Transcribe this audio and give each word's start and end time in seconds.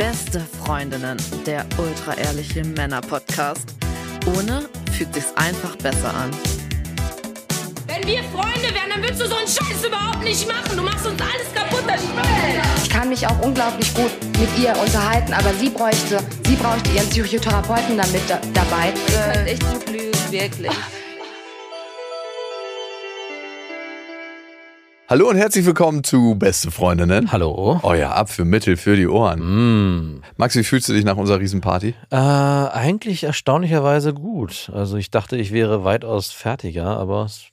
Beste 0.00 0.40
Freundinnen, 0.64 1.18
der 1.44 1.66
ultra-ehrliche 1.76 2.64
Männer-Podcast. 2.64 3.74
Ohne 4.34 4.66
fühlt 4.92 5.12
sich's 5.12 5.30
einfach 5.36 5.76
besser 5.76 6.14
an. 6.14 6.30
Wenn 7.86 8.06
wir 8.06 8.22
Freunde 8.32 8.74
wären, 8.74 8.88
dann 8.94 9.02
würdest 9.02 9.20
du 9.20 9.26
so 9.26 9.34
einen 9.34 9.46
Scheiß 9.46 9.84
überhaupt 9.86 10.24
nicht 10.24 10.48
machen. 10.48 10.74
Du 10.74 10.82
machst 10.82 11.06
uns 11.06 11.20
alles 11.20 11.52
kaputt, 11.54 11.84
das 11.86 12.00
Spiel. 12.00 12.62
Ich 12.82 12.88
kann 12.88 13.10
mich 13.10 13.26
auch 13.26 13.42
unglaublich 13.42 13.92
gut 13.92 14.10
mit 14.38 14.48
ihr 14.58 14.74
unterhalten, 14.74 15.34
aber 15.34 15.52
sie 15.52 15.68
bräuchte, 15.68 16.20
sie 16.46 16.56
bräuchte 16.56 16.88
ihren 16.92 17.10
Psychotherapeuten 17.10 17.98
damit 17.98 18.22
da, 18.26 18.40
dabei. 18.54 18.94
Ihr 19.06 19.32
könnt 19.34 19.48
echt 19.48 19.70
gut 19.70 19.90
lügen, 19.90 20.30
wirklich. 20.30 20.72
Hallo 25.10 25.28
und 25.28 25.36
herzlich 25.36 25.66
willkommen 25.66 26.04
zu 26.04 26.36
Beste 26.36 26.70
Freundinnen. 26.70 27.32
Hallo. 27.32 27.80
Euer 27.82 28.12
Abführmittel 28.12 28.76
für 28.76 28.94
die 28.94 29.08
Ohren. 29.08 29.40
Mm. 30.18 30.22
Max, 30.36 30.54
wie 30.54 30.62
fühlst 30.62 30.88
du 30.88 30.92
dich 30.92 31.04
nach 31.04 31.16
unserer 31.16 31.40
Riesenparty? 31.40 31.94
Äh, 32.10 32.16
eigentlich 32.16 33.24
erstaunlicherweise 33.24 34.14
gut. 34.14 34.70
Also 34.72 34.96
ich 34.98 35.10
dachte, 35.10 35.36
ich 35.36 35.50
wäre 35.50 35.82
weitaus 35.82 36.30
fertiger, 36.30 36.96
aber 36.96 37.24
es 37.24 37.46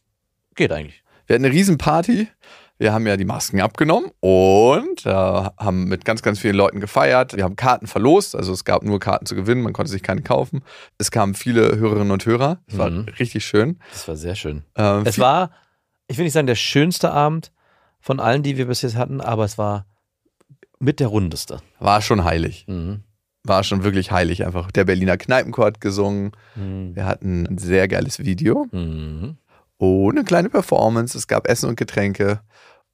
geht 0.54 0.72
eigentlich. 0.72 1.02
Wir 1.26 1.34
hatten 1.34 1.46
eine 1.46 1.54
Riesenparty. 1.54 2.28
Wir 2.78 2.94
haben 2.94 3.08
ja 3.08 3.18
die 3.18 3.26
Masken 3.26 3.60
abgenommen 3.60 4.12
und 4.20 5.04
äh, 5.08 5.10
haben 5.10 5.86
mit 5.86 6.06
ganz, 6.06 6.22
ganz 6.22 6.38
vielen 6.38 6.56
Leuten 6.56 6.80
gefeiert. 6.80 7.36
Wir 7.36 7.44
haben 7.44 7.56
Karten 7.56 7.88
verlost, 7.88 8.36
also 8.36 8.54
es 8.54 8.66
gab 8.66 8.84
nur 8.84 9.00
Karten 9.00 9.26
zu 9.26 9.34
gewinnen, 9.34 9.64
man 9.64 9.74
konnte 9.74 9.92
sich 9.92 10.04
keine 10.04 10.22
kaufen. 10.22 10.62
Es 11.00 11.10
kamen 11.10 11.34
viele 11.34 11.76
Hörerinnen 11.76 12.12
und 12.12 12.24
Hörer. 12.24 12.60
Es 12.68 12.78
war 12.78 12.92
Mhm. 12.92 13.08
richtig 13.18 13.46
schön. 13.48 13.80
Das 13.92 14.08
war 14.08 14.16
sehr 14.16 14.36
schön. 14.36 14.62
Ähm, 14.76 15.02
Es 15.06 15.18
war, 15.18 15.50
ich 16.08 16.18
will 16.18 16.24
nicht 16.26 16.34
sagen, 16.34 16.48
der 16.48 16.56
schönste 16.56 17.12
Abend 17.12 17.52
von 18.00 18.20
allen, 18.20 18.44
die 18.44 18.58
wir 18.58 18.68
bis 18.68 18.82
jetzt 18.82 18.96
hatten, 18.96 19.22
aber 19.22 19.46
es 19.46 19.58
war 19.58 19.86
mit 20.80 21.00
der 21.00 21.08
rundeste. 21.08 21.60
war 21.80 22.02
schon 22.02 22.24
heilig. 22.24 22.66
Mhm. 22.68 23.04
War 23.44 23.64
schon 23.64 23.84
wirklich 23.84 24.12
heilig 24.12 24.46
einfach. 24.46 24.72
Der 24.72 24.84
Berliner 24.84 25.18
Kneipenchor 25.18 25.66
hat 25.66 25.82
gesungen. 25.82 26.32
Mhm. 26.56 26.96
Wir 26.96 27.06
hatten 27.06 27.48
ein 27.48 27.58
sehr 27.58 27.88
geiles 27.88 28.20
Video. 28.20 28.68
Mhm. 28.72 29.38
Oh, 29.80 30.10
eine 30.10 30.24
kleine 30.24 30.50
Performance. 30.50 31.18
Es 31.18 31.28
gab 31.28 31.48
Essen 31.48 31.70
und 31.70 31.78
Getränke. 31.78 32.42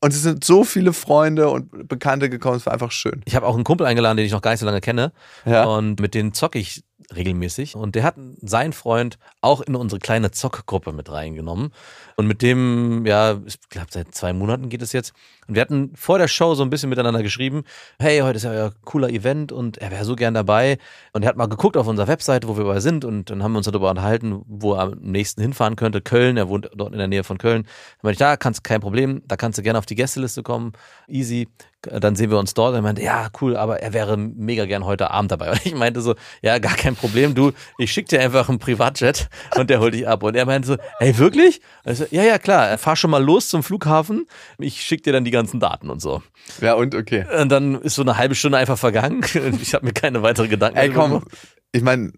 Und 0.02 0.14
es 0.14 0.22
sind 0.22 0.44
so 0.44 0.64
viele 0.64 0.92
Freunde 0.92 1.50
und 1.50 1.88
Bekannte 1.88 2.30
gekommen. 2.30 2.58
Es 2.58 2.66
war 2.66 2.74
einfach 2.74 2.92
schön. 2.92 3.22
Ich 3.26 3.36
habe 3.36 3.48
auch 3.48 3.56
einen 3.56 3.64
Kumpel 3.64 3.88
eingeladen, 3.88 4.18
den 4.18 4.26
ich 4.26 4.34
noch 4.34 4.42
gar 4.42 4.52
nicht 4.52 4.60
so 4.60 4.66
lange 4.66 4.82
kenne. 4.82 5.14
Ja. 5.46 5.64
Und 5.64 6.00
mit 6.02 6.14
denen 6.14 6.34
zocke 6.34 6.60
ich 6.60 6.84
regelmäßig. 7.16 7.76
Und 7.76 7.96
der 7.96 8.04
hat 8.04 8.16
seinen 8.42 8.74
Freund 8.74 9.18
auch 9.42 9.62
in 9.62 9.76
unsere 9.76 10.00
kleine 10.00 10.32
Zockgruppe 10.32 10.92
mit 10.92 11.12
reingenommen. 11.12 11.72
Und 12.16 12.28
mit 12.28 12.42
dem, 12.42 13.06
ja, 13.06 13.40
ich 13.46 13.60
glaube, 13.70 13.88
seit 13.90 14.14
zwei 14.14 14.34
Monaten 14.34 14.70
geht 14.70 14.82
es 14.82 14.94
jetzt. 14.94 15.14
Und 15.48 15.56
wir 15.56 15.62
hatten 15.62 15.92
vor 15.96 16.18
der 16.18 16.28
Show 16.28 16.56
so 16.56 16.64
ein 16.64 16.70
bisschen 16.70 16.90
miteinander 16.90 17.24
geschrieben, 17.24 17.64
hey, 18.00 18.20
heute 18.20 18.38
ist 18.38 18.44
ja 18.44 18.52
euer 18.52 18.74
cooler 18.86 19.10
Event 19.10 19.52
und 19.52 19.78
er 19.78 19.92
wäre 19.92 20.06
so 20.06 20.16
gern 20.16 20.34
dabei. 20.34 20.78
Und 21.12 21.24
er 21.24 21.30
hat 21.30 21.38
mal 21.38 21.48
geguckt 21.48 21.78
auf 21.78 21.88
unserer 21.88 22.08
Webseite, 22.08 22.48
wo 22.48 22.56
wir 22.56 22.64
überall 22.64 22.82
sind. 22.82 23.06
Und 23.06 23.30
dann 23.30 23.44
haben 23.44 23.54
wir 23.54 23.58
uns 23.58 23.66
darüber 23.66 23.90
unterhalten, 23.90 24.44
wo 24.48 24.74
er 24.74 24.82
am 24.82 25.00
nächsten 25.00 25.42
hinfahren 25.42 25.76
könnte. 25.76 26.02
Köln, 26.02 26.38
er 26.38 26.48
wohnt 26.50 26.70
dort 26.76 26.94
in 26.94 27.00
der 27.00 27.08
Nähe 27.08 27.24
von 27.24 27.38
Köln. 27.38 27.64
Dann 27.64 27.72
meinte 28.04 28.14
ich, 28.14 28.20
da 28.20 28.38
kannst 28.38 28.64
kein 28.64 28.82
Problem, 28.82 29.22
da 29.28 29.36
kannst 29.36 29.58
du 29.58 29.64
gerne 29.64 29.80
auf 29.80 29.86
die 29.86 29.96
Gästeliste 29.96 30.44
kommen. 30.44 30.74
Easy. 31.08 31.48
Dann 31.84 32.16
sehen 32.16 32.32
wir 32.32 32.40
uns 32.40 32.54
dort. 32.54 32.72
Und 32.72 32.76
er 32.76 32.82
meinte, 32.82 33.02
ja, 33.02 33.28
cool, 33.42 33.58
aber 33.58 33.82
er 33.82 33.94
wäre 33.94 34.18
mega 34.18 34.66
gern 34.66 34.86
heute 34.86 35.12
Abend 35.12 35.32
dabei. 35.32 35.52
Und 35.52 35.66
ich 35.66 35.76
meinte 35.76 36.02
so, 36.02 36.16
ja, 36.42 36.58
gar 36.60 36.76
kein 36.76 36.96
Problem, 36.96 37.36
du, 37.36 37.52
ich 37.78 37.92
schick 37.92 38.08
dir 38.08 38.22
einfach 38.22 38.50
einen 38.50 38.60
Privatjet 38.60 39.30
und 39.56 39.70
der 39.70 39.80
holt 39.80 39.94
dich 39.94 40.08
ab. 40.08 40.24
Und 40.24 40.36
er 40.36 40.46
meinte 40.46 40.68
so, 40.68 40.78
ey, 41.00 41.18
wirklich? 41.18 41.62
Also, 41.84 42.06
ja, 42.12 42.24
ja, 42.24 42.38
klar, 42.38 42.78
fahr 42.78 42.96
schon 42.96 43.12
mal 43.12 43.24
los 43.24 43.50
zum 43.50 43.64
Flughafen. 43.64 44.26
Ich 44.58 44.82
schick 44.82 45.04
dir 45.04 45.14
dann 45.14 45.26
die 45.26 45.32
ganzen 45.32 45.60
Daten 45.60 45.90
und 45.90 46.02
so. 46.02 46.24
Ja, 46.62 46.74
und 46.74 46.96
okay. 46.96 47.26
Und 47.40 47.50
dann 47.50 47.76
ist 47.82 47.96
so 47.96 48.02
eine 48.02 48.18
halbe 48.18 48.36
Stunde 48.36 48.58
einfach 48.58 48.78
vergangen. 48.78 49.24
Und 49.36 49.62
ich 49.62 49.74
habe 49.74 49.86
mir 49.86 49.94
keine 49.94 50.22
weiteren 50.22 50.50
Gedanken 50.50 50.78
Ey, 50.78 50.88
darüber 50.88 51.02
komm. 51.02 51.12
gemacht. 51.12 51.28
Ich 51.72 51.82
meine, 51.82 52.14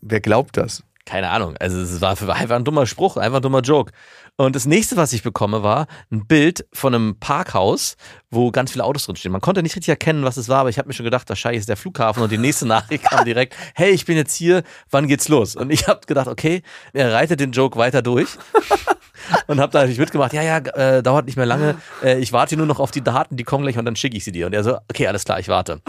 wer 0.00 0.20
glaubt 0.20 0.56
das? 0.56 0.82
Keine 1.04 1.30
Ahnung. 1.30 1.56
Also 1.58 1.80
es 1.80 2.00
war 2.00 2.10
einfach 2.10 2.56
ein 2.56 2.64
dummer 2.64 2.86
Spruch, 2.86 3.16
einfach 3.16 3.38
ein 3.38 3.42
dummer 3.42 3.60
Joke. 3.60 3.92
Und 4.36 4.54
das 4.54 4.66
nächste, 4.66 4.96
was 4.96 5.12
ich 5.12 5.22
bekomme, 5.22 5.62
war 5.62 5.86
ein 6.10 6.26
Bild 6.26 6.64
von 6.72 6.94
einem 6.94 7.18
Parkhaus, 7.18 7.96
wo 8.30 8.50
ganz 8.50 8.72
viele 8.72 8.84
Autos 8.84 9.06
drin 9.06 9.16
stehen. 9.16 9.32
Man 9.32 9.40
konnte 9.40 9.62
nicht 9.62 9.74
richtig 9.74 9.90
erkennen, 9.90 10.24
was 10.24 10.36
es 10.36 10.48
war, 10.48 10.60
aber 10.60 10.70
ich 10.70 10.78
habe 10.78 10.88
mir 10.88 10.94
schon 10.94 11.04
gedacht, 11.04 11.28
wahrscheinlich 11.28 11.60
ist 11.60 11.68
der 11.68 11.76
Flughafen. 11.76 12.22
Und 12.22 12.30
die 12.30 12.38
nächste 12.38 12.66
Nachricht 12.68 13.04
kam 13.04 13.24
direkt, 13.24 13.56
hey, 13.74 13.90
ich 13.90 14.04
bin 14.06 14.16
jetzt 14.16 14.34
hier, 14.34 14.62
wann 14.90 15.08
geht's 15.08 15.28
los? 15.28 15.56
Und 15.56 15.70
ich 15.70 15.88
habe 15.88 16.00
gedacht, 16.06 16.28
okay, 16.28 16.62
er 16.92 17.12
reitet 17.12 17.40
den 17.40 17.52
Joke 17.52 17.78
weiter 17.78 18.00
durch. 18.00 18.28
Und 19.46 19.60
habe 19.60 19.70
da 19.70 19.80
natürlich 19.80 20.00
mitgemacht, 20.00 20.32
ja, 20.32 20.42
ja, 20.42 20.58
äh, 20.58 21.02
dauert 21.02 21.26
nicht 21.26 21.36
mehr 21.36 21.46
lange. 21.46 21.76
Äh, 22.02 22.18
ich 22.18 22.32
warte 22.32 22.56
nur 22.56 22.66
noch 22.66 22.80
auf 22.80 22.90
die 22.90 23.02
Daten, 23.02 23.36
die 23.36 23.44
kommen 23.44 23.62
gleich 23.62 23.78
und 23.78 23.84
dann 23.84 23.94
schicke 23.94 24.16
ich 24.16 24.24
sie 24.24 24.32
dir. 24.32 24.46
Und 24.46 24.52
er 24.52 24.64
so, 24.64 24.78
okay, 24.90 25.06
alles 25.06 25.24
klar, 25.24 25.38
ich 25.38 25.48
warte. 25.48 25.80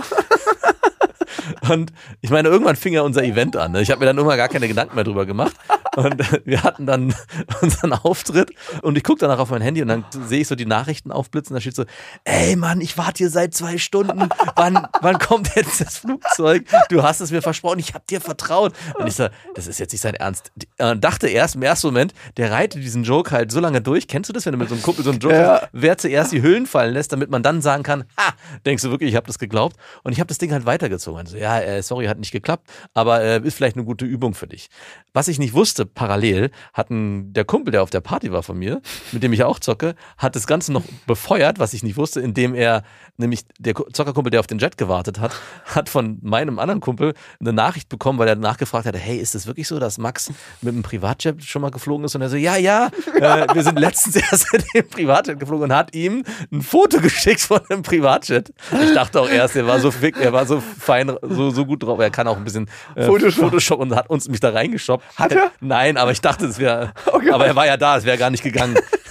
Und 1.69 1.93
ich 2.21 2.29
meine, 2.29 2.49
irgendwann 2.49 2.75
fing 2.75 2.93
ja 2.93 3.01
unser 3.01 3.23
Event 3.23 3.55
an. 3.57 3.71
Ne? 3.73 3.81
Ich 3.81 3.91
habe 3.91 3.99
mir 3.99 4.05
dann 4.05 4.17
irgendwann 4.17 4.37
gar 4.37 4.49
keine 4.49 4.67
Gedanken 4.67 4.95
mehr 4.95 5.03
drüber 5.03 5.25
gemacht. 5.25 5.53
Und 5.95 6.19
äh, 6.19 6.41
wir 6.45 6.63
hatten 6.63 6.85
dann 6.85 7.13
unseren 7.61 7.93
Auftritt 7.93 8.51
und 8.81 8.97
ich 8.97 9.03
gucke 9.03 9.19
danach 9.19 9.39
auf 9.39 9.49
mein 9.51 9.61
Handy 9.61 9.81
und 9.81 9.87
dann 9.89 10.05
sehe 10.27 10.41
ich 10.41 10.47
so 10.47 10.55
die 10.55 10.65
Nachrichten 10.65 11.11
aufblitzen. 11.11 11.53
Da 11.53 11.61
steht 11.61 11.75
so, 11.75 11.85
ey 12.23 12.55
Mann, 12.55 12.81
ich 12.81 12.97
warte 12.97 13.19
hier 13.19 13.29
seit 13.29 13.53
zwei 13.53 13.77
Stunden. 13.77 14.29
Wann, 14.55 14.87
wann 15.01 15.19
kommt 15.19 15.55
jetzt 15.55 15.81
das 15.81 15.97
Flugzeug? 15.97 16.65
Du 16.89 17.03
hast 17.03 17.19
es 17.21 17.31
mir 17.31 17.41
versprochen, 17.41 17.79
ich 17.79 17.93
habe 17.93 18.03
dir 18.09 18.21
vertraut. 18.21 18.73
Und 18.97 19.07
ich 19.07 19.15
so, 19.15 19.27
das 19.55 19.67
ist 19.67 19.79
jetzt 19.79 19.91
nicht 19.91 20.01
sein 20.01 20.15
Ernst. 20.15 20.51
Äh, 20.77 20.95
dachte 20.97 21.27
erst 21.27 21.55
im 21.55 21.61
ersten 21.61 21.87
Moment, 21.87 22.13
der 22.37 22.51
reitet 22.51 22.81
diesen 22.83 23.03
Joke 23.03 23.31
halt 23.31 23.51
so 23.51 23.59
lange 23.59 23.81
durch. 23.81 24.07
Kennst 24.07 24.29
du 24.29 24.33
das, 24.33 24.45
wenn 24.45 24.53
du 24.53 24.57
mit 24.57 24.69
so 24.69 24.75
einem 24.75 24.83
Kumpel 24.83 25.03
so 25.03 25.11
einen 25.11 25.19
Joke 25.19 25.35
Ja. 25.35 25.61
hast, 25.61 25.69
wer 25.73 25.97
zuerst 25.97 26.31
die 26.31 26.41
Hüllen 26.41 26.65
fallen 26.65 26.93
lässt, 26.93 27.11
damit 27.13 27.29
man 27.29 27.43
dann 27.43 27.61
sagen 27.61 27.83
kann, 27.83 28.05
ha, 28.17 28.33
denkst 28.65 28.81
du 28.83 28.89
wirklich, 28.89 29.09
ich 29.11 29.15
habe 29.15 29.27
das 29.27 29.37
geglaubt? 29.39 29.75
Und 30.03 30.11
ich 30.13 30.19
habe 30.19 30.27
das 30.27 30.37
Ding 30.39 30.51
halt 30.51 30.65
weitergezogen. 30.65 31.19
Also, 31.33 31.43
ja, 31.43 31.59
äh, 31.59 31.81
sorry, 31.81 32.05
hat 32.05 32.19
nicht 32.19 32.31
geklappt, 32.31 32.69
aber 32.93 33.21
äh, 33.21 33.41
ist 33.43 33.55
vielleicht 33.55 33.75
eine 33.75 33.85
gute 33.85 34.05
Übung 34.05 34.33
für 34.33 34.47
dich. 34.47 34.69
Was 35.15 35.27
ich 35.27 35.37
nicht 35.37 35.53
wusste, 35.53 35.85
parallel 35.85 36.49
hatten 36.73 37.33
der 37.33 37.45
Kumpel, 37.45 37.71
der 37.71 37.83
auf 37.83 37.91
der 37.91 38.01
Party 38.01 38.31
war 38.31 38.41
von 38.41 38.57
mir, 38.57 38.81
mit 39.11 39.21
dem 39.21 39.31
ich 39.31 39.43
auch 39.43 39.59
zocke, 39.59 39.93
hat 40.17 40.35
das 40.35 40.47
Ganze 40.47 40.73
noch 40.73 40.81
befeuert, 41.05 41.59
was 41.59 41.73
ich 41.75 41.83
nicht 41.83 41.97
wusste, 41.97 42.19
indem 42.19 42.55
er, 42.55 42.81
nämlich 43.17 43.41
der 43.59 43.75
Ku- 43.75 43.85
Zockerkumpel, 43.93 44.31
der 44.31 44.39
auf 44.39 44.47
den 44.47 44.57
Jet 44.57 44.75
gewartet 44.75 45.19
hat, 45.19 45.31
hat 45.65 45.87
von 45.87 46.17
meinem 46.23 46.57
anderen 46.57 46.81
Kumpel 46.81 47.13
eine 47.39 47.53
Nachricht 47.53 47.89
bekommen, 47.89 48.17
weil 48.17 48.27
er 48.27 48.35
nachgefragt 48.35 48.87
hatte, 48.87 48.97
hey, 48.97 49.17
ist 49.17 49.35
es 49.35 49.45
wirklich 49.45 49.67
so, 49.67 49.77
dass 49.79 49.99
Max 49.99 50.31
mit 50.61 50.73
einem 50.73 50.81
Privatjet 50.81 51.43
schon 51.43 51.61
mal 51.61 51.69
geflogen 51.69 52.05
ist? 52.05 52.15
Und 52.15 52.23
er 52.23 52.29
so, 52.29 52.35
ja, 52.37 52.57
ja, 52.57 52.87
äh, 53.19 53.45
wir 53.53 53.61
sind 53.63 53.77
letztens 53.77 54.15
erst 54.31 54.51
mit 54.51 54.65
dem 54.73 54.87
Privatjet 54.89 55.39
geflogen 55.39 55.65
und 55.69 55.75
hat 55.77 55.93
ihm 55.93 56.23
ein 56.51 56.63
Foto 56.63 56.99
geschickt 56.99 57.41
von 57.41 57.61
einem 57.69 57.83
Privatjet. 57.83 58.51
Ich 58.83 58.93
dachte 58.95 59.21
auch 59.21 59.29
erst, 59.29 59.55
er 59.55 59.67
war 59.67 59.79
so 59.79 59.91
fick, 59.91 60.17
er 60.17 60.33
war 60.33 60.47
so 60.47 60.59
fein, 60.59 61.11
so, 61.21 61.51
so 61.51 61.67
gut 61.67 61.83
drauf, 61.83 61.99
er 61.99 62.09
kann 62.09 62.27
auch 62.27 62.37
ein 62.37 62.43
bisschen 62.43 62.67
äh, 62.95 63.05
Photoshop. 63.05 63.43
Photoshop 63.43 63.79
und 63.79 63.95
hat 63.95 64.09
uns 64.09 64.27
mich 64.27 64.39
da 64.39 64.49
reingeshoppt. 64.49 65.02
Hat 65.15 65.31
er? 65.31 65.51
Nein, 65.59 65.97
aber 65.97 66.11
ich 66.11 66.21
dachte, 66.21 66.45
es 66.45 66.57
wäre, 66.59 66.91
Okay. 67.05 67.29
aber 67.31 67.45
er 67.45 67.55
war 67.55 67.65
ja 67.65 67.77
da, 67.77 67.97
es 67.97 68.05
wäre 68.05 68.17
gar 68.17 68.29
nicht 68.29 68.43
gegangen. 68.43 68.77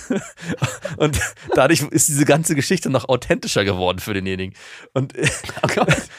Und 0.97 1.21
dadurch 1.55 1.83
ist 1.83 2.09
diese 2.09 2.25
ganze 2.25 2.55
Geschichte 2.55 2.91
noch 2.91 3.09
authentischer 3.09 3.65
geworden 3.65 3.99
für 3.99 4.15
denjenigen. 4.15 4.55
Und, 4.93 5.15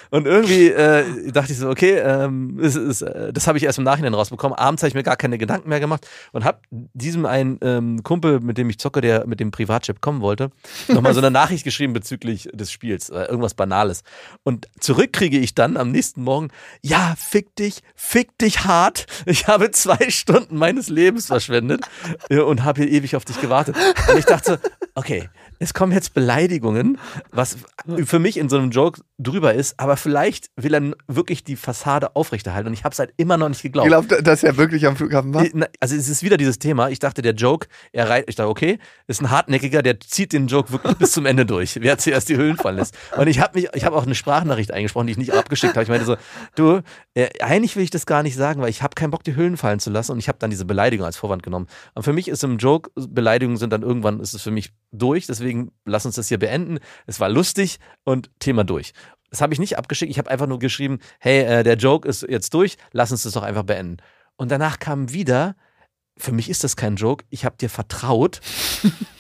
und 0.10 0.26
irgendwie 0.26 0.70
äh, 0.70 1.32
dachte 1.32 1.52
ich 1.52 1.58
so, 1.58 1.70
okay, 1.70 1.98
ähm, 2.00 2.60
es 2.62 2.76
ist, 2.76 3.02
äh, 3.02 3.32
das 3.34 3.48
habe 3.48 3.58
ich 3.58 3.64
erst 3.64 3.78
im 3.78 3.84
Nachhinein 3.84 4.14
rausbekommen. 4.14 4.58
Abends 4.58 4.84
habe 4.84 4.90
ich 4.90 4.96
mir 4.96 5.04
gar 5.04 5.16
keine 5.16 5.38
Gedanken 5.38 5.70
mehr 5.70 5.80
gemacht 5.80 6.08
und 6.32 6.44
habe 6.44 6.60
diesem 6.70 7.26
einen 7.26 7.60
ähm, 7.62 8.04
Kumpel, 8.04 8.40
mit 8.40 8.58
dem 8.58 8.70
ich 8.70 8.80
zocke, 8.80 9.02
der 9.02 9.28
mit 9.28 9.40
dem 9.40 9.52
Privatchip 9.52 10.02
kommen 10.02 10.22
wollte, 10.22 10.52
nochmal 10.88 11.14
so 11.14 11.20
eine 11.20 11.32
Nachricht 11.32 11.64
geschrieben 11.64 11.94
bezüglich 11.94 12.50
des 12.54 12.72
Spiels, 12.72 13.10
äh, 13.10 13.24
irgendwas 13.24 13.54
Banales. 13.54 14.04
Und 14.44 14.68
zurück 14.80 15.14
kriege 15.14 15.40
ich 15.40 15.56
dann 15.56 15.78
am 15.78 15.92
nächsten 15.92 16.24
Morgen, 16.24 16.50
ja, 16.82 17.16
fick 17.18 17.56
dich, 17.56 17.82
fick 17.96 18.38
dich 18.38 18.66
hart. 18.66 19.06
Ich 19.26 19.48
habe 19.48 19.72
zwei 19.72 20.10
Stunden 20.10 20.58
meines 20.58 20.90
Lebens 20.90 21.28
verschwendet 21.28 21.86
äh, 22.30 22.40
und 22.40 22.64
habe 22.64 22.84
hier 22.84 22.92
ewig 22.92 23.16
auf 23.16 23.26
dich 23.26 23.40
gewartet. 23.42 23.76
Und 24.10 24.18
ich 24.18 24.26
dachte, 24.26 24.60
okay, 24.96 25.30
es 25.60 25.74
kommen 25.74 25.92
jetzt 25.92 26.14
Beleidigungen, 26.14 26.98
was 27.32 27.58
für 28.06 28.20
mich 28.20 28.38
in 28.38 28.50
so 28.50 28.58
einem 28.58 28.72
Joke 28.72 29.02
drüber 29.18 29.54
ist, 29.54 29.80
aber 29.80 29.98
vielleicht 29.98 30.48
will 30.56 30.74
er 30.74 30.94
wirklich 31.08 31.44
die 31.44 31.56
Fassade 31.56 32.16
aufrechterhalten. 32.16 32.68
Und 32.68 32.74
ich 32.74 32.84
habe 32.84 32.94
es 32.94 33.00
halt 33.00 33.14
immer 33.18 33.38
noch 33.38 33.50
nicht 33.50 33.62
geglaubt. 33.62 33.88
Ich 33.88 33.92
glaube, 33.92 34.24
dass 34.24 34.44
er 34.44 34.58
wirklich 34.58 34.86
am 34.86 34.96
Flughafen 34.96 35.34
war. 35.34 35.46
Na, 35.54 35.68
Also 35.80 35.96
es 35.96 36.10
ist 36.10 36.24
wieder 36.24 36.38
dieses 36.38 36.60
Thema. 36.60 36.90
Ich 36.90 37.00
dachte, 37.00 37.22
der 37.22 37.34
Joke, 37.34 37.68
er 37.92 38.10
reit, 38.10 38.26
ich 38.28 38.36
dachte, 38.36 38.50
okay, 38.50 38.78
ist 39.08 39.22
ein 39.22 39.30
hartnäckiger, 39.30 39.82
der 39.82 40.00
zieht 40.00 40.34
den 40.34 40.48
Joke 40.48 40.72
wirklich 40.72 40.96
bis 40.98 41.12
zum 41.12 41.26
Ende 41.26 41.46
durch. 41.46 41.80
Wer 41.82 41.98
zuerst 41.98 42.30
die 42.30 42.38
Hüllen 42.38 42.58
fallen 42.58 42.78
lässt. 42.78 42.96
Und 43.18 43.28
ich 43.28 43.40
habe 43.40 43.60
mich, 43.60 43.70
ich 43.74 43.86
habe 43.86 43.96
auch 43.96 44.06
eine 44.06 44.16
Sprachnachricht 44.16 44.72
eingesprochen, 44.72 45.08
die 45.08 45.12
ich 45.12 45.18
nicht 45.18 45.34
abgeschickt 45.34 45.74
habe. 45.74 45.84
Ich 45.84 45.90
meinte 45.90 46.06
so, 46.06 46.18
du, 46.56 46.82
äh, 47.14 47.30
eigentlich 47.40 47.76
will 47.76 47.84
ich 47.84 47.92
das 47.92 48.06
gar 48.06 48.24
nicht 48.24 48.36
sagen, 48.36 48.62
weil 48.62 48.70
ich 48.70 48.84
habe 48.84 48.96
keinen 48.96 49.12
Bock, 49.12 49.24
die 49.24 49.36
Hüllen 49.36 49.58
fallen 49.58 49.80
zu 49.80 49.90
lassen. 49.90 50.12
Und 50.12 50.20
ich 50.20 50.28
habe 50.28 50.38
dann 50.40 50.50
diese 50.50 50.66
Beleidigung 50.66 51.06
als 51.06 51.18
Vorwand 51.18 51.44
genommen. 51.44 51.68
Und 51.96 52.04
für 52.04 52.14
mich 52.14 52.28
ist 52.28 52.44
im 52.44 52.58
Joke, 52.58 52.92
Beleidigungen 52.96 53.58
sind 53.58 53.72
dann 53.72 53.82
irgendwann, 53.82 54.20
ist 54.20 54.34
es 54.34 54.42
für 54.42 54.52
mich 54.52 54.72
durch. 54.94 55.28
Deswegen 55.28 55.72
lass 55.86 56.06
uns 56.06 56.16
das 56.16 56.28
hier 56.30 56.40
beenden. 56.40 56.80
Es 57.08 57.20
war 57.20 57.30
lustig 57.30 57.80
und 58.04 58.30
Thema 58.40 58.64
durch. 58.64 58.94
Das 59.30 59.42
habe 59.42 59.54
ich 59.54 59.60
nicht 59.60 59.78
abgeschickt. 59.78 60.12
Ich 60.12 60.20
habe 60.20 60.30
einfach 60.30 60.48
nur 60.48 60.60
geschrieben, 60.60 61.00
hey, 61.20 61.42
äh, 61.42 61.64
der 61.64 61.76
Joke 61.76 62.08
ist 62.08 62.22
jetzt 62.30 62.54
durch, 62.54 62.78
lass 62.92 63.12
uns 63.12 63.24
das 63.24 63.34
doch 63.34 63.44
einfach 63.44 63.64
beenden. 63.64 63.98
Und 64.36 64.52
danach 64.52 64.80
kam 64.80 65.12
wieder, 65.12 65.56
für 66.18 66.32
mich 66.32 66.50
ist 66.50 66.64
das 66.64 66.76
kein 66.76 66.96
Joke, 66.96 67.26
ich 67.32 67.44
habe 67.46 67.58
dir 67.58 67.70
vertraut. 67.70 68.40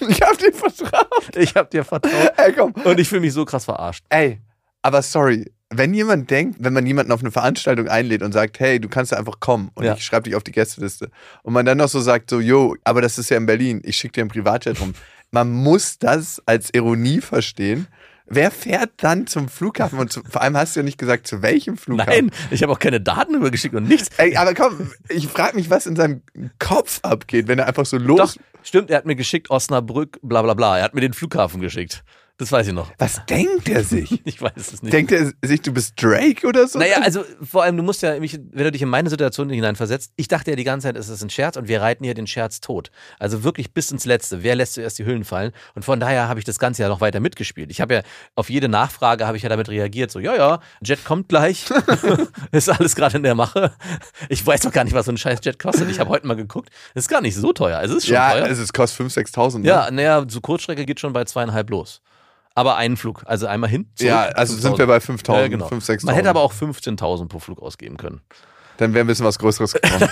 Ich 0.09 0.21
hab 0.21 0.37
dir 0.37 0.51
vertraut. 0.53 1.35
Ich 1.37 1.55
habe 1.55 1.69
dir 1.69 1.85
vertraut. 1.85 2.33
Ey, 2.35 2.51
komm. 2.51 2.73
Und 2.73 2.99
ich 2.99 3.07
fühle 3.07 3.21
mich 3.21 3.31
so 3.31 3.45
krass 3.45 3.63
verarscht. 3.65 4.03
Ey, 4.09 4.41
aber 4.81 5.01
sorry. 5.01 5.49
wenn 5.69 5.93
jemand 5.93 6.29
denkt, 6.29 6.57
wenn 6.59 6.73
man 6.73 6.85
jemanden 6.85 7.13
auf 7.13 7.21
eine 7.21 7.31
Veranstaltung 7.31 7.87
einlädt 7.87 8.21
und 8.21 8.33
sagt, 8.33 8.59
hey, 8.59 8.81
du 8.81 8.89
kannst 8.89 9.13
da 9.13 9.15
einfach 9.17 9.39
kommen 9.39 9.71
und 9.75 9.85
Ja. 9.85 9.93
ich 9.95 10.03
schreibe 10.03 10.23
dich 10.23 10.35
auf 10.35 10.43
die 10.43 10.51
Gästeliste 10.51 11.09
und 11.41 11.53
man 11.53 11.65
dann 11.65 11.77
noch 11.77 11.87
so 11.87 12.01
sagt, 12.01 12.29
so, 12.29 12.41
yo, 12.41 12.75
aber 12.83 13.01
das 13.01 13.17
ist 13.17 13.29
ja 13.29 13.37
in 13.37 13.45
Berlin, 13.45 13.81
ich 13.85 13.95
schicke 13.95 14.11
dir 14.13 14.25
ein 14.25 14.27
Privatjet 14.27 14.79
rum. 14.81 14.93
Man 15.33 15.51
muss 15.51 15.97
das 15.97 16.43
als 16.45 16.69
Ironie 16.75 17.19
verstehen. 17.19 17.87
Wer 18.27 18.51
fährt 18.51 18.91
dann 18.97 19.25
zum 19.25 19.49
Flughafen 19.49 19.97
und 19.97 20.11
zu, 20.11 20.21
vor 20.23 20.43
allem 20.43 20.55
hast 20.55 20.75
du 20.75 20.81
ja 20.81 20.83
nicht 20.83 20.99
gesagt, 20.99 21.25
zu 21.25 21.41
welchem 21.41 21.75
Flughafen? 21.75 22.27
Nein, 22.27 22.31
ich 22.51 22.61
habe 22.61 22.71
auch 22.71 22.77
keine 22.77 23.01
Daten 23.01 23.33
übergeschickt 23.33 23.73
und 23.73 23.87
nichts. 23.87 24.09
Ey, 24.17 24.37
aber 24.37 24.53
komm, 24.53 24.91
ich 25.09 25.27
frage 25.27 25.55
mich, 25.55 25.71
was 25.71 25.87
in 25.87 25.95
seinem 25.95 26.21
Kopf 26.59 26.99
abgeht, 27.01 27.47
wenn 27.47 27.57
er 27.57 27.65
einfach 27.65 27.87
so 27.87 27.97
los. 27.97 28.35
Doch, 28.35 28.43
stimmt, 28.61 28.91
er 28.91 28.97
hat 28.97 29.07
mir 29.07 29.15
geschickt 29.15 29.49
Osnabrück, 29.49 30.19
bla 30.21 30.43
bla 30.43 30.53
bla. 30.53 30.77
Er 30.77 30.83
hat 30.83 30.93
mir 30.93 31.01
den 31.01 31.13
Flughafen 31.13 31.61
geschickt. 31.61 32.03
Das 32.37 32.51
weiß 32.51 32.67
ich 32.67 32.73
noch. 32.73 32.91
Was 32.97 33.25
denkt 33.27 33.69
er 33.69 33.83
sich? 33.83 34.21
Ich 34.25 34.41
weiß 34.41 34.53
es 34.55 34.81
nicht. 34.81 34.93
Denkt 34.93 35.11
er 35.11 35.31
sich, 35.43 35.61
du 35.61 35.71
bist 35.71 36.01
Drake 36.01 36.47
oder 36.47 36.67
so? 36.67 36.79
Naja, 36.79 37.01
also 37.01 37.23
vor 37.41 37.63
allem, 37.63 37.77
du 37.77 37.83
musst 37.83 38.01
ja, 38.01 38.13
wenn 38.19 38.63
du 38.63 38.71
dich 38.71 38.81
in 38.81 38.89
meine 38.89 39.09
Situation 39.09 39.49
hineinversetzt, 39.49 40.11
ich 40.15 40.27
dachte 40.27 40.51
ja 40.51 40.55
die 40.55 40.63
ganze 40.63 40.87
Zeit, 40.87 40.97
es 40.97 41.09
ist 41.09 41.21
ein 41.21 41.29
Scherz 41.29 41.57
und 41.57 41.67
wir 41.67 41.81
reiten 41.81 42.03
hier 42.03 42.13
den 42.13 42.25
Scherz 42.25 42.61
tot. 42.61 42.89
Also 43.19 43.43
wirklich 43.43 43.73
bis 43.73 43.91
ins 43.91 44.05
Letzte. 44.05 44.43
Wer 44.43 44.55
lässt 44.55 44.73
zuerst 44.73 44.97
die 44.97 45.05
Hüllen 45.05 45.25
fallen? 45.25 45.51
Und 45.75 45.83
von 45.83 45.99
daher 45.99 46.29
habe 46.29 46.39
ich 46.39 46.45
das 46.45 46.57
Ganze 46.57 46.83
ja 46.83 46.89
noch 46.89 47.01
weiter 47.01 47.19
mitgespielt. 47.19 47.69
Ich 47.69 47.81
habe 47.81 47.95
ja 47.95 48.01
auf 48.35 48.49
jede 48.49 48.69
Nachfrage 48.69 49.27
habe 49.27 49.37
ich 49.37 49.43
ja 49.43 49.49
damit 49.49 49.69
reagiert, 49.69 50.09
so, 50.09 50.19
ja, 50.19 50.35
ja, 50.35 50.59
Jet 50.81 51.03
kommt 51.05 51.29
gleich. 51.29 51.65
ist 52.51 52.69
alles 52.69 52.95
gerade 52.95 53.17
in 53.17 53.23
der 53.23 53.35
Mache. 53.35 53.73
Ich 54.29 54.45
weiß 54.45 54.61
doch 54.61 54.71
gar 54.71 54.85
nicht, 54.85 54.93
was 54.93 55.05
so 55.05 55.11
ein 55.11 55.17
scheiß 55.17 55.39
Jet 55.43 55.59
kostet. 55.59 55.89
Ich 55.91 55.99
habe 55.99 56.09
heute 56.09 56.25
mal 56.25 56.35
geguckt. 56.35 56.69
Das 56.93 57.03
ist 57.03 57.09
gar 57.09 57.21
nicht 57.21 57.35
so 57.35 57.53
teuer. 57.53 57.81
Es 57.83 57.91
ist 57.91 58.05
schon 58.05 58.15
ja, 58.15 58.31
teuer. 58.31 58.45
also 58.45 58.63
es 58.63 58.73
kostet 58.73 59.05
5.000, 59.07 59.33
6.000. 59.33 59.59
Ne? 59.59 59.67
Ja, 59.67 59.91
naja, 59.91 60.25
so 60.27 60.41
Kurzstrecke 60.41 60.85
geht 60.85 60.99
schon 60.99 61.13
bei 61.13 61.25
zweieinhalb 61.25 61.69
los. 61.69 62.01
Aber 62.55 62.75
einen 62.77 62.97
Flug, 62.97 63.23
also 63.25 63.47
einmal 63.47 63.69
hin. 63.69 63.89
Zurück, 63.95 64.09
Ja, 64.09 64.21
also 64.25 64.55
sind 64.55 64.75
5.000. 64.75 64.77
wir 64.79 64.87
bei 64.87 64.97
5.000, 64.97 65.35
Ja, 65.41 65.47
genau. 65.47 65.67
5.000, 65.67 65.99
6.000. 66.01 66.05
Man 66.05 66.15
hätte 66.15 66.29
aber 66.29 66.41
auch 66.41 66.53
15.000 66.53 67.27
pro 67.27 67.39
Flug 67.39 67.61
ausgeben 67.61 67.97
können. 67.97 68.21
Dann 68.77 68.93
wäre 68.93 69.03
ein 69.03 69.07
bisschen 69.07 69.25
was 69.25 69.37
Größeres 69.39 69.73
gekommen. 69.81 70.09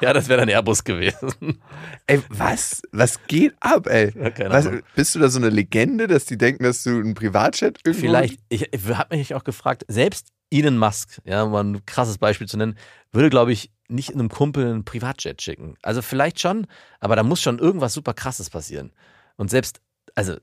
ja, 0.00 0.12
das 0.12 0.28
wäre 0.28 0.40
dann 0.40 0.48
Airbus 0.48 0.84
gewesen. 0.84 1.60
ey, 2.06 2.22
was? 2.28 2.82
Was 2.92 3.18
geht 3.26 3.54
ab, 3.60 3.88
ey? 3.88 4.12
Ja, 4.16 4.30
keine 4.30 4.50
was, 4.50 4.68
bist 4.94 5.14
du 5.14 5.18
da 5.18 5.28
so 5.28 5.38
eine 5.38 5.48
Legende, 5.50 6.06
dass 6.06 6.24
die 6.24 6.38
denken, 6.38 6.62
dass 6.64 6.82
du 6.84 6.90
ein 7.00 7.14
Privatjet 7.14 7.78
irgendwo... 7.84 8.06
Vielleicht, 8.06 8.38
ich, 8.48 8.72
ich 8.72 8.88
habe 8.88 9.16
mich 9.16 9.34
auch 9.34 9.42
gefragt, 9.44 9.84
selbst 9.88 10.28
Elon 10.52 10.78
Musk, 10.78 11.20
ja, 11.24 11.42
um 11.44 11.52
mal 11.52 11.64
ein 11.64 11.84
krasses 11.86 12.18
Beispiel 12.18 12.48
zu 12.48 12.56
nennen, 12.56 12.76
würde, 13.12 13.30
glaube 13.30 13.52
ich, 13.52 13.70
nicht 13.88 14.12
einem 14.14 14.28
Kumpel 14.28 14.66
einen 14.66 14.84
Privatjet 14.84 15.42
schicken. 15.42 15.74
Also 15.82 16.00
vielleicht 16.02 16.40
schon, 16.40 16.66
aber 17.00 17.16
da 17.16 17.22
muss 17.24 17.42
schon 17.42 17.58
irgendwas 17.58 17.92
super 17.92 18.14
krasses 18.14 18.50
passieren. 18.50 18.92
Und 19.36 19.50
selbst, 19.50 19.80
also 20.14 20.34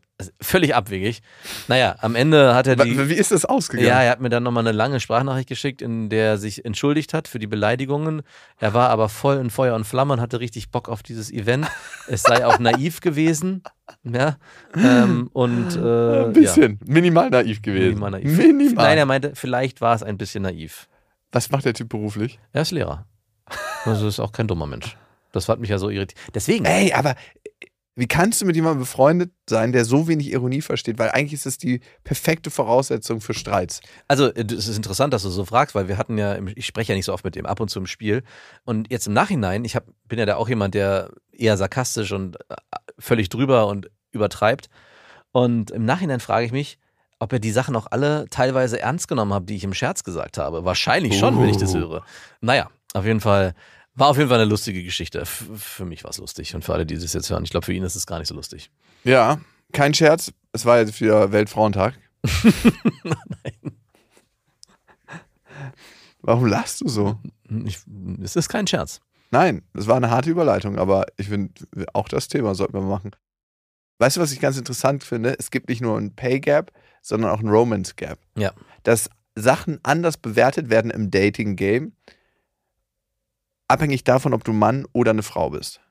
völlig 0.41 0.73
abwegig. 0.75 1.21
Naja, 1.67 1.95
am 1.99 2.15
Ende 2.15 2.55
hat 2.55 2.65
er 2.67 2.75
die. 2.75 3.09
Wie 3.09 3.13
ist 3.13 3.31
das 3.31 3.45
ausgegangen? 3.45 3.87
Ja, 3.87 4.01
er 4.01 4.11
hat 4.11 4.21
mir 4.21 4.29
dann 4.29 4.43
nochmal 4.43 4.63
eine 4.67 4.75
lange 4.75 4.99
Sprachnachricht 4.99 5.47
geschickt, 5.49 5.81
in 5.81 6.09
der 6.09 6.25
er 6.31 6.37
sich 6.37 6.65
entschuldigt 6.65 7.13
hat 7.13 7.27
für 7.27 7.37
die 7.39 7.47
Beleidigungen. 7.47 8.23
Er 8.59 8.73
war 8.73 8.89
aber 8.89 9.09
voll 9.09 9.37
in 9.37 9.49
Feuer 9.49 9.75
und 9.75 9.83
Flamme 9.85 10.13
und 10.13 10.21
hatte 10.21 10.39
richtig 10.39 10.71
Bock 10.71 10.89
auf 10.89 11.03
dieses 11.03 11.31
Event. 11.31 11.67
Es 12.07 12.23
sei 12.23 12.45
auch 12.45 12.59
naiv 12.59 13.01
gewesen. 13.01 13.61
Ja. 14.03 14.37
Ähm, 14.75 15.29
und 15.33 15.75
äh, 15.75 16.25
ein 16.25 16.33
bisschen. 16.33 16.79
Minimal 16.85 17.29
naiv 17.29 17.57
Ja, 17.57 17.61
gewesen. 17.61 17.87
minimal 17.89 18.11
naiv. 18.11 18.37
Minimal. 18.37 18.85
Nein, 18.85 18.97
er 18.97 19.05
meinte, 19.05 19.31
vielleicht 19.35 19.81
war 19.81 19.93
es 19.95 20.03
ein 20.03 20.17
bisschen 20.17 20.43
naiv. 20.43 20.87
Was 21.31 21.51
macht 21.51 21.65
der 21.65 21.73
Typ 21.73 21.89
beruflich? 21.89 22.39
Er 22.53 22.63
ist 22.63 22.71
Lehrer. 22.71 23.05
Also 23.85 24.07
ist 24.07 24.19
auch 24.19 24.31
kein 24.31 24.47
dummer 24.47 24.65
Mensch. 24.65 24.97
Das 25.31 25.47
hat 25.49 25.59
mich 25.59 25.69
ja 25.69 25.77
so 25.77 25.89
irritiert. 25.89 26.19
Deswegen. 26.33 26.65
Ey, 26.65 26.93
aber 26.93 27.15
wie 27.97 28.07
kannst 28.07 28.39
du 28.41 28.45
mit 28.45 28.55
jemandem 28.55 28.79
befreundet 28.81 29.31
sein, 29.49 29.71
der 29.71 29.83
so 29.83 30.07
wenig 30.07 30.31
Ironie 30.31 30.61
versteht? 30.61 30.99
Weil 30.99 31.09
eigentlich 31.09 31.33
ist 31.33 31.47
es 31.47 31.57
die 31.57 31.81
perfekte 32.03 32.51
Voraussetzung 32.51 33.21
für 33.21 33.33
Streits. 33.33 33.81
Also, 34.07 34.27
äh, 34.27 34.45
es 34.53 34.67
ist 34.67 34.77
interessant, 34.77 35.13
dass 35.13 35.23
du 35.23 35.29
so 35.29 35.43
fragst, 35.45 35.73
weil 35.73 35.87
wir 35.87 35.97
hatten 35.97 36.17
ja, 36.17 36.37
ich 36.55 36.67
spreche 36.67 36.93
ja 36.93 36.95
nicht 36.95 37.05
so 37.05 37.13
oft 37.13 37.25
mit 37.25 37.35
dem, 37.35 37.47
ab 37.47 37.59
und 37.59 37.69
zu 37.69 37.79
im 37.79 37.87
Spiel. 37.87 38.23
Und 38.65 38.91
jetzt 38.91 39.07
im 39.07 39.13
Nachhinein, 39.13 39.65
ich 39.65 39.75
hab, 39.75 39.85
bin 40.05 40.19
ja 40.19 40.25
da 40.27 40.35
auch 40.35 40.47
jemand, 40.47 40.75
der 40.75 41.09
eher 41.31 41.57
sarkastisch 41.57 42.11
und 42.11 42.37
äh, 42.49 42.55
völlig 42.99 43.29
drüber 43.29 43.65
und 43.67 43.89
übertreibt. 44.11 44.69
Und 45.31 45.71
im 45.71 45.83
Nachhinein 45.83 46.19
frage 46.19 46.45
ich 46.45 46.51
mich, 46.51 46.77
ob 47.19 47.33
er 47.33 47.39
die 47.39 47.51
Sachen 47.51 47.75
auch 47.75 47.87
alle 47.89 48.27
teilweise 48.29 48.79
ernst 48.79 49.07
genommen 49.07 49.33
hat, 49.33 49.49
die 49.49 49.55
ich 49.55 49.63
im 49.63 49.73
Scherz 49.73 50.03
gesagt 50.03 50.37
habe. 50.37 50.65
Wahrscheinlich 50.65 51.17
schon, 51.17 51.41
wenn 51.41 51.49
ich 51.49 51.57
das 51.57 51.73
Oh. 51.73 51.79
höre. 51.79 52.05
Naja, 52.41 52.69
auf 52.93 53.05
jeden 53.05 53.21
Fall, 53.21 53.55
war 53.97 54.09
auf 54.09 54.17
jeden 54.17 54.29
Fall 54.29 54.39
eine 54.39 54.49
lustige 54.49 54.83
Geschichte. 54.83 55.21
F 55.21 55.45
für 55.55 55.85
mich 55.85 56.03
war 56.03 56.11
es 56.11 56.19
lustig 56.19 56.53
und 56.53 56.63
für 56.63 56.73
alle, 56.73 56.85
die 56.85 56.93
das 56.95 57.13
jetzt 57.13 57.29
hören. 57.31 57.43
Ich 57.43 57.49
glaube, 57.49 57.65
für 57.65 57.73
ihn 57.73 57.83
ist 57.83 57.95
es 57.95 58.05
gar 58.05 58.19
nicht 58.19 58.27
so 58.27 58.35
lustig. 58.35 58.69
Ja, 59.03 59.41
kein 59.73 59.93
Scherz. 59.93 60.31
Es 60.53 60.65
war 60.65 60.79
jetzt 60.79 61.01
wieder 61.01 61.31
Weltfrauentag. 61.31 61.95
Warum 66.21 66.45
lachst 66.45 66.81
du 66.81 66.87
so? 66.87 67.17
Ich, 67.65 67.79
es 68.23 68.35
ist 68.35 68.49
kein 68.49 68.67
Scherz. 68.67 69.01
Nein, 69.31 69.63
es 69.73 69.87
war 69.87 69.97
eine 69.97 70.11
harte 70.11 70.29
Überleitung, 70.29 70.77
aber 70.77 71.07
ich 71.17 71.29
finde, 71.29 71.53
auch 71.93 72.07
das 72.07 72.27
Thema 72.27 72.53
sollten 72.53 72.73
wir 72.73 72.81
machen. 72.81 73.11
Weißt 73.97 74.17
du, 74.17 74.21
was 74.21 74.31
ich 74.31 74.39
ganz 74.39 74.57
interessant 74.57 75.03
finde? 75.03 75.35
Es 75.39 75.49
gibt 75.49 75.69
nicht 75.69 75.81
nur 75.81 75.97
ein 75.97 76.15
Pay 76.15 76.39
Gap, 76.39 76.71
sondern 77.01 77.31
auch 77.31 77.39
ein 77.39 77.49
Romance 77.49 77.95
Gap. 77.95 78.19
Ja. 78.37 78.53
Dass 78.83 79.09
Sachen 79.35 79.79
anders 79.83 80.17
bewertet 80.17 80.69
werden 80.69 80.91
im 80.91 81.09
Dating 81.09 81.55
Game, 81.55 81.93
abhängig 83.67 84.03
davon, 84.03 84.33
ob 84.33 84.43
du 84.43 84.53
Mann 84.53 84.85
oder 84.93 85.11
eine 85.11 85.23
Frau 85.23 85.49
bist. 85.49 85.81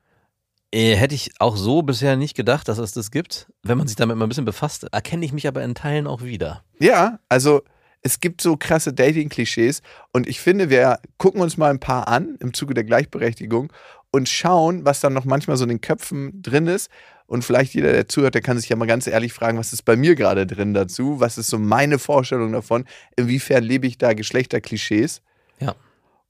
Äh, 0.71 0.95
hätte 0.95 1.15
ich 1.15 1.31
auch 1.39 1.55
so 1.55 1.81
bisher 1.81 2.17
nicht 2.17 2.35
gedacht, 2.35 2.67
dass 2.67 2.77
es 2.77 2.91
das 2.91 3.11
gibt. 3.11 3.47
Wenn 3.63 3.77
man 3.77 3.87
sich 3.87 3.95
damit 3.95 4.17
mal 4.17 4.25
ein 4.25 4.29
bisschen 4.29 4.45
befasst, 4.45 4.83
erkenne 4.91 5.25
ich 5.25 5.31
mich 5.31 5.47
aber 5.47 5.63
in 5.63 5.75
Teilen 5.75 6.07
auch 6.07 6.23
wieder. 6.23 6.63
Ja, 6.79 7.19
also 7.29 7.61
es 8.01 8.19
gibt 8.19 8.41
so 8.41 8.57
krasse 8.57 8.93
Dating-Klischees 8.93 9.81
und 10.11 10.27
ich 10.27 10.39
finde, 10.39 10.69
wir 10.69 10.99
gucken 11.17 11.41
uns 11.41 11.57
mal 11.57 11.69
ein 11.69 11.79
paar 11.79 12.07
an 12.07 12.37
im 12.39 12.53
Zuge 12.53 12.73
der 12.73 12.83
Gleichberechtigung 12.83 13.71
und 14.11 14.29
schauen, 14.29 14.85
was 14.85 14.99
dann 14.99 15.13
noch 15.13 15.25
manchmal 15.25 15.57
so 15.57 15.63
in 15.63 15.69
den 15.69 15.81
Köpfen 15.81 16.41
drin 16.41 16.67
ist. 16.67 16.89
Und 17.25 17.43
vielleicht 17.43 17.73
jeder, 17.73 17.91
der 17.91 18.07
zuhört, 18.07 18.35
der 18.35 18.41
kann 18.41 18.57
sich 18.57 18.69
ja 18.69 18.77
mal 18.77 18.85
ganz 18.85 19.05
ehrlich 19.05 19.33
fragen, 19.33 19.57
was 19.57 19.73
ist 19.73 19.83
bei 19.83 19.97
mir 19.97 20.15
gerade 20.15 20.47
drin 20.47 20.73
dazu? 20.73 21.19
Was 21.19 21.37
ist 21.37 21.47
so 21.47 21.59
meine 21.59 21.99
Vorstellung 21.99 22.53
davon? 22.53 22.85
Inwiefern 23.17 23.63
lebe 23.63 23.85
ich 23.85 23.97
da 23.97 24.13
Geschlechterklischees? 24.13 25.21
Ja. 25.59 25.75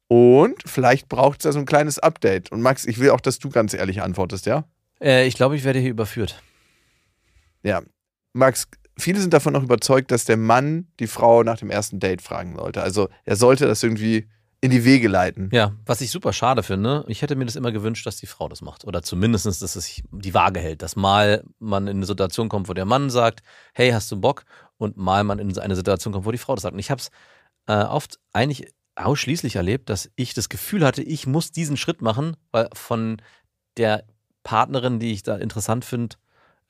Und 0.07 0.55
vielleicht 0.65 1.09
braucht 1.09 1.39
es 1.39 1.43
da 1.43 1.51
so 1.51 1.59
ein 1.59 1.65
kleines 1.65 1.99
Update. 1.99 2.51
Und 2.51 2.61
Max, 2.61 2.85
ich 2.85 2.99
will 2.99 3.09
auch, 3.11 3.19
dass 3.19 3.39
du 3.39 3.49
ganz 3.49 3.73
ehrlich 3.73 4.01
antwortest, 4.01 4.45
ja? 4.45 4.63
Äh, 5.01 5.27
ich 5.27 5.35
glaube, 5.35 5.55
ich 5.55 5.63
werde 5.63 5.79
hier 5.79 5.91
überführt. 5.91 6.41
Ja. 7.63 7.81
Max, 8.33 8.67
viele 8.97 9.19
sind 9.19 9.33
davon 9.33 9.53
noch 9.53 9.63
überzeugt, 9.63 10.11
dass 10.11 10.25
der 10.25 10.37
Mann 10.37 10.87
die 10.99 11.07
Frau 11.07 11.43
nach 11.43 11.57
dem 11.57 11.69
ersten 11.69 11.99
Date 11.99 12.21
fragen 12.21 12.55
sollte. 12.55 12.81
Also 12.81 13.09
er 13.25 13.35
sollte 13.35 13.67
das 13.67 13.83
irgendwie 13.83 14.27
in 14.61 14.71
die 14.71 14.85
Wege 14.85 15.07
leiten. 15.07 15.49
Ja, 15.51 15.73
was 15.85 16.01
ich 16.01 16.09
super 16.09 16.33
schade 16.33 16.63
finde, 16.63 17.05
ich 17.07 17.21
hätte 17.21 17.35
mir 17.35 17.45
das 17.45 17.55
immer 17.55 17.71
gewünscht, 17.71 18.05
dass 18.05 18.17
die 18.17 18.25
Frau 18.25 18.47
das 18.47 18.61
macht. 18.61 18.85
Oder 18.85 19.03
zumindest, 19.03 19.45
dass 19.45 19.61
es 19.61 19.73
sich 19.73 20.03
die 20.11 20.33
Waage 20.33 20.59
hält. 20.59 20.81
Dass 20.81 20.95
mal 20.95 21.43
man 21.59 21.87
in 21.87 21.97
eine 21.97 22.05
Situation 22.05 22.49
kommt, 22.49 22.67
wo 22.67 22.73
der 22.73 22.85
Mann 22.85 23.09
sagt, 23.09 23.43
hey, 23.73 23.91
hast 23.91 24.11
du 24.11 24.19
Bock? 24.19 24.45
Und 24.77 24.97
mal 24.97 25.23
man 25.23 25.39
in 25.39 25.57
eine 25.57 25.75
Situation 25.75 26.13
kommt, 26.13 26.25
wo 26.25 26.31
die 26.31 26.37
Frau 26.37 26.55
das 26.55 26.63
sagt. 26.63 26.73
Und 26.73 26.79
ich 26.79 26.91
habe 26.91 27.01
es 27.01 27.09
äh, 27.67 27.83
oft 27.83 28.19
eigentlich 28.33 28.71
ausschließlich 28.97 29.55
erlebt, 29.55 29.89
dass 29.89 30.09
ich 30.15 30.33
das 30.33 30.49
Gefühl 30.49 30.85
hatte, 30.85 31.03
ich 31.03 31.27
muss 31.27 31.51
diesen 31.51 31.77
Schritt 31.77 32.01
machen, 32.01 32.35
weil 32.51 32.69
von 32.73 33.21
der 33.77 34.03
Partnerin, 34.43 34.99
die 34.99 35.13
ich 35.13 35.23
da 35.23 35.37
interessant 35.37 35.85
finde, 35.85 36.15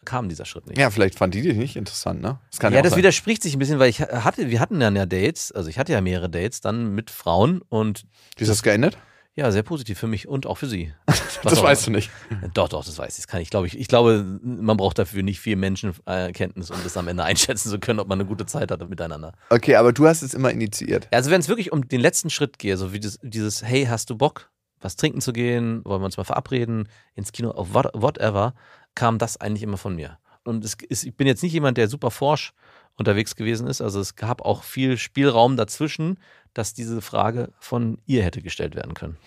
kam 0.05 0.29
dieser 0.29 0.46
Schritt 0.46 0.67
nicht. 0.67 0.77
Ja, 0.77 0.89
vielleicht 0.89 1.15
fand 1.15 1.34
die 1.34 1.41
dich 1.41 1.57
nicht 1.57 1.75
interessant, 1.75 2.22
ne? 2.22 2.39
Das 2.50 2.60
kann 2.60 2.72
ja, 2.72 2.77
ja, 2.77 2.81
das 2.84 2.91
sein. 2.91 3.00
widerspricht 3.00 3.43
sich 3.43 3.55
ein 3.55 3.60
bisschen, 3.60 3.79
weil 3.79 3.89
ich 3.89 4.01
hatte, 4.01 4.50
wir 4.50 4.60
hatten 4.60 4.79
dann 4.79 4.96
ja 4.96 5.05
Dates, 5.05 5.51
also 5.51 5.69
ich 5.69 5.77
hatte 5.77 5.91
ja 5.91 6.01
mehrere 6.01 6.29
Dates 6.29 6.62
dann 6.62 6.93
mit 6.96 7.10
Frauen 7.12 7.62
und 7.69 8.05
Wie 8.38 8.43
ist 8.43 8.50
das 8.50 8.63
geändert? 8.63 8.98
Ja, 9.38 9.51
sehr 9.51 9.62
positiv 9.62 10.00
für 10.00 10.08
mich 10.08 10.27
und 10.27 10.48
auch 10.48 10.58
für 10.58 10.67
sie. 10.67 10.94
Das 11.44 11.62
weißt 11.62 11.86
du 11.86 11.91
nicht. 11.91 12.10
Doch, 12.56 12.67
doch, 12.67 12.84
das 12.84 12.98
weiß 12.98 13.12
ich. 13.12 13.17
Das 13.17 13.27
kann 13.27 13.41
ich, 13.41 13.51
glaube 13.51 13.67
ich. 13.67 13.79
Ich 13.79 13.88
glaube, 13.88 14.39
man 14.41 14.75
braucht 14.75 14.98
dafür 14.98 15.22
nicht 15.22 15.39
viel 15.39 15.56
Menschenkenntnis, 15.56 16.72
um 16.72 16.77
das 16.84 16.98
am 16.98 17.08
Ende 17.08 17.24
einschätzen 17.25 17.70
zu 17.70 17.79
können, 17.79 18.00
ob 18.00 18.08
man 18.08 18.20
eine 18.20 18.27
gute 18.27 18.48
Zeit 18.48 18.72
hatte 18.72 18.88
miteinander. 18.88 19.34
Okay, 19.51 19.75
aber 19.75 19.94
du 19.94 20.08
hast 20.08 20.24
es 20.24 20.34
immer 20.34 20.50
initiiert. 20.50 21.08
Also 21.12 21.29
wenn 21.29 21.39
es 21.39 21.48
wirklich 21.48 21.72
um 21.72 21.88
den 21.88 22.01
letzten 22.01 22.32
Schritt 22.32 22.58
geht, 22.58 22.79
so 22.79 22.91
wie 22.91 23.00
das, 23.00 23.20
dieses, 23.22 23.62
hey, 23.62 23.86
hast 23.86 24.10
du 24.10 24.17
Bock, 24.17 24.50
was 24.82 24.96
trinken 24.96 25.22
zu 25.22 25.32
gehen, 25.32 25.86
wollen 25.86 26.01
wir 26.01 26.06
uns 26.06 26.17
mal 26.17 26.24
verabreden, 26.24 26.89
ins 27.13 27.32
Kino, 27.32 27.51
auf 27.51 27.75
what, 27.75 27.91
whatever, 27.94 28.56
kam 28.96 29.20
das 29.20 29.39
eigentlich 29.39 29.63
immer 29.63 29.77
von 29.77 29.96
mir. 29.96 30.17
Und 30.44 30.65
es 30.65 30.75
ist, 30.89 31.03
ich 31.03 31.15
bin 31.15 31.27
jetzt 31.27 31.44
nicht 31.44 31.53
jemand, 31.53 31.77
der 31.77 31.88
super 31.88 32.10
forsch 32.10 32.53
unterwegs 32.97 33.35
gewesen 33.35 33.67
ist. 33.67 33.81
Also 33.81 33.99
es 33.99 34.15
gab 34.15 34.41
auch 34.41 34.63
viel 34.63 34.97
Spielraum 34.97 35.55
dazwischen, 35.57 36.19
dass 36.53 36.73
diese 36.73 37.01
Frage 37.01 37.49
von 37.59 37.99
ihr 38.05 38.23
hätte 38.23 38.41
gestellt 38.41 38.75
werden 38.75 38.93
können. 38.93 39.17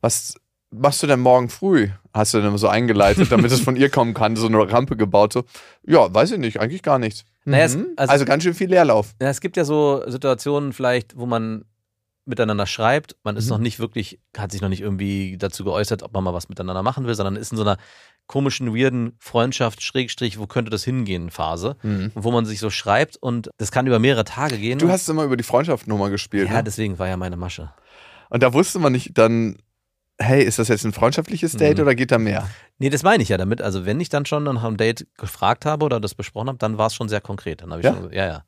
Was 0.00 0.34
machst 0.70 1.02
du 1.02 1.06
denn 1.08 1.20
morgen 1.20 1.48
früh? 1.48 1.88
Hast 2.14 2.32
du 2.32 2.38
denn 2.38 2.46
immer 2.48 2.58
so 2.58 2.68
eingeleitet, 2.68 3.30
damit 3.32 3.50
es 3.50 3.60
von 3.60 3.74
ihr 3.76 3.90
kommen 3.90 4.14
kann, 4.14 4.36
so 4.36 4.46
eine 4.46 4.70
Rampe 4.70 4.96
gebaut? 4.96 5.32
So, 5.32 5.44
ja, 5.86 6.12
weiß 6.14 6.30
ich 6.32 6.38
nicht, 6.38 6.60
eigentlich 6.60 6.82
gar 6.82 6.98
nichts. 6.98 7.24
Naja, 7.44 7.64
es- 7.64 7.76
Mhm. 7.76 7.88
also- 7.96 8.12
also, 8.12 8.24
ganz 8.24 8.44
schön 8.44 8.54
viel 8.54 8.68
Leerlauf. 8.70 9.14
Ja, 9.20 9.28
es 9.28 9.40
gibt 9.40 9.56
ja 9.56 9.64
so 9.64 10.02
Situationen 10.08 10.72
vielleicht, 10.72 11.16
wo 11.16 11.26
man 11.26 11.64
miteinander 12.30 12.66
schreibt. 12.66 13.16
Man 13.24 13.36
ist 13.36 13.44
Mhm. 13.46 13.50
noch 13.50 13.58
nicht 13.58 13.78
wirklich, 13.78 14.18
hat 14.36 14.50
sich 14.52 14.62
noch 14.62 14.68
nicht 14.70 14.80
irgendwie 14.80 15.36
dazu 15.38 15.64
geäußert, 15.64 16.02
ob 16.02 16.12
man 16.14 16.24
mal 16.24 16.32
was 16.32 16.48
miteinander 16.48 16.82
machen 16.82 17.06
will, 17.06 17.14
sondern 17.14 17.36
ist 17.36 17.50
in 17.52 17.58
so 17.58 17.62
einer 17.64 17.76
komischen, 18.26 18.74
weirden 18.74 19.16
Freundschaft, 19.18 19.82
Schrägstrich, 19.82 20.38
wo 20.38 20.46
könnte 20.46 20.70
das 20.70 20.84
hingehen, 20.84 21.30
Phase, 21.30 21.76
Mhm. 21.82 22.12
wo 22.14 22.30
man 22.30 22.46
sich 22.46 22.60
so 22.60 22.70
schreibt 22.70 23.16
und 23.16 23.50
das 23.58 23.72
kann 23.72 23.86
über 23.86 23.98
mehrere 23.98 24.24
Tage 24.24 24.56
gehen. 24.56 24.78
Du 24.78 24.88
hast 24.88 25.08
immer 25.08 25.24
über 25.24 25.36
die 25.36 25.42
Freundschaftsnummer 25.44 26.08
gespielt. 26.10 26.48
ja, 26.48 26.54
ne? 26.58 26.64
deswegen 26.64 26.98
war 26.98 27.08
ja 27.08 27.16
meine 27.16 27.36
Masche. 27.36 27.72
Und 28.30 28.42
da 28.42 28.52
wusste 28.52 28.78
man 28.78 28.92
nicht 28.92 29.18
dann, 29.18 29.56
hey, 30.18 30.42
ist 30.44 30.58
das 30.60 30.68
jetzt 30.68 30.84
ein 30.84 30.92
freundschaftliches 30.92 31.52
Date 31.56 31.78
Mhm. 31.78 31.82
oder 31.82 31.94
geht 31.96 32.12
da 32.12 32.18
mehr? 32.18 32.48
Nee, 32.78 32.90
das 32.90 33.02
meine 33.02 33.22
ich 33.22 33.30
ja 33.30 33.36
damit. 33.36 33.60
Also, 33.62 33.84
wenn 33.86 33.98
ich 34.00 34.08
dann 34.10 34.24
schon 34.26 34.44
nach 34.44 34.62
einem 34.62 34.76
Date 34.76 35.06
gefragt 35.18 35.66
habe 35.66 35.84
oder 35.84 35.98
das 35.98 36.14
besprochen 36.14 36.48
habe, 36.48 36.58
dann 36.58 36.78
war 36.78 36.86
es 36.86 36.94
schon 36.94 37.08
sehr 37.08 37.20
konkret. 37.20 37.62
Dann 37.62 37.70
habe 37.72 37.80
ich 37.80 37.86
Ja? 37.86 37.94
schon, 37.94 38.12
ja, 38.12 38.26
ja. 38.26 38.44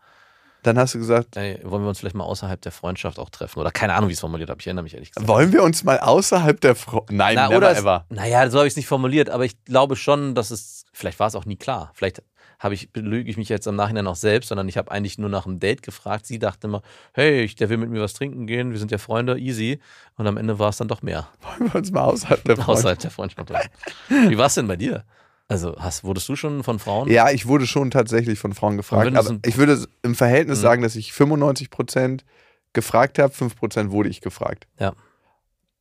Dann 0.62 0.78
hast 0.78 0.94
du 0.94 0.98
gesagt, 0.98 1.36
Ey, 1.36 1.58
wollen 1.64 1.82
wir 1.82 1.88
uns 1.88 1.98
vielleicht 1.98 2.14
mal 2.14 2.24
außerhalb 2.24 2.60
der 2.60 2.70
Freundschaft 2.72 3.18
auch 3.18 3.30
treffen? 3.30 3.58
Oder 3.58 3.70
keine 3.72 3.94
Ahnung, 3.94 4.08
wie 4.08 4.12
ich 4.12 4.16
es 4.16 4.20
formuliert 4.20 4.48
habe. 4.50 4.60
Ich 4.60 4.66
erinnere 4.66 4.84
mich 4.84 4.94
ehrlich 4.94 5.10
gesagt. 5.10 5.26
wollen 5.28 5.52
wir 5.52 5.62
uns 5.62 5.82
mal 5.84 5.98
außerhalb 5.98 6.60
der 6.60 6.74
Frau. 6.76 7.04
Nein, 7.10 7.34
Na, 7.34 7.46
never 7.48 7.56
oder 7.56 7.70
es, 7.72 7.78
ever. 7.78 8.06
Naja, 8.10 8.48
so 8.48 8.58
habe 8.58 8.68
ich 8.68 8.72
es 8.72 8.76
nicht 8.76 8.86
formuliert, 8.86 9.28
aber 9.30 9.44
ich 9.44 9.64
glaube 9.64 9.96
schon, 9.96 10.34
dass 10.34 10.50
es, 10.50 10.84
vielleicht 10.92 11.18
war 11.18 11.26
es 11.26 11.34
auch 11.34 11.44
nie 11.46 11.56
klar. 11.56 11.90
Vielleicht 11.94 12.22
habe 12.60 12.74
ich, 12.74 12.92
belüge 12.92 13.28
ich 13.28 13.36
mich 13.36 13.48
jetzt 13.48 13.66
im 13.66 13.74
Nachhinein 13.74 14.06
auch 14.06 14.14
selbst, 14.14 14.48
sondern 14.50 14.68
ich 14.68 14.76
habe 14.76 14.88
eigentlich 14.92 15.18
nur 15.18 15.28
nach 15.28 15.46
einem 15.46 15.58
Date 15.58 15.82
gefragt. 15.82 16.26
Sie 16.26 16.38
dachte 16.38 16.68
immer, 16.68 16.82
hey, 17.12 17.52
der 17.58 17.68
will 17.68 17.76
mit 17.76 17.90
mir 17.90 18.00
was 18.00 18.12
trinken 18.12 18.46
gehen, 18.46 18.70
wir 18.70 18.78
sind 18.78 18.92
ja 18.92 18.98
Freunde, 18.98 19.36
easy. 19.38 19.80
Und 20.16 20.28
am 20.28 20.36
Ende 20.36 20.60
war 20.60 20.68
es 20.68 20.76
dann 20.76 20.86
doch 20.86 21.02
mehr. 21.02 21.26
Wollen 21.40 21.72
wir 21.72 21.78
uns 21.80 21.90
mal 21.90 22.02
außerhalb 22.04 22.44
der 22.44 22.54
Freundschaft. 22.56 22.78
Außerhalb 22.78 22.98
der 23.00 23.10
Freundschaft. 23.10 23.48
treffen. 23.48 23.70
Wie 24.30 24.38
war 24.38 24.46
es 24.46 24.54
denn 24.54 24.68
bei 24.68 24.76
dir? 24.76 25.02
Also, 25.48 25.76
hast, 25.78 26.04
wurdest 26.04 26.28
du 26.28 26.36
schon 26.36 26.62
von 26.62 26.78
Frauen? 26.78 27.10
Ja, 27.10 27.30
ich 27.30 27.46
wurde 27.46 27.66
schon 27.66 27.90
tatsächlich 27.90 28.38
von 28.38 28.54
Frauen 28.54 28.76
gefragt. 28.76 29.14
Aber 29.14 29.38
ich 29.44 29.56
würde 29.58 29.86
im 30.02 30.14
Verhältnis 30.14 30.58
Mhm. 30.58 30.62
sagen, 30.62 30.82
dass 30.82 30.96
ich 30.96 31.12
95% 31.12 32.24
gefragt 32.72 33.18
habe, 33.18 33.34
5% 33.34 33.90
wurde 33.90 34.08
ich 34.08 34.20
gefragt. 34.22 34.66
Ja. 34.78 34.94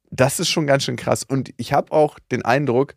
Das 0.09 0.39
ist 0.41 0.49
schon 0.49 0.67
ganz 0.67 0.83
schön 0.83 0.97
krass. 0.97 1.23
Und 1.23 1.53
ich 1.55 1.71
habe 1.71 1.91
auch 1.93 2.19
den 2.31 2.43
Eindruck, 2.43 2.95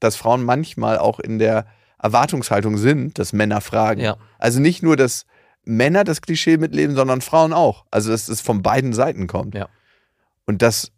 dass 0.00 0.16
Frauen 0.16 0.42
manchmal 0.42 0.98
auch 0.98 1.20
in 1.20 1.38
der 1.38 1.66
Erwartungshaltung 2.02 2.76
sind, 2.76 3.18
dass 3.18 3.32
Männer 3.32 3.60
fragen. 3.60 4.00
Ja. 4.00 4.16
Also 4.38 4.58
nicht 4.60 4.82
nur, 4.82 4.96
dass 4.96 5.26
Männer 5.64 6.02
das 6.04 6.22
Klischee 6.22 6.56
mitleben, 6.56 6.96
sondern 6.96 7.20
Frauen 7.20 7.52
auch. 7.52 7.84
Also 7.90 8.10
dass 8.10 8.28
es 8.28 8.40
von 8.40 8.62
beiden 8.62 8.92
Seiten 8.92 9.26
kommt. 9.28 9.54
Ja. 9.54 9.68
Und 10.44 10.60
dass 10.62 10.90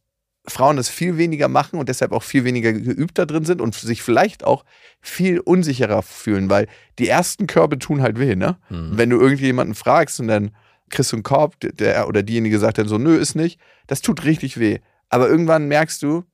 Frauen 0.48 0.76
das 0.76 0.88
viel 0.88 1.16
weniger 1.18 1.48
machen 1.48 1.78
und 1.78 1.88
deshalb 1.88 2.12
auch 2.12 2.22
viel 2.22 2.44
weniger 2.44 2.72
geübt 2.72 3.18
da 3.18 3.26
drin 3.26 3.44
sind 3.44 3.60
und 3.60 3.74
sich 3.74 4.02
vielleicht 4.02 4.44
auch 4.44 4.64
viel 5.00 5.40
unsicherer 5.40 6.02
fühlen, 6.02 6.50
weil 6.50 6.66
die 6.98 7.08
ersten 7.08 7.46
Körbe 7.46 7.78
tun 7.78 8.02
halt 8.02 8.18
weh, 8.18 8.34
ne? 8.34 8.58
Mhm. 8.70 8.90
Wenn 8.92 9.10
du 9.10 9.20
irgendjemanden 9.20 9.74
fragst 9.74 10.20
und 10.20 10.28
dann 10.28 10.50
kriegst 10.90 11.12
du 11.12 11.16
einen 11.16 11.22
Korb, 11.22 11.56
der 11.60 12.08
oder 12.08 12.22
diejenige 12.22 12.58
sagt 12.58 12.78
dann 12.78 12.88
so, 12.88 12.98
nö, 12.98 13.16
ist 13.16 13.34
nicht, 13.34 13.60
das 13.86 14.00
tut 14.00 14.24
richtig 14.24 14.58
weh. 14.58 14.78
Aber 15.08 15.28
irgendwann 15.28 15.68
merkst 15.68 16.02
du, 16.02 16.24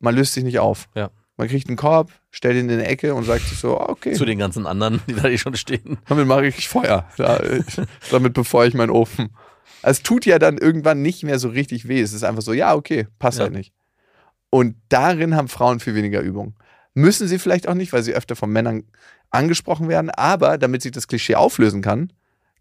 man 0.00 0.14
löst 0.14 0.34
sich 0.34 0.44
nicht 0.44 0.58
auf. 0.58 0.88
Ja. 0.94 1.10
Man 1.36 1.48
kriegt 1.48 1.68
einen 1.68 1.78
Korb, 1.78 2.10
stellt 2.30 2.56
ihn 2.56 2.68
in 2.68 2.80
eine 2.80 2.86
Ecke 2.86 3.14
und 3.14 3.24
sagt 3.24 3.46
sich 3.46 3.58
so, 3.58 3.78
ah, 3.78 3.88
okay, 3.88 4.12
Zu 4.12 4.26
den 4.26 4.38
ganzen 4.38 4.66
anderen, 4.66 5.00
die 5.08 5.14
da 5.14 5.26
eh 5.26 5.38
schon 5.38 5.56
stehen. 5.56 5.98
damit 6.06 6.26
mache 6.26 6.46
ich 6.46 6.68
Feuer. 6.68 7.08
Äh, 7.18 7.62
damit 8.10 8.34
befeuere 8.34 8.66
ich 8.68 8.74
meinen 8.74 8.90
Ofen. 8.90 9.30
Es 9.82 10.02
tut 10.02 10.26
ja 10.26 10.38
dann 10.38 10.58
irgendwann 10.58 11.02
nicht 11.02 11.22
mehr 11.22 11.38
so 11.38 11.48
richtig 11.48 11.88
weh. 11.88 12.00
Es 12.00 12.12
ist 12.12 12.24
einfach 12.24 12.42
so, 12.42 12.52
ja, 12.52 12.74
okay, 12.74 13.06
passt 13.18 13.38
Ja. 13.38 13.44
halt 13.44 13.54
nicht. 13.54 13.72
Und 14.50 14.76
darin 14.88 15.36
haben 15.36 15.48
Frauen 15.48 15.80
viel 15.80 15.94
weniger 15.94 16.20
Übung. 16.20 16.54
Müssen 16.94 17.28
sie 17.28 17.38
vielleicht 17.38 17.68
auch 17.68 17.74
nicht, 17.74 17.92
weil 17.92 18.02
sie 18.02 18.14
öfter 18.14 18.34
von 18.36 18.50
Männern 18.50 18.84
angesprochen 19.30 19.88
werden, 19.88 20.10
aber 20.10 20.58
damit 20.58 20.82
sich 20.82 20.92
das 20.92 21.06
Klischee 21.06 21.36
auflösen 21.36 21.82
kann, 21.82 22.12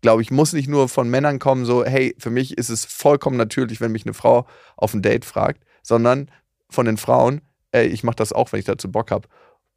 glaube 0.02 0.22
ich, 0.22 0.32
muss 0.32 0.54
nicht 0.54 0.70
nur 0.70 0.88
von 0.88 1.10
Männern 1.10 1.40
kommen, 1.40 1.66
so, 1.66 1.84
hey, 1.84 2.16
für 2.20 2.30
mich 2.30 2.58
ist 2.58 2.70
es 2.70 2.86
vollkommen 2.86 3.38
natürlich, 3.38 3.82
wenn 3.82 3.92
mich 3.92 4.06
eine 4.06 4.14
Frau 4.14 4.48
auf 4.78 4.94
ein 4.94 5.02
Date 5.02 5.26
fragt, 5.26 5.64
sondern 5.82 6.30
von 6.70 6.86
den 6.86 6.98
Frauen, 6.98 7.42
ey, 7.72 7.88
ich 7.88 8.04
mache 8.04 8.16
das 8.16 8.32
auch, 8.32 8.52
wenn 8.52 8.60
ich 8.60 8.66
dazu 8.66 8.92
Bock 8.92 9.12
habe. 9.12 9.28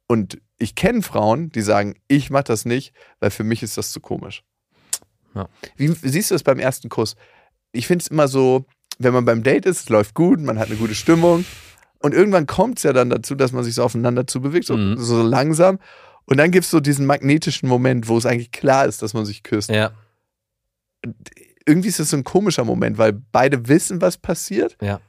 Und 0.07 0.39
ich 0.57 0.75
kenne 0.75 1.01
Frauen, 1.01 1.49
die 1.49 1.61
sagen, 1.61 1.95
ich 2.07 2.29
mache 2.29 2.43
das 2.45 2.65
nicht, 2.65 2.93
weil 3.19 3.31
für 3.31 3.43
mich 3.43 3.63
ist 3.63 3.77
das 3.77 3.91
zu 3.91 3.99
komisch. 3.99 4.43
Ja. 5.35 5.47
Wie 5.77 5.87
siehst 5.87 6.31
du 6.31 6.35
das 6.35 6.43
beim 6.43 6.59
ersten 6.59 6.89
Kuss? 6.89 7.15
Ich 7.71 7.87
finde 7.87 8.03
es 8.03 8.07
immer 8.07 8.27
so, 8.27 8.65
wenn 8.99 9.13
man 9.13 9.25
beim 9.25 9.43
Date 9.43 9.65
ist, 9.65 9.79
es 9.81 9.89
läuft 9.89 10.13
gut, 10.13 10.39
man 10.39 10.59
hat 10.59 10.67
eine 10.67 10.75
gute 10.77 10.93
Stimmung 10.95 11.45
und 11.99 12.13
irgendwann 12.13 12.45
kommt 12.45 12.77
es 12.77 12.83
ja 12.83 12.93
dann 12.93 13.09
dazu, 13.09 13.33
dass 13.35 13.51
man 13.51 13.63
sich 13.63 13.73
so 13.75 13.83
aufeinander 13.83 14.27
zubewegt, 14.27 14.65
so, 14.67 14.77
Mhm. 14.77 14.97
so 14.97 15.21
langsam. 15.23 15.79
Und 16.25 16.37
dann 16.37 16.51
gibt 16.51 16.63
es 16.65 16.71
so 16.71 16.79
diesen 16.79 17.05
magnetischen 17.05 17.67
Moment, 17.67 18.07
wo 18.07 18.17
es 18.17 18.25
eigentlich 18.25 18.51
klar 18.51 18.85
ist, 18.85 19.01
dass 19.01 19.13
man 19.13 19.25
sich 19.25 19.43
küsst. 19.43 19.69
Ja, 19.69 19.91
Irgendwie 21.65 21.89
ist 21.89 21.99
das 21.99 22.09
so 22.09 22.17
ein 22.17 22.23
komischer 22.23 22.63
Moment, 22.65 22.97
weil 22.97 23.13
beide 23.13 23.67
wissen, 23.67 24.01
was 24.01 24.17
passiert. 24.17 24.77
ja. 24.81 24.99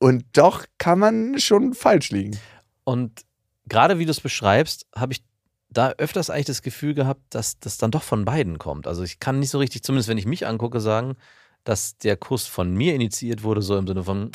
Und 0.00 0.24
doch 0.34 0.64
kann 0.78 1.00
man 1.00 1.40
schon 1.40 1.74
falsch 1.74 2.10
liegen. 2.12 2.38
Und 2.84 3.22
gerade 3.66 3.98
wie 3.98 4.04
du 4.04 4.12
es 4.12 4.20
beschreibst, 4.20 4.86
habe 4.94 5.12
ich 5.12 5.24
da 5.70 5.90
öfters 5.98 6.30
eigentlich 6.30 6.46
das 6.46 6.62
Gefühl 6.62 6.94
gehabt, 6.94 7.22
dass 7.30 7.58
das 7.60 7.76
dann 7.78 7.90
doch 7.90 8.02
von 8.02 8.24
beiden 8.24 8.58
kommt. 8.58 8.86
Also 8.86 9.02
ich 9.02 9.20
kann 9.20 9.38
nicht 9.38 9.50
so 9.50 9.58
richtig, 9.58 9.82
zumindest 9.82 10.08
wenn 10.08 10.18
ich 10.18 10.26
mich 10.26 10.46
angucke, 10.46 10.80
sagen, 10.80 11.16
dass 11.64 11.98
der 11.98 12.16
Kuss 12.16 12.46
von 12.46 12.72
mir 12.74 12.94
initiiert 12.94 13.42
wurde, 13.42 13.60
so 13.60 13.76
im 13.76 13.86
Sinne 13.86 14.02
von 14.04 14.30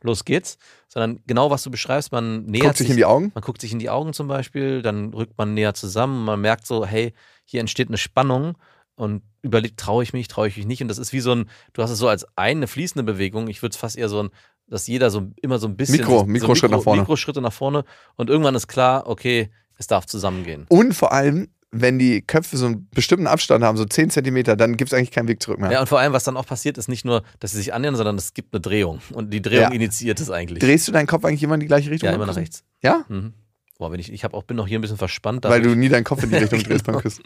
los 0.00 0.24
geht's, 0.24 0.58
sondern 0.88 1.20
genau 1.26 1.50
was 1.50 1.64
du 1.64 1.70
beschreibst, 1.72 2.12
man 2.12 2.44
nähert 2.44 2.66
Guckt 2.66 2.76
sich 2.78 2.90
in 2.90 2.96
die 2.96 3.04
Augen. 3.04 3.32
man 3.34 3.42
guckt 3.42 3.60
sich 3.60 3.72
in 3.72 3.80
die 3.80 3.90
Augen 3.90 4.12
zum 4.12 4.28
Beispiel, 4.28 4.80
dann 4.82 5.12
rückt 5.12 5.36
man 5.36 5.54
näher 5.54 5.74
zusammen, 5.74 6.24
man 6.24 6.40
merkt 6.40 6.66
so, 6.66 6.86
hey, 6.86 7.12
hier 7.44 7.58
entsteht 7.60 7.88
eine 7.88 7.98
Spannung 7.98 8.56
und 8.94 9.22
überlegt, 9.42 9.80
traue 9.80 10.04
ich 10.04 10.12
mich, 10.12 10.28
traue 10.28 10.46
ich 10.46 10.56
mich 10.56 10.66
nicht. 10.66 10.82
Und 10.82 10.88
das 10.88 10.98
ist 10.98 11.12
wie 11.12 11.20
so 11.20 11.32
ein, 11.32 11.48
du 11.72 11.82
hast 11.82 11.90
es 11.90 11.98
so 11.98 12.06
als 12.08 12.26
eine 12.36 12.68
fließende 12.68 13.02
Bewegung. 13.02 13.48
Ich 13.48 13.62
würde 13.62 13.72
es 13.72 13.76
fast 13.76 13.96
eher 13.96 14.08
so 14.08 14.22
ein, 14.22 14.30
dass 14.68 14.86
jeder 14.86 15.10
so 15.10 15.30
immer 15.40 15.58
so 15.58 15.66
ein 15.66 15.76
bisschen. 15.76 15.96
Mikro- 16.00 16.20
so 16.20 16.26
Mikroschritt 16.26 16.70
nach 16.70 16.82
vorne. 16.82 17.02
Mikroschritte 17.02 17.40
nach 17.40 17.52
vorne. 17.52 17.84
Und 18.16 18.30
irgendwann 18.30 18.54
ist 18.54 18.68
klar, 18.68 19.08
okay, 19.08 19.50
es 19.78 19.86
darf 19.86 20.04
zusammengehen. 20.06 20.66
Und 20.68 20.92
vor 20.94 21.12
allem, 21.12 21.48
wenn 21.70 21.98
die 21.98 22.22
Köpfe 22.22 22.56
so 22.56 22.66
einen 22.66 22.88
bestimmten 22.90 23.26
Abstand 23.26 23.62
haben, 23.64 23.76
so 23.76 23.84
10 23.84 24.10
Zentimeter, 24.10 24.56
dann 24.56 24.76
gibt 24.76 24.90
es 24.92 24.96
eigentlich 24.98 25.10
keinen 25.10 25.28
Weg 25.28 25.42
zurück 25.42 25.58
mehr. 25.60 25.70
Ja, 25.70 25.80
und 25.80 25.86
vor 25.88 25.98
allem, 26.00 26.12
was 26.12 26.24
dann 26.24 26.36
auch 26.36 26.46
passiert, 26.46 26.78
ist 26.78 26.88
nicht 26.88 27.04
nur, 27.04 27.22
dass 27.40 27.52
sie 27.52 27.58
sich 27.58 27.72
annähern, 27.74 27.94
sondern 27.96 28.16
es 28.16 28.34
gibt 28.34 28.54
eine 28.54 28.60
Drehung. 28.60 29.00
Und 29.12 29.30
die 29.32 29.40
Drehung 29.42 29.62
Ja. 29.64 29.68
initiiert 29.70 30.18
es 30.20 30.30
eigentlich. 30.30 30.60
Drehst 30.60 30.88
du 30.88 30.92
deinen 30.92 31.06
Kopf 31.06 31.24
eigentlich 31.24 31.42
immer 31.42 31.54
in 31.54 31.60
die 31.60 31.66
gleiche 31.66 31.90
Richtung? 31.90 32.08
ja, 32.08 32.14
immer 32.14 32.26
nach 32.26 32.36
rechts. 32.36 32.64
Ja? 32.82 33.04
Mhm. 33.08 33.34
Boah, 33.78 33.92
wenn 33.92 34.00
ich, 34.00 34.12
ich 34.12 34.24
habe 34.24 34.36
auch, 34.36 34.42
bin 34.42 34.58
auch 34.58 34.66
hier 34.66 34.78
ein 34.78 34.82
bisschen 34.82 34.96
verspannt. 34.96 35.44
Weil 35.44 35.62
du 35.62 35.74
nie 35.76 35.88
deinen 35.88 36.04
Kopf 36.04 36.22
in 36.24 36.30
die 36.30 36.36
Richtung 36.36 36.58
drehst 36.64 36.84
beim 36.84 36.94
Genau. 36.94 37.02
Küssen. 37.02 37.22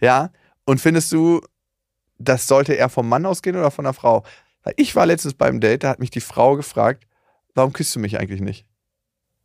Ja, 0.00 0.30
und 0.64 0.80
findest 0.80 1.10
du, 1.12 1.40
das 2.18 2.46
sollte 2.46 2.74
eher 2.74 2.88
vom 2.88 3.08
Mann 3.08 3.26
ausgehen 3.26 3.56
oder 3.56 3.70
von 3.70 3.84
der 3.84 3.92
Frau? 3.94 4.24
Weil 4.62 4.74
ich 4.76 4.94
war 4.94 5.06
letztens 5.06 5.34
beim 5.34 5.60
Date, 5.60 5.84
da 5.84 5.88
hat 5.90 5.98
mich 6.00 6.10
die 6.10 6.20
Frau 6.20 6.56
gefragt, 6.56 7.04
warum 7.54 7.72
küsst 7.72 7.94
du 7.96 8.00
mich 8.00 8.18
eigentlich 8.18 8.40
nicht? 8.40 8.66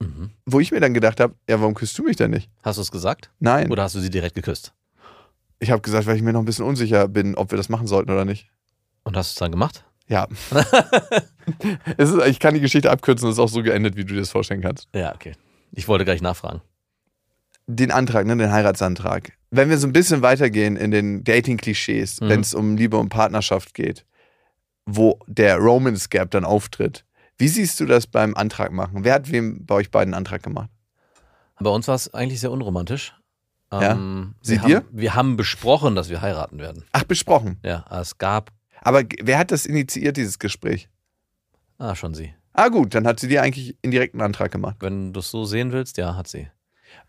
Mhm. 0.01 0.31
Wo 0.45 0.59
ich 0.59 0.71
mir 0.71 0.79
dann 0.79 0.93
gedacht 0.93 1.19
habe, 1.19 1.35
ja, 1.49 1.59
warum 1.59 1.73
küsst 1.73 1.97
du 1.97 2.03
mich 2.03 2.15
denn 2.15 2.31
nicht? 2.31 2.49
Hast 2.63 2.77
du 2.77 2.81
es 2.81 2.91
gesagt? 2.91 3.29
Nein. 3.39 3.69
Oder 3.71 3.83
hast 3.83 3.95
du 3.95 3.99
sie 3.99 4.09
direkt 4.09 4.35
geküsst? 4.35 4.73
Ich 5.59 5.71
habe 5.71 5.81
gesagt, 5.81 6.07
weil 6.07 6.15
ich 6.15 6.21
mir 6.21 6.31
noch 6.33 6.39
ein 6.41 6.45
bisschen 6.45 6.65
unsicher 6.65 7.07
bin, 7.07 7.35
ob 7.35 7.51
wir 7.51 7.57
das 7.57 7.67
machen 7.69 7.85
sollten 7.87 8.11
oder 8.11 8.23
nicht. 8.25 8.49
Und 9.03 9.17
hast 9.17 9.31
du 9.31 9.33
es 9.33 9.39
dann 9.39 9.51
gemacht? 9.51 9.83
Ja. 10.07 10.27
ist, 11.97 12.13
ich 12.27 12.39
kann 12.39 12.53
die 12.53 12.61
Geschichte 12.61 12.89
abkürzen, 12.91 13.27
es 13.29 13.35
ist 13.35 13.39
auch 13.39 13.49
so 13.49 13.61
geendet, 13.61 13.95
wie 13.95 14.05
du 14.05 14.13
dir 14.13 14.19
das 14.21 14.29
vorstellen 14.31 14.61
kannst. 14.61 14.87
Ja, 14.93 15.13
okay. 15.13 15.33
Ich 15.71 15.87
wollte 15.87 16.05
gleich 16.05 16.21
nachfragen. 16.21 16.61
Den 17.67 17.91
Antrag, 17.91 18.25
ne, 18.25 18.35
den 18.37 18.51
Heiratsantrag. 18.51 19.33
Wenn 19.51 19.69
wir 19.69 19.77
so 19.77 19.85
ein 19.87 19.93
bisschen 19.93 20.21
weitergehen 20.21 20.75
in 20.77 20.91
den 20.91 21.23
Dating-Klischees, 21.23 22.21
Mhm. 22.21 22.29
wenn 22.29 22.39
es 22.41 22.53
um 22.53 22.77
Liebe 22.77 22.97
und 22.97 23.09
Partnerschaft 23.09 23.73
geht, 23.73 24.05
wo 24.85 25.19
der 25.27 25.57
Romance 25.57 26.09
Gap 26.09 26.31
dann 26.31 26.45
auftritt, 26.45 27.05
wie 27.39 27.47
siehst 27.47 27.79
du 27.79 27.85
das 27.85 28.05
beim 28.05 28.35
Antrag 28.35 28.71
machen? 28.71 29.03
Wer 29.03 29.13
hat 29.15 29.31
wem 29.31 29.65
bei 29.65 29.75
euch 29.75 29.89
beiden 29.91 30.13
einen 30.13 30.19
Antrag 30.19 30.43
gemacht? 30.43 30.69
Bei 31.59 31.69
uns 31.71 31.87
war 31.87 31.95
es 31.95 32.13
eigentlich 32.13 32.39
sehr 32.39 32.51
unromantisch. 32.51 33.15
Ja? 33.71 33.93
Ähm, 33.93 34.35
Sie 34.41 34.61
wir 34.61 34.67
dir? 34.67 34.75
Haben, 34.77 34.87
wir 34.91 35.15
haben 35.15 35.37
besprochen, 35.37 35.95
dass 35.95 36.09
wir 36.09 36.21
heiraten 36.21 36.59
werden. 36.59 36.85
Ach, 36.91 37.03
besprochen. 37.03 37.59
Ja, 37.63 37.85
es 37.99 38.17
gab. 38.17 38.51
Aber 38.81 39.03
wer 39.21 39.37
hat 39.37 39.51
das 39.51 39.65
initiiert, 39.65 40.17
dieses 40.17 40.39
Gespräch? 40.39 40.89
Ah, 41.77 41.95
schon 41.95 42.13
sie. 42.13 42.33
Ah, 42.53 42.69
gut, 42.69 42.93
dann 42.95 43.05
hat 43.07 43.19
sie 43.19 43.27
dir 43.27 43.41
eigentlich 43.41 43.77
indirekt 43.81 44.13
einen 44.15 44.21
Antrag 44.21 44.51
gemacht. 44.51 44.77
Wenn 44.79 45.13
du 45.13 45.19
es 45.19 45.29
so 45.31 45.45
sehen 45.45 45.71
willst, 45.71 45.97
ja, 45.97 46.15
hat 46.15 46.27
sie. 46.27 46.49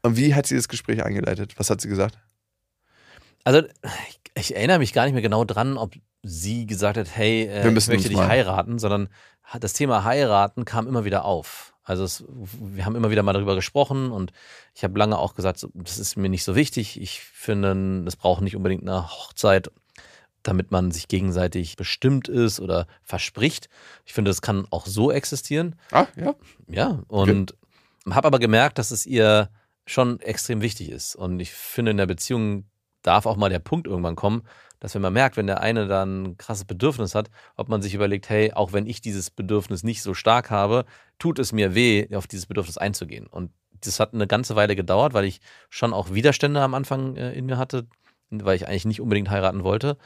Und 0.02 0.16
wie 0.16 0.34
hat 0.34 0.46
sie 0.46 0.56
das 0.56 0.68
Gespräch 0.68 1.02
eingeleitet? 1.04 1.54
Was 1.58 1.70
hat 1.70 1.80
sie 1.80 1.88
gesagt? 1.88 2.18
Also, 3.44 3.62
ich, 4.08 4.20
ich 4.34 4.56
erinnere 4.56 4.78
mich 4.78 4.92
gar 4.92 5.04
nicht 5.04 5.14
mehr 5.14 5.22
genau 5.22 5.44
dran, 5.44 5.78
ob 5.78 5.94
sie 6.22 6.66
gesagt 6.66 6.98
hat, 6.98 7.16
hey, 7.16 7.44
äh, 7.46 7.64
Wir 7.64 7.74
ich 7.76 7.88
möchte 7.88 8.08
dich 8.08 8.16
mal- 8.18 8.28
heiraten, 8.28 8.78
sondern 8.78 9.08
das 9.58 9.72
Thema 9.72 10.04
heiraten 10.04 10.64
kam 10.64 10.86
immer 10.86 11.04
wieder 11.04 11.24
auf. 11.24 11.74
Also 11.82 12.04
es, 12.04 12.24
wir 12.28 12.84
haben 12.84 12.94
immer 12.94 13.10
wieder 13.10 13.22
mal 13.22 13.32
darüber 13.32 13.56
gesprochen 13.56 14.12
und 14.12 14.32
ich 14.74 14.84
habe 14.84 14.98
lange 14.98 15.18
auch 15.18 15.34
gesagt, 15.34 15.66
das 15.74 15.98
ist 15.98 16.16
mir 16.16 16.28
nicht 16.28 16.44
so 16.44 16.54
wichtig. 16.54 17.00
Ich 17.00 17.20
finde, 17.20 18.04
es 18.06 18.16
braucht 18.16 18.42
nicht 18.42 18.54
unbedingt 18.54 18.82
eine 18.82 19.10
Hochzeit, 19.10 19.72
damit 20.42 20.70
man 20.70 20.90
sich 20.90 21.08
gegenseitig 21.08 21.76
bestimmt 21.76 22.28
ist 22.28 22.60
oder 22.60 22.86
verspricht. 23.02 23.68
Ich 24.04 24.12
finde, 24.12 24.30
das 24.30 24.42
kann 24.42 24.66
auch 24.70 24.86
so 24.86 25.10
existieren. 25.10 25.74
Ah, 25.90 26.06
ja. 26.16 26.34
Ja, 26.68 27.02
und 27.08 27.54
habe 28.08 28.28
aber 28.28 28.38
gemerkt, 28.38 28.78
dass 28.78 28.90
es 28.90 29.04
ihr 29.04 29.50
schon 29.86 30.20
extrem 30.20 30.62
wichtig 30.62 30.90
ist. 30.90 31.16
Und 31.16 31.40
ich 31.40 31.52
finde, 31.52 31.90
in 31.90 31.96
der 31.96 32.06
Beziehung 32.06 32.64
darf 33.02 33.26
auch 33.26 33.36
mal 33.36 33.50
der 33.50 33.58
Punkt 33.58 33.86
irgendwann 33.86 34.16
kommen, 34.16 34.42
dass 34.80 34.94
wenn 34.94 35.02
man 35.02 35.12
merkt, 35.12 35.36
wenn 35.36 35.46
der 35.46 35.60
eine 35.60 35.86
dann 35.86 36.22
ein 36.22 36.36
krasses 36.38 36.64
Bedürfnis 36.64 37.14
hat, 37.14 37.30
ob 37.56 37.68
man 37.68 37.82
sich 37.82 37.94
überlegt, 37.94 38.28
hey, 38.28 38.52
auch 38.52 38.72
wenn 38.72 38.86
ich 38.86 39.00
dieses 39.00 39.30
Bedürfnis 39.30 39.82
nicht 39.82 40.02
so 40.02 40.14
stark 40.14 40.50
habe, 40.50 40.86
tut 41.18 41.38
es 41.38 41.52
mir 41.52 41.74
weh, 41.74 42.08
auf 42.14 42.26
dieses 42.26 42.46
Bedürfnis 42.46 42.78
einzugehen. 42.78 43.26
Und 43.26 43.52
das 43.82 44.00
hat 44.00 44.14
eine 44.14 44.26
ganze 44.26 44.56
Weile 44.56 44.74
gedauert, 44.74 45.14
weil 45.14 45.24
ich 45.26 45.40
schon 45.68 45.92
auch 45.92 46.12
Widerstände 46.12 46.60
am 46.60 46.74
Anfang 46.74 47.16
äh, 47.16 47.32
in 47.32 47.46
mir 47.46 47.58
hatte, 47.58 47.86
weil 48.30 48.56
ich 48.56 48.66
eigentlich 48.66 48.86
nicht 48.86 49.00
unbedingt 49.00 49.30
heiraten 49.30 49.64
wollte. 49.64 49.96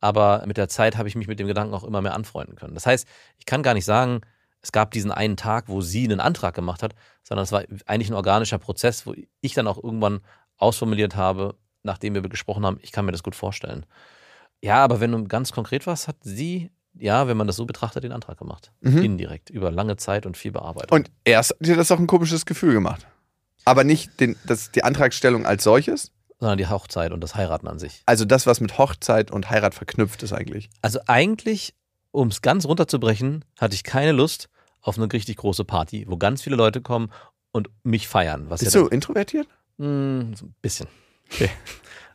Aber 0.00 0.44
mit 0.46 0.56
der 0.56 0.68
Zeit 0.68 0.96
habe 0.96 1.08
ich 1.08 1.16
mich 1.16 1.26
mit 1.26 1.40
dem 1.40 1.48
Gedanken 1.48 1.74
auch 1.74 1.84
immer 1.84 2.02
mehr 2.02 2.14
anfreunden 2.14 2.54
können. 2.54 2.74
Das 2.74 2.86
heißt, 2.86 3.08
ich 3.38 3.46
kann 3.46 3.62
gar 3.62 3.74
nicht 3.74 3.84
sagen, 3.84 4.20
es 4.60 4.72
gab 4.72 4.90
diesen 4.90 5.10
einen 5.10 5.36
Tag, 5.36 5.68
wo 5.68 5.80
sie 5.80 6.04
einen 6.04 6.20
Antrag 6.20 6.54
gemacht 6.54 6.82
hat, 6.82 6.94
sondern 7.22 7.44
es 7.44 7.52
war 7.52 7.64
eigentlich 7.86 8.10
ein 8.10 8.14
organischer 8.14 8.58
Prozess, 8.58 9.06
wo 9.06 9.14
ich 9.40 9.54
dann 9.54 9.66
auch 9.66 9.82
irgendwann 9.82 10.20
ausformuliert 10.56 11.16
habe, 11.16 11.56
nachdem 11.82 12.14
wir 12.14 12.22
gesprochen 12.22 12.66
haben, 12.66 12.78
ich 12.82 12.92
kann 12.92 13.04
mir 13.04 13.12
das 13.12 13.22
gut 13.22 13.36
vorstellen. 13.36 13.86
Ja, 14.62 14.82
aber 14.84 15.00
wenn 15.00 15.12
du 15.12 15.24
ganz 15.24 15.52
konkret 15.52 15.86
was, 15.86 16.08
hat 16.08 16.16
sie, 16.22 16.70
ja, 16.94 17.28
wenn 17.28 17.36
man 17.36 17.46
das 17.46 17.56
so 17.56 17.64
betrachtet, 17.66 18.04
den 18.04 18.12
Antrag 18.12 18.38
gemacht. 18.38 18.72
Mhm. 18.80 19.02
Indirekt, 19.02 19.50
über 19.50 19.70
lange 19.70 19.96
Zeit 19.96 20.26
und 20.26 20.36
viel 20.36 20.52
Bearbeitung. 20.52 20.96
Und 20.96 21.10
erst 21.24 21.50
hat 21.50 21.66
dir 21.66 21.76
das 21.76 21.90
auch 21.92 21.98
ein 21.98 22.06
komisches 22.06 22.44
Gefühl 22.46 22.72
gemacht. 22.72 23.06
Aber 23.64 23.84
nicht 23.84 24.18
den, 24.20 24.36
das, 24.46 24.70
die 24.72 24.82
Antragstellung 24.82 25.46
als 25.46 25.62
solches, 25.64 26.10
sondern 26.40 26.58
die 26.58 26.68
Hochzeit 26.68 27.12
und 27.12 27.20
das 27.20 27.34
Heiraten 27.34 27.66
an 27.68 27.78
sich. 27.78 28.02
also 28.06 28.24
das, 28.24 28.46
was 28.46 28.60
mit 28.60 28.78
Hochzeit 28.78 29.30
und 29.30 29.50
Heirat 29.50 29.74
verknüpft 29.74 30.22
ist 30.22 30.32
eigentlich. 30.32 30.70
Also 30.82 31.00
eigentlich, 31.06 31.74
um 32.12 32.28
es 32.28 32.42
ganz 32.42 32.64
runterzubrechen, 32.64 33.44
hatte 33.58 33.74
ich 33.74 33.82
keine 33.84 34.12
Lust 34.12 34.48
auf 34.80 34.96
eine 34.96 35.12
richtig 35.12 35.36
große 35.36 35.64
Party, 35.64 36.06
wo 36.08 36.16
ganz 36.16 36.42
viele 36.42 36.56
Leute 36.56 36.80
kommen 36.80 37.10
und 37.50 37.68
mich 37.82 38.06
feiern. 38.08 38.46
Was 38.48 38.60
Bist 38.60 38.74
ja 38.74 38.80
du 38.82 38.86
introvertiert? 38.86 39.48
mh, 39.78 40.36
so 40.36 40.46
ein 40.46 40.54
bisschen. 40.62 40.86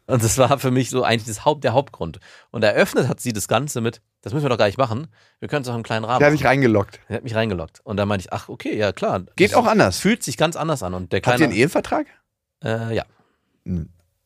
Und 0.05 0.21
das 0.23 0.37
war 0.37 0.59
für 0.59 0.71
mich 0.71 0.89
so 0.89 1.03
eigentlich 1.03 1.27
das 1.27 1.45
Haupt, 1.45 1.63
der 1.63 1.73
Hauptgrund. 1.73 2.19
Und 2.51 2.63
eröffnet 2.63 3.07
hat 3.07 3.19
sie 3.21 3.31
das 3.31 3.47
Ganze 3.47 3.79
mit, 3.79 4.01
das 4.21 4.33
müssen 4.33 4.43
wir 4.43 4.49
doch 4.49 4.57
gar 4.57 4.65
nicht 4.65 4.77
machen. 4.77 5.07
Wir 5.39 5.47
können 5.47 5.61
es 5.63 5.69
auch 5.69 5.75
im 5.75 5.83
kleinen 5.83 6.03
Rahmen 6.05 6.19
Der 6.19 6.27
hat 6.27 6.33
dich 6.33 6.45
reingeloggt. 6.45 6.99
Er 7.07 7.17
hat 7.17 7.23
mich 7.23 7.35
reingeloggt. 7.35 7.79
Und 7.85 7.97
da 7.97 8.05
meinte 8.05 8.25
ich, 8.25 8.33
ach, 8.33 8.49
okay, 8.49 8.75
ja 8.77 8.91
klar. 8.91 9.21
Geht 9.37 9.55
auch 9.55 9.65
anders. 9.65 9.99
Fühlt 9.99 10.21
sich 10.23 10.35
ganz 10.37 10.55
anders 10.57 10.83
an. 10.83 10.93
Und 10.93 11.13
der 11.13 11.17
Habt 11.19 11.27
ihr 11.27 11.31
kleine. 11.35 11.43
einen 11.45 11.53
Ehevertrag? 11.53 12.07
äh, 12.63 12.93
ja, 12.95 13.05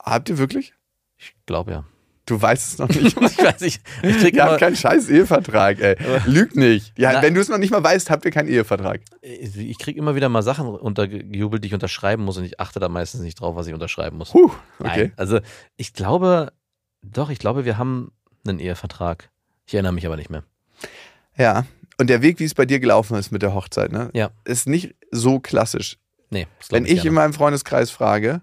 Habt 0.01 0.29
ihr 0.29 0.37
wirklich? 0.37 0.73
ich 1.17 1.35
glaube 1.45 1.71
ja. 1.71 1.83
Du 2.27 2.39
weißt 2.39 2.73
es 2.73 2.77
noch 2.77 2.89
nicht. 3.01 3.17
Ich 3.19 3.37
weiß 3.43 3.61
nicht. 3.61 3.81
Ich 4.03 4.17
krieg 4.19 4.35
immer, 4.35 4.57
keinen 4.57 4.75
scheiß 4.75 5.09
Ehevertrag, 5.09 5.79
ey. 5.79 5.95
Lüg 6.25 6.55
nicht. 6.55 6.93
Ja, 6.99 7.13
Na- 7.13 7.21
wenn 7.23 7.33
du 7.33 7.41
es 7.41 7.49
noch 7.49 7.57
nicht 7.57 7.71
mal 7.71 7.83
weißt, 7.83 8.09
habt 8.11 8.25
ihr 8.25 8.31
keinen 8.31 8.49
Ehevertrag. 8.49 8.99
ich 9.21 9.77
krieg 9.79 9.97
immer 9.97 10.13
wieder 10.13 10.29
mal 10.29 10.43
Sachen 10.43 10.67
untergejubelt, 10.67 11.63
die 11.63 11.67
ich 11.69 11.73
unterschreiben 11.73 12.23
muss. 12.23 12.37
Und 12.37 12.43
ich 12.43 12.59
achte 12.59 12.79
da 12.79 12.89
meistens 12.89 13.21
nicht 13.21 13.39
drauf, 13.41 13.55
was 13.55 13.65
ich 13.67 13.73
unterschreiben 13.73 14.17
muss. 14.17 14.31
Puh, 14.31 14.51
Nein. 14.79 14.91
okay. 14.91 15.11
Also 15.15 15.39
ich 15.77 15.93
glaube, 15.93 16.51
doch, 17.01 17.29
ich 17.29 17.39
glaube, 17.39 17.65
wir 17.65 17.77
haben 17.77 18.11
einen 18.45 18.59
Ehevertrag. 18.59 19.29
Ich 19.65 19.73
erinnere 19.73 19.93
mich 19.93 20.05
aber 20.05 20.17
nicht 20.17 20.29
mehr. 20.29 20.43
Ja. 21.37 21.65
Und 21.99 22.09
der 22.09 22.21
Weg, 22.21 22.39
wie 22.39 22.43
es 22.45 22.53
bei 22.53 22.65
dir 22.65 22.79
gelaufen 22.79 23.17
ist 23.17 23.31
mit 23.31 23.41
der 23.41 23.53
Hochzeit, 23.53 23.91
ne? 23.91 24.09
Ja. 24.13 24.29
Ist 24.45 24.67
nicht 24.67 24.95
so 25.11 25.39
klassisch. 25.39 25.97
Nee, 26.29 26.45
das 26.59 26.71
Wenn 26.71 26.83
ich 26.85 26.95
gerne. 26.95 27.07
in 27.07 27.13
meinem 27.15 27.33
Freundeskreis 27.33 27.89
frage, 27.89 28.41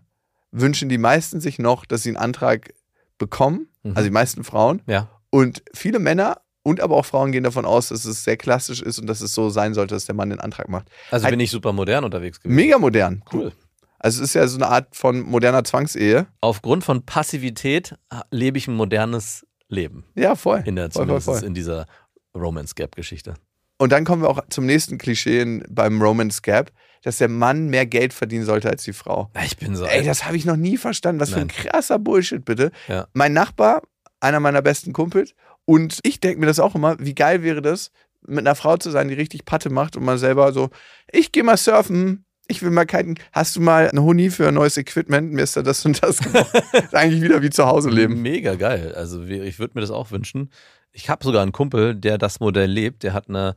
wünschen 0.53 0.89
die 0.89 0.99
meisten 0.99 1.39
sich 1.41 1.59
noch, 1.59 1.85
dass 1.85 2.03
sie 2.03 2.09
einen 2.11 2.17
Antrag 2.17 2.73
bekommen, 3.19 3.69
Mhm. 3.85 3.97
also 3.97 4.09
die 4.09 4.13
meisten 4.13 4.45
Frauen. 4.45 4.83
Ja. 4.87 5.09
Und 5.31 5.63
viele 5.73 5.99
Männer 5.99 6.41
und 6.63 6.81
aber 6.81 6.97
auch 6.97 7.05
Frauen 7.05 7.31
gehen 7.31 7.45
davon 7.45 7.67
aus, 7.67 7.89
dass 7.89 8.05
es 8.05 8.25
sehr 8.25 8.37
klassisch 8.37 8.83
ist 8.83 8.99
und 8.99 9.07
dass 9.07 9.21
es 9.21 9.33
so 9.33 9.51
sein 9.51 9.75
sollte, 9.75 9.95
dass 9.95 10.07
der 10.07 10.15
Mann 10.15 10.31
den 10.31 10.41
Antrag 10.41 10.69
macht. 10.69 10.89
Also 11.11 11.29
bin 11.29 11.41
ich 11.41 11.51
super 11.51 11.73
modern 11.73 12.05
unterwegs 12.05 12.41
gewesen. 12.41 12.57
Mega 12.57 12.79
modern. 12.79 13.23
Cool. 13.33 13.53
Also 13.99 14.23
es 14.23 14.31
ist 14.31 14.35
ja 14.35 14.47
so 14.47 14.57
eine 14.57 14.69
Art 14.69 14.97
von 14.97 15.21
moderner 15.21 15.65
Zwangsehe. 15.65 16.27
Aufgrund 16.41 16.85
von 16.85 17.07
Passivität 17.07 17.95
lebe 18.31 18.59
ich 18.59 18.69
ein 18.69 18.75
modernes 18.75 19.47
Leben. 19.69 20.05
Ja, 20.15 20.37
voll. 20.37 20.63
In 20.67 20.77
der 20.77 20.91
voll, 20.91 21.07
voll, 21.07 21.21
voll. 21.21 21.43
in 21.45 21.55
dieser 21.55 21.87
Romance 22.35 22.75
Gap 22.75 22.97
Geschichte. 22.97 23.35
Und 23.79 23.91
dann 23.93 24.05
kommen 24.05 24.23
wir 24.23 24.29
auch 24.31 24.41
zum 24.51 24.67
nächsten 24.67 24.99
Klischee 24.99 25.63
beim 25.69 26.01
Romance 26.01 26.43
Gap, 26.43 26.71
dass 27.03 27.19
der 27.19 27.29
Mann 27.29 27.69
mehr 27.69 27.87
Geld 27.87 28.13
verdienen 28.13 28.45
sollte 28.45 28.71
als 28.71 28.85
die 28.85 28.93
Frau. 28.93 29.31
Ich 29.45 29.57
bin 29.57 29.77
so 29.77 29.85
Ey, 29.85 29.99
alt. 29.99 30.07
das 30.07 30.25
habe 30.25 30.37
ich 30.37 30.45
noch 30.45 30.57
nie 30.57 30.77
verstanden. 30.77 31.21
Was 31.21 31.31
Nein. 31.31 31.51
für 31.51 31.67
ein 31.67 31.71
krasser 31.71 31.99
Bullshit, 31.99 32.45
bitte. 32.45 32.71
Ja. 32.89 33.09
Mein 33.13 33.33
Nachbar, 33.33 33.83
einer 34.21 34.41
meiner 34.41 34.63
besten 34.63 34.93
Kumpels, 34.93 35.35
und 35.67 35.99
ich 36.03 36.21
denke 36.21 36.41
mir 36.41 36.47
das 36.47 36.61
auch 36.61 36.75
immer, 36.75 36.97
wie 36.99 37.15
geil 37.15 37.43
wäre 37.43 37.63
das, 37.63 37.91
mit 38.27 38.41
einer 38.47 38.55
Frau 38.55 38.77
zu 38.77 38.91
sein, 38.91 39.09
die 39.09 39.15
richtig 39.15 39.45
Patte 39.45 39.71
macht 39.71 39.97
und 39.97 40.05
man 40.05 40.19
selber 40.19 40.53
so, 40.53 40.71
ich 41.11 41.33
gehe 41.33 41.43
mal 41.43 41.57
surfen, 41.57 42.25
ich 42.47 42.63
will 42.63 42.71
mal 42.71 42.85
kiten. 42.87 43.17
Hast 43.33 43.57
du 43.57 43.61
mal 43.61 43.89
eine 43.89 44.03
Huni 44.03 44.31
für 44.31 44.49
ein 44.49 44.55
neues 44.55 44.77
Equipment? 44.77 45.33
Mir 45.33 45.43
ist 45.43 45.57
da 45.57 45.63
das 45.63 45.85
und 45.85 46.03
das 46.03 46.19
gebraucht. 46.23 46.55
ist 46.73 46.95
eigentlich 46.95 47.23
wieder 47.23 47.43
wie 47.43 47.51
zu 47.51 47.67
Hause 47.67 47.89
leben. 47.91 48.21
Mega 48.23 48.55
geil. 48.55 48.95
Also 48.95 49.23
ich 49.25 49.59
würde 49.59 49.73
mir 49.75 49.81
das 49.81 49.91
auch 49.91 50.11
wünschen. 50.11 50.51
Ich 50.97 51.11
habe 51.11 51.25
sogar 51.25 51.43
einen 51.43 51.53
Kumpel, 51.53 51.97
der 51.97 52.19
das 52.19 52.39
Modell 52.39 52.71
lebt. 52.71 53.03
Der 53.03 53.13
hat 53.15 53.29
eine 53.29 53.57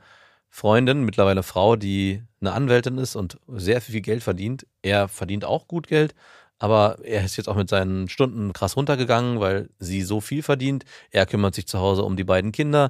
Freundin, 0.49 1.03
mittlerweile 1.03 1.43
Frau, 1.43 1.75
die 1.75 2.23
eine 2.41 2.51
Anwältin 2.53 2.97
ist 2.97 3.15
und 3.15 3.37
sehr 3.47 3.79
viel 3.79 4.01
Geld 4.01 4.23
verdient. 4.23 4.65
Er 4.81 5.07
verdient 5.07 5.45
auch 5.45 5.67
gut 5.67 5.87
Geld, 5.87 6.15
aber 6.57 6.97
er 7.03 7.23
ist 7.23 7.37
jetzt 7.37 7.47
auch 7.47 7.55
mit 7.55 7.69
seinen 7.69 8.09
Stunden 8.09 8.53
krass 8.53 8.75
runtergegangen, 8.75 9.39
weil 9.39 9.69
sie 9.77 10.01
so 10.01 10.19
viel 10.19 10.41
verdient. 10.41 10.83
Er 11.11 11.27
kümmert 11.27 11.53
sich 11.53 11.67
zu 11.67 11.77
Hause 11.77 12.03
um 12.03 12.15
die 12.17 12.23
beiden 12.23 12.51
Kinder 12.51 12.89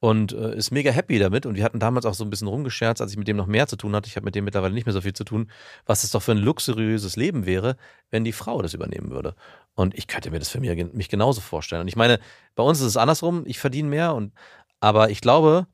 und 0.00 0.32
äh, 0.32 0.54
ist 0.54 0.70
mega 0.70 0.90
happy 0.90 1.18
damit. 1.18 1.46
Und 1.46 1.56
wir 1.56 1.64
hatten 1.64 1.80
damals 1.80 2.04
auch 2.04 2.14
so 2.14 2.24
ein 2.24 2.30
bisschen 2.30 2.48
rumgescherzt, 2.48 3.00
als 3.00 3.12
ich 3.12 3.16
mit 3.18 3.26
dem 3.28 3.38
noch 3.38 3.46
mehr 3.46 3.66
zu 3.68 3.76
tun 3.76 3.94
hatte. 3.96 4.08
Ich 4.08 4.16
habe 4.16 4.24
mit 4.24 4.34
dem 4.34 4.44
mittlerweile 4.44 4.74
nicht 4.74 4.86
mehr 4.86 4.92
so 4.92 5.00
viel 5.00 5.14
zu 5.14 5.24
tun, 5.24 5.50
was 5.86 6.04
es 6.04 6.10
doch 6.10 6.22
für 6.22 6.32
ein 6.32 6.38
luxuriöses 6.38 7.16
Leben 7.16 7.46
wäre, 7.46 7.76
wenn 8.10 8.24
die 8.24 8.32
Frau 8.32 8.60
das 8.60 8.74
übernehmen 8.74 9.10
würde. 9.10 9.34
Und 9.78 9.96
ich 9.96 10.08
könnte 10.08 10.32
mir 10.32 10.40
das 10.40 10.48
für 10.48 10.58
mich, 10.58 11.08
genauso 11.08 11.40
vorstellen. 11.40 11.82
Und 11.82 11.86
ich 11.86 11.94
meine, 11.94 12.18
bei 12.56 12.64
uns 12.64 12.80
ist 12.80 12.86
es 12.86 12.96
andersrum, 12.96 13.44
ich 13.46 13.60
verdiene 13.60 13.88
mehr 13.88 14.12
und 14.12 14.32
aber 14.80 15.10
ich 15.10 15.20
glaube, 15.20 15.68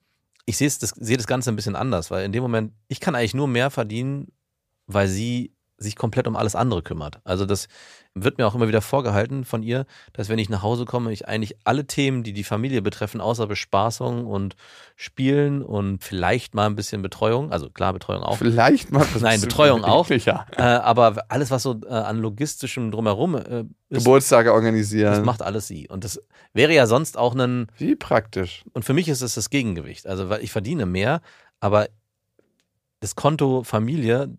ich 0.45 0.59
sehe 0.59 0.69
das, 0.69 0.90
sehe 0.90 1.17
das 1.17 1.27
Ganze 1.27 1.51
ein 1.51 1.57
bisschen 1.57 1.75
anders, 1.75 2.11
weil 2.11 2.27
in 2.27 2.33
dem 2.33 2.43
Moment, 2.43 2.75
ich 2.88 3.01
kann 3.01 3.14
eigentlich 3.14 3.33
nur 3.33 3.49
mehr 3.49 3.71
verdienen, 3.71 4.31
weil 4.87 5.09
sie 5.09 5.55
sich 5.79 5.97
komplett 5.97 6.29
um 6.29 6.37
alles 6.37 6.55
andere 6.55 6.83
kümmert. 6.83 7.23
Also 7.25 7.47
das 7.47 7.67
wird 8.14 8.38
mir 8.38 8.46
auch 8.46 8.55
immer 8.55 8.68
wieder 8.68 8.81
vorgehalten 8.81 9.44
von 9.44 9.62
ihr, 9.62 9.87
dass 10.12 10.29
wenn 10.29 10.38
ich 10.38 10.48
nach 10.48 10.62
Hause 10.62 10.85
komme, 10.85 11.12
ich 11.12 11.27
eigentlich 11.27 11.57
alle 11.64 11.87
Themen, 11.87 12.22
die 12.22 12.33
die 12.33 12.44
Familie 12.44 12.81
betreffen, 12.81 13.20
außer 13.20 13.48
Bespaßung 13.48 14.24
und 14.27 14.55
Spielen 14.94 15.62
und 15.62 16.03
vielleicht 16.03 16.55
mal 16.55 16.66
ein 16.66 16.77
bisschen 16.77 17.03
Betreuung, 17.03 17.50
also 17.50 17.70
klar 17.70 17.92
Betreuung 17.92 18.22
auch, 18.22 18.38
Vielleicht 18.38 18.92
mal. 18.92 19.05
Nein, 19.20 19.40
Betreuung 19.40 19.85
auch. 19.85 20.09
Äh, 20.57 20.62
aber 20.62 21.24
alles, 21.29 21.50
was 21.50 21.64
so 21.64 21.81
äh, 21.85 21.92
an 21.92 22.18
logistischem 22.18 22.92
drumherum 22.92 23.35
äh, 23.35 23.64
ist, 23.88 24.05
Geburtstage 24.05 24.48
das 24.48 24.55
organisieren. 24.55 25.24
macht 25.24 25.42
alles 25.42 25.66
sie. 25.66 25.88
Und 25.88 26.05
das 26.05 26.20
wäre 26.53 26.72
ja 26.72 26.87
sonst 26.87 27.18
auch 27.18 27.35
ein, 27.35 27.66
Wie 27.79 27.96
praktisch. 27.96 28.64
und 28.72 28.85
für 28.85 28.94
mich 28.94 29.09
ist 29.09 29.22
es 29.22 29.35
das 29.35 29.50
Gegengewicht. 29.50 30.07
Also, 30.07 30.29
weil 30.29 30.44
ich 30.44 30.53
verdiene 30.53 30.87
mehr, 30.87 31.20
aber 31.59 31.88
das 33.00 33.16
Konto 33.16 33.64
Familie, 33.64 34.31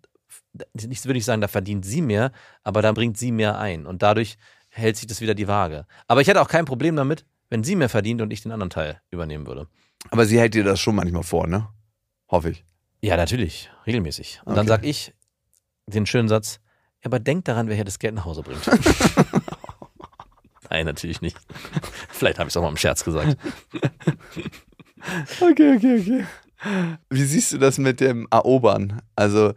nicht 0.74 1.06
würde 1.06 1.18
ich 1.20 1.26
sagen, 1.26 1.42
da 1.42 1.48
verdient 1.48 1.86
sie 1.86 2.02
mehr, 2.02 2.32
aber 2.64 2.82
da 2.82 2.92
bringt 2.92 3.18
sie 3.18 3.32
mehr 3.32 3.58
ein. 3.60 3.86
Und 3.86 4.02
dadurch 4.02 4.38
hält 4.70 4.98
sich 4.98 5.08
das 5.08 5.22
wieder 5.22 5.36
die 5.36 5.48
Waage. 5.48 5.86
Aber 6.08 6.22
ich 6.22 6.28
hätte 6.28 6.42
auch 6.42 6.48
kein 6.48 6.66
Problem 6.66 6.96
damit, 6.96 7.26
wenn 7.50 7.64
sie 7.64 7.76
mehr 7.76 7.90
verdient 7.90 8.22
und 8.22 8.32
ich 8.32 8.42
den 8.42 8.52
anderen 8.52 8.70
Teil 8.70 9.02
übernehmen 9.12 9.48
würde. 9.48 9.68
Aber 10.12 10.26
sie 10.26 10.40
hält 10.40 10.54
dir 10.54 10.64
das 10.64 10.80
schon 10.80 10.96
manchmal 10.96 11.24
vor, 11.24 11.48
ne? 11.48 11.68
Hoffe 12.30 12.52
ich. 12.52 12.66
Ja, 13.02 13.18
natürlich, 13.18 13.70
regelmäßig. 13.86 14.42
Und 14.46 14.56
dann 14.56 14.66
Okay. 14.66 14.70
sag 14.76 14.86
ich 14.86 15.14
den 15.88 16.06
schönen 16.06 16.28
Satz, 16.28 16.60
ja, 17.02 17.08
aber 17.08 17.20
denk 17.20 17.46
daran, 17.46 17.68
wer 17.68 17.76
hier 17.76 17.86
das 17.86 18.00
Geld 18.00 18.16
nach 18.16 18.26
Hause 18.26 18.42
bringt. 18.42 18.62
Nein, 20.70 20.86
natürlich 20.88 21.22
nicht. 21.22 21.38
Vielleicht 22.10 22.40
habe 22.40 22.48
ich 22.48 22.54
es 22.54 22.58
auch 22.58 22.64
mal 22.64 22.70
im 22.70 22.78
Scherz 22.78 23.04
gesagt. 23.04 23.38
Okay, 25.40 25.76
okay, 25.78 26.00
okay. 26.00 26.26
Wie 27.12 27.24
siehst 27.26 27.54
du 27.54 27.60
das 27.60 27.78
mit 27.78 28.00
dem 28.00 28.28
Erobern? 28.32 29.04
Also, 29.16 29.54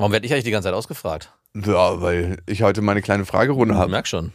Warum 0.00 0.12
werde 0.12 0.24
ich 0.26 0.32
eigentlich 0.32 0.44
die 0.44 0.50
ganze 0.50 0.66
Zeit 0.68 0.74
ausgefragt? 0.74 1.30
ja, 1.54 2.00
weil 2.00 2.38
ich 2.46 2.62
heute 2.62 2.80
meine 2.80 3.02
kleine 3.02 3.26
Fragerunde 3.26 3.74
Ich 3.74 3.80
habe. 3.80 3.90
merk 3.90 4.06
schon. 4.08 4.32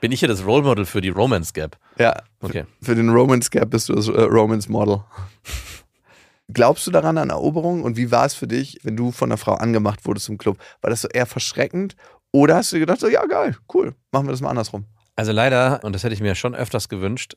Bin 0.00 0.10
ich 0.12 0.18
hier 0.20 0.28
das 0.28 0.44
Role 0.44 0.62
Model 0.64 0.84
für 0.86 1.00
die 1.00 1.08
Romance 1.10 1.52
Gap? 1.52 1.76
Ja, 1.98 2.20
Okay. 2.42 2.64
für 2.82 2.94
den 2.94 3.10
Romance 3.10 3.48
Gap 3.50 3.70
bist 3.70 3.88
du 3.88 3.94
das 3.94 4.08
äh, 4.08 4.20
Romance 4.22 4.68
Model. 4.68 5.04
Glaubst 6.52 6.86
du 6.86 6.90
daran 6.90 7.16
an 7.16 7.30
Eroberung? 7.30 7.82
Und 7.84 7.96
wie 7.96 8.10
war 8.10 8.26
es 8.26 8.34
für 8.34 8.46
dich, 8.46 8.78
wenn 8.82 8.96
du 8.96 9.12
von 9.12 9.30
einer 9.30 9.38
Frau 9.38 9.54
angemacht 9.54 10.04
wurdest 10.04 10.28
im 10.28 10.36
Club? 10.36 10.58
War 10.82 10.90
das 10.90 11.00
so 11.02 11.08
eher 11.08 11.26
verschreckend? 11.26 11.96
Oder 12.32 12.56
hast 12.56 12.72
du 12.72 12.76
dir 12.76 12.80
gedacht, 12.80 13.00
so, 13.00 13.08
ja, 13.08 13.24
geil, 13.26 13.56
cool, 13.72 13.94
machen 14.10 14.26
wir 14.26 14.32
das 14.32 14.40
mal 14.40 14.50
andersrum? 14.50 14.84
Also 15.16 15.30
leider, 15.30 15.78
und 15.84 15.92
das 15.94 16.02
hätte 16.02 16.12
ich 16.14 16.20
mir 16.20 16.34
schon 16.34 16.54
öfters 16.56 16.88
gewünscht, 16.88 17.36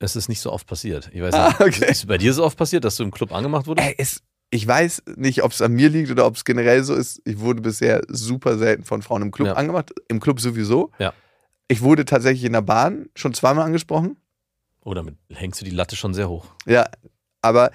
es 0.00 0.16
ist 0.16 0.28
nicht 0.28 0.40
so 0.40 0.52
oft 0.52 0.66
passiert. 0.66 1.08
Ich 1.12 1.22
weiß 1.22 1.32
Ah, 1.34 1.46
nicht, 1.48 1.60
okay. 1.60 1.84
ist 1.90 1.98
es 1.98 2.06
bei 2.06 2.18
dir 2.18 2.34
so 2.34 2.44
oft 2.44 2.58
passiert, 2.58 2.84
dass 2.84 2.96
du 2.96 3.04
im 3.04 3.12
Club 3.12 3.32
angemacht 3.32 3.68
wurdest? 3.68 3.86
Ey, 3.88 3.94
es, 3.96 4.20
ich 4.50 4.66
weiß 4.66 5.02
nicht, 5.16 5.42
ob 5.42 5.52
es 5.52 5.60
an 5.62 5.72
mir 5.72 5.88
liegt 5.88 6.10
oder 6.10 6.26
ob 6.26 6.36
es 6.36 6.44
generell 6.44 6.82
so 6.84 6.94
ist. 6.94 7.20
Ich 7.24 7.40
wurde 7.40 7.60
bisher 7.60 8.02
super 8.08 8.56
selten 8.58 8.84
von 8.84 9.02
Frauen 9.02 9.22
im 9.22 9.30
Club 9.32 9.48
Ja. 9.48 9.54
angemacht. 9.54 9.92
Im 10.08 10.20
Club 10.20 10.40
sowieso. 10.40 10.90
Ja. 10.98 11.12
Ich 11.68 11.82
wurde 11.82 12.04
tatsächlich 12.04 12.44
in 12.44 12.52
der 12.52 12.60
Bahn 12.62 13.06
schon 13.16 13.34
zweimal 13.34 13.64
angesprochen. 13.64 14.16
Oder 14.82 15.02
mit, 15.02 15.16
hängst 15.32 15.60
du 15.60 15.64
die 15.64 15.70
Latte 15.70 15.96
schon 15.96 16.12
sehr 16.14 16.28
hoch? 16.28 16.46
Ja, 16.66 16.84
aber 17.40 17.70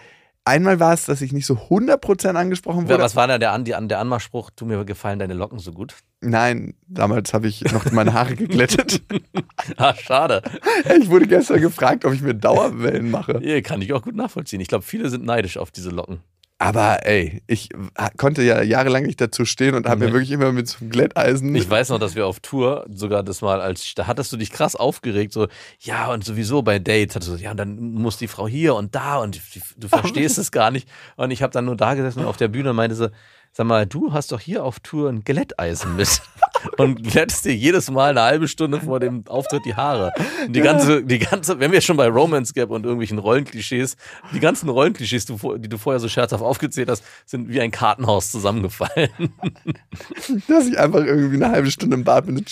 einmal 0.46 0.80
war 0.80 0.94
es, 0.94 1.06
dass 1.06 1.22
ich 1.22 1.34
nicht 1.34 1.48
so 1.48 1.56
100% 1.56 2.36
angesprochen 2.36 2.84
Ja, 2.86 2.90
wurde. 2.92 3.04
was 3.04 3.16
war 3.16 3.28
da 3.28 3.40
der, 3.40 3.52
An 3.52 3.66
die, 3.66 3.72
der 3.72 4.00
Anmachspruch? 4.00 4.52
Tu 4.56 4.66
mir 4.66 4.86
gefallen 4.86 5.18
deine 5.20 5.34
Locken 5.34 5.58
so 5.60 5.72
gut. 5.72 5.96
Nein, 6.22 6.76
damals 6.88 7.34
habe 7.34 7.48
ich 7.48 7.62
noch 7.72 7.92
meine 7.92 8.14
Haare 8.14 8.36
geglättet. 8.36 9.02
Ah, 9.78 9.94
schade. 9.94 10.42
ich 11.00 11.10
wurde 11.10 11.28
gestern 11.28 11.62
gefragt, 11.62 12.04
ob 12.06 12.14
ich 12.14 12.22
mir 12.22 12.34
Dauerwellen 12.34 13.12
mache. 13.12 13.40
Ja, 13.44 13.60
kann 13.62 13.82
ich 13.82 13.92
auch 13.94 14.02
gut 14.02 14.16
nachvollziehen. 14.16 14.60
Ich 14.62 14.68
glaube, 14.68 14.84
viele 14.84 15.10
sind 15.10 15.26
neidisch 15.26 15.58
auf 15.58 15.72
diese 15.72 15.90
Locken. 15.90 16.20
Aber 16.62 17.06
ey, 17.08 17.42
ich 17.48 17.70
konnte 18.18 18.44
ja 18.44 18.62
jahrelang 18.62 19.04
nicht 19.04 19.22
dazu 19.22 19.46
stehen 19.46 19.76
und 19.76 19.88
habe 19.88 20.02
Nee. 20.02 20.08
mir 20.08 20.14
wirklich 20.14 20.32
immer 20.32 20.52
mit 20.52 20.68
so 20.68 20.80
einem 20.82 20.90
Glätteisen. 20.90 21.56
Ich 21.56 21.70
weiß 21.70 21.88
noch, 21.88 22.00
dass 22.00 22.16
wir 22.16 22.28
auf 22.28 22.42
Tour 22.42 22.86
sogar 22.94 23.24
das 23.24 23.42
mal 23.42 23.62
als, 23.62 23.94
da 23.96 24.08
hattest 24.08 24.34
du 24.34 24.38
dich 24.38 24.52
krass 24.52 24.76
aufgeregt, 24.76 25.32
so, 25.32 25.48
ja, 25.80 26.12
und 26.12 26.26
sowieso 26.26 26.62
bei 26.62 26.78
Dates, 26.78 27.16
hattest 27.16 27.32
du 27.32 27.36
ja, 27.38 27.52
und 27.52 27.58
dann 27.58 27.80
muss 27.80 28.18
die 28.18 28.28
Frau 28.28 28.46
hier 28.46 28.76
und 28.76 28.94
da 28.94 29.20
und 29.20 29.40
du 29.78 29.88
verstehst 29.88 30.38
es 30.38 30.52
gar 30.52 30.70
nicht. 30.70 30.90
Und 31.16 31.32
ich 31.32 31.42
habe 31.42 31.54
dann 31.54 31.64
nur 31.64 31.78
da 31.78 31.94
gesessen 31.94 32.26
auf 32.26 32.36
der 32.36 32.50
Bühne 32.50 32.72
und 32.72 32.76
meinte 32.76 32.96
so, 32.98 33.08
sag 33.52 33.66
mal, 33.68 33.86
du 33.86 34.14
hast 34.14 34.32
doch 34.32 34.40
hier 34.40 34.64
auf 34.64 34.80
Tour 34.80 35.10
ein 35.10 35.24
Glätteisen 35.24 35.96
mit. 35.96 36.22
Und 36.78 37.04
glättest 37.04 37.46
dir 37.46 37.56
jedes 37.56 37.90
Mal 37.90 38.10
eine 38.12 38.22
halbe 38.22 38.48
Stunde 38.50 38.82
vor 38.82 39.00
dem 39.00 39.26
Auftritt 39.28 39.64
die 39.66 39.76
Haare. 39.76 40.12
Und 40.46 40.54
die 40.54 40.60
ganze, 40.62 41.04
die 41.06 41.20
ganze, 41.20 41.58
wenn 41.60 41.72
wir 41.72 41.80
schon 41.80 41.96
bei 41.96 42.08
Romance 42.08 42.54
Gap 42.54 42.70
und 42.70 42.84
irgendwelchen 42.84 43.18
Rollenklischees, 43.18 43.96
die 44.34 44.40
ganzen 44.42 44.68
Rollenklischees, 44.68 45.26
die 45.26 45.32
du 45.34 45.38
vor- 45.38 45.58
die 45.58 45.70
du 45.70 45.78
vorher 45.78 46.02
so 46.02 46.10
scherzhaft 46.10 46.44
aufgezählt 46.44 46.90
hast, 46.90 47.04
sind 47.26 47.48
wie 47.48 47.62
ein 47.62 47.72
Kartenhaus 47.72 48.32
zusammengefallen. 48.32 49.10
dass 50.48 50.68
ich 50.68 50.78
einfach 50.78 51.04
irgendwie 51.06 51.36
eine 51.36 51.50
halbe 51.52 51.72
Stunde 51.72 51.96
im 51.96 52.04
Bad 52.04 52.26
bin. 52.26 52.44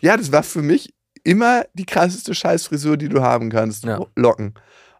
ja, 0.00 0.16
das 0.16 0.30
war 0.32 0.42
für 0.42 0.62
mich 0.62 0.92
immer 1.24 1.64
die 1.74 1.86
krasseste 1.86 2.34
Scheißfrisur, 2.34 2.96
die 2.98 3.08
du 3.08 3.22
haben 3.22 3.50
kannst. 3.50 3.84
Ja. 3.84 4.04
Locken. 4.16 4.54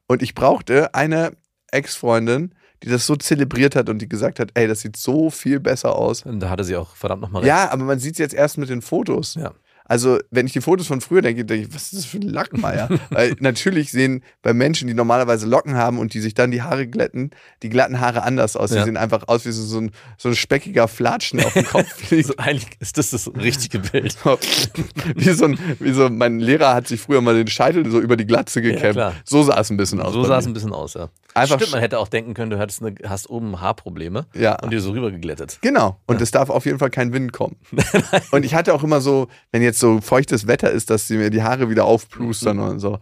Und 0.07 0.22
ich 0.22 0.35
brauchte 0.35 0.94
eine 0.94 1.33
Ex-Freundin, 1.70 2.55
die 2.83 2.89
das 2.89 3.07
so 3.07 3.17
zelebriert 3.17 3.75
hat 3.77 3.89
und 3.89 4.01
die 4.01 4.09
gesagt 4.09 4.39
hat, 4.41 4.51
ey, 4.55 4.67
das 4.69 4.81
sieht 4.81 4.97
so 4.97 5.31
viel 5.31 5.61
besser 5.61 5.97
aus. 5.97 6.23
Und 6.25 6.41
da 6.41 6.51
hatte 6.51 6.65
sie 6.65 6.77
auch 6.77 6.95
verdammt 6.95 7.23
nochmal 7.23 7.43
recht. 7.43 7.49
Ja, 7.49 7.71
aber 7.71 7.85
man 7.85 7.99
sieht 7.99 8.12
es 8.15 8.19
jetzt 8.19 8.35
erst 8.35 8.59
mit 8.59 8.69
den 8.69 8.83
Fotos. 8.83 9.35
Ja. 9.35 9.53
Also, 9.89 10.19
wenn 10.33 10.47
ich 10.47 10.53
die 10.53 10.61
Fotos 10.61 10.89
von 10.89 11.01
früher 11.01 11.23
denke, 11.23 11.45
denke 11.45 11.69
ich, 11.69 11.73
was 11.75 11.85
ist 11.93 11.95
das 11.99 12.05
für 12.07 12.17
ein 12.19 12.23
Lackmeier? 12.23 12.89
Weil 13.11 13.37
natürlich 13.39 13.93
sehen 13.93 14.25
bei 14.43 14.53
Menschen, 14.53 14.89
die 14.89 14.95
normalerweise 14.95 15.47
Locken 15.47 15.77
haben 15.77 16.01
und 16.01 16.12
die 16.12 16.21
sich 16.21 16.35
dann 16.35 16.51
die 16.51 16.61
Haare 16.62 16.89
glätten, 16.89 17.31
die 17.62 17.69
glatten 17.69 18.01
Haare 18.01 18.25
anders 18.25 18.57
aus. 18.57 18.71
Die 18.71 18.77
Ja. 18.77 18.85
sehen 18.85 18.97
einfach 18.97 19.29
aus 19.29 19.47
wie 19.47 19.53
so, 19.53 19.62
so, 19.62 19.79
ein, 19.79 19.93
so 20.19 20.29
ein 20.29 20.35
speckiger 20.35 20.89
Flatschen 20.89 21.39
auf 21.39 21.53
dem 21.53 21.65
Kopf. 21.67 21.87
Also 22.11 22.35
eigentlich 22.37 22.69
ist 22.81 22.99
das 22.99 23.11
das 23.11 23.31
richtige 23.37 23.79
Bild. 23.79 24.17
wie, 25.15 25.31
so 25.31 25.45
ein, 25.45 25.59
wie 25.79 25.93
so, 25.93 26.09
mein 26.11 26.41
Lehrer 26.41 26.75
hat 26.75 26.89
sich 26.89 27.01
früher 27.01 27.21
mal 27.21 27.37
den 27.37 27.47
Scheitel 27.47 27.89
so 27.89 28.01
über 28.01 28.17
die 28.17 28.27
Glatze 28.27 28.62
gekämmt. 28.62 28.95
klar. 28.95 29.15
so 29.25 29.45
sah 29.45 29.61
es 29.61 29.71
ein 29.71 29.77
bisschen 29.77 30.01
aus. 30.01 30.12
So 30.15 30.25
sah 30.25 30.39
es 30.39 30.47
ein 30.47 30.53
bisschen 30.53 30.73
aus, 30.73 30.95
ja. 30.95 31.11
Einfach 31.37 31.57
Stimmt, 31.57 31.72
man 31.72 31.81
hätte 31.81 31.99
auch 31.99 32.09
denken 32.09 32.35
können, 32.35 32.51
du 32.51 32.59
hattest 32.59 32.83
eine, 32.83 32.94
hast 33.09 33.29
oben 33.31 33.61
Haarprobleme 33.61 34.27
Ja. 34.35 34.57
und 34.62 34.70
dir 34.70 34.81
so 34.81 34.90
rübergeglättet. 34.92 35.59
Genau. 35.62 36.01
Und 36.07 36.20
es 36.20 36.31
darf 36.31 36.51
auf 36.51 36.64
jeden 36.66 36.79
Fall 36.79 36.90
kein 36.90 37.12
Wind 37.12 37.33
kommen. 37.33 37.57
und 38.33 38.44
ich 38.44 38.55
hatte 38.55 38.72
auch 38.75 38.83
immer 38.83 39.01
so, 39.01 39.29
wenn 39.53 39.62
jetzt 39.62 39.79
so 39.79 40.01
feuchtes 40.01 40.46
Wetter 40.46 40.70
ist, 40.70 40.90
dass 40.90 41.07
sie 41.09 41.16
mir 41.16 41.31
die 41.31 41.42
Haare 41.42 41.68
wieder 41.70 41.85
aufplustern 41.85 42.59
und 42.59 42.79
so. 42.81 42.99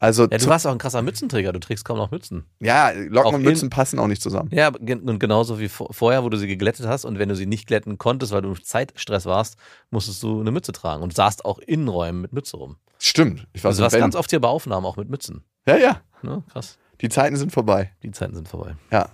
Also, 0.00 0.22
Ja, 0.24 0.36
du 0.38 0.46
warst 0.48 0.66
auch 0.66 0.72
ein 0.72 0.78
krasser 0.78 1.00
Mützenträger, 1.02 1.52
du 1.52 1.60
trägst 1.60 1.84
kaum 1.84 1.96
noch 1.96 2.10
Mützen. 2.10 2.44
ja 2.60 2.90
Locken 2.90 3.18
auch 3.28 3.32
und 3.34 3.42
Mützen 3.42 3.70
passen 3.70 3.98
auch 3.98 4.08
nicht 4.08 4.20
zusammen. 4.20 4.50
Ja, 4.52 4.68
und 4.68 5.18
genauso 5.20 5.60
wie 5.60 5.68
vor- 5.68 5.94
vorher, 5.94 6.24
wo 6.24 6.28
du 6.28 6.36
sie 6.36 6.46
geglättet 6.48 6.86
hast 6.86 7.04
und 7.06 7.18
wenn 7.18 7.28
du 7.28 7.36
sie 7.36 7.46
nicht 7.46 7.66
glätten 7.66 7.96
konntest, 7.96 8.32
weil 8.32 8.42
du 8.42 8.48
im 8.48 8.62
Zeitstress 8.62 9.24
warst, 9.24 9.56
musstest 9.90 10.22
du 10.22 10.40
eine 10.40 10.50
Mütze 10.50 10.72
tragen 10.72 11.02
und 11.02 11.14
saßt 11.14 11.44
auch 11.44 11.58
in 11.58 11.88
Räumen 11.88 12.20
mit 12.20 12.32
Mütze 12.34 12.56
rum. 12.58 12.76
Stimmt. 12.98 13.46
Ich 13.52 13.62
war 13.64 13.68
Also 13.70 13.76
so 13.78 13.80
du 13.82 13.84
warst 13.84 13.96
ganz 13.98 14.16
oft 14.16 14.28
hier 14.30 14.40
bei 14.40 14.48
Aufnahmen 14.48 14.84
auch 14.84 14.96
mit 14.96 15.08
Mützen. 15.08 15.44
Ja, 15.66 15.76
ja. 15.76 16.00
Ne? 16.22 16.42
Krass. 16.52 16.76
Die 17.04 17.10
Zeiten 17.10 17.36
sind 17.36 17.52
vorbei. 17.52 17.92
Die 18.02 18.12
Zeiten 18.12 18.34
sind 18.34 18.48
vorbei. 18.48 18.76
Ja. 18.90 19.10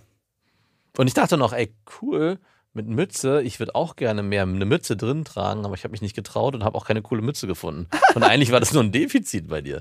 Und 0.96 1.09
ich 1.09 1.14
dachte 1.14 1.37
noch, 1.37 1.53
ey, 1.53 1.74
cool, 2.00 2.38
mit 2.72 2.87
Mütze, 2.87 3.42
ich 3.42 3.59
würde 3.59 3.74
auch 3.74 3.96
gerne 3.96 4.22
mehr 4.22 4.44
eine 4.44 4.64
Mütze 4.64 4.96
drin 4.96 5.24
tragen, 5.24 5.64
aber 5.64 5.74
ich 5.74 5.83
habe 5.83 5.90
mich 5.90 6.00
nicht 6.00 6.14
getraut 6.14 6.55
und 6.55 6.62
habe 6.62 6.79
auch 6.79 6.87
keine 6.87 7.03
coole 7.03 7.20
Mütze 7.20 7.48
gefunden. 7.48 7.88
Und 8.14 8.22
eigentlich 8.22 8.53
war 8.53 8.61
das 8.61 8.72
nur 8.72 8.85
ein 8.85 8.92
Defizit 8.92 9.48
bei 9.48 9.61
dir. 9.61 9.81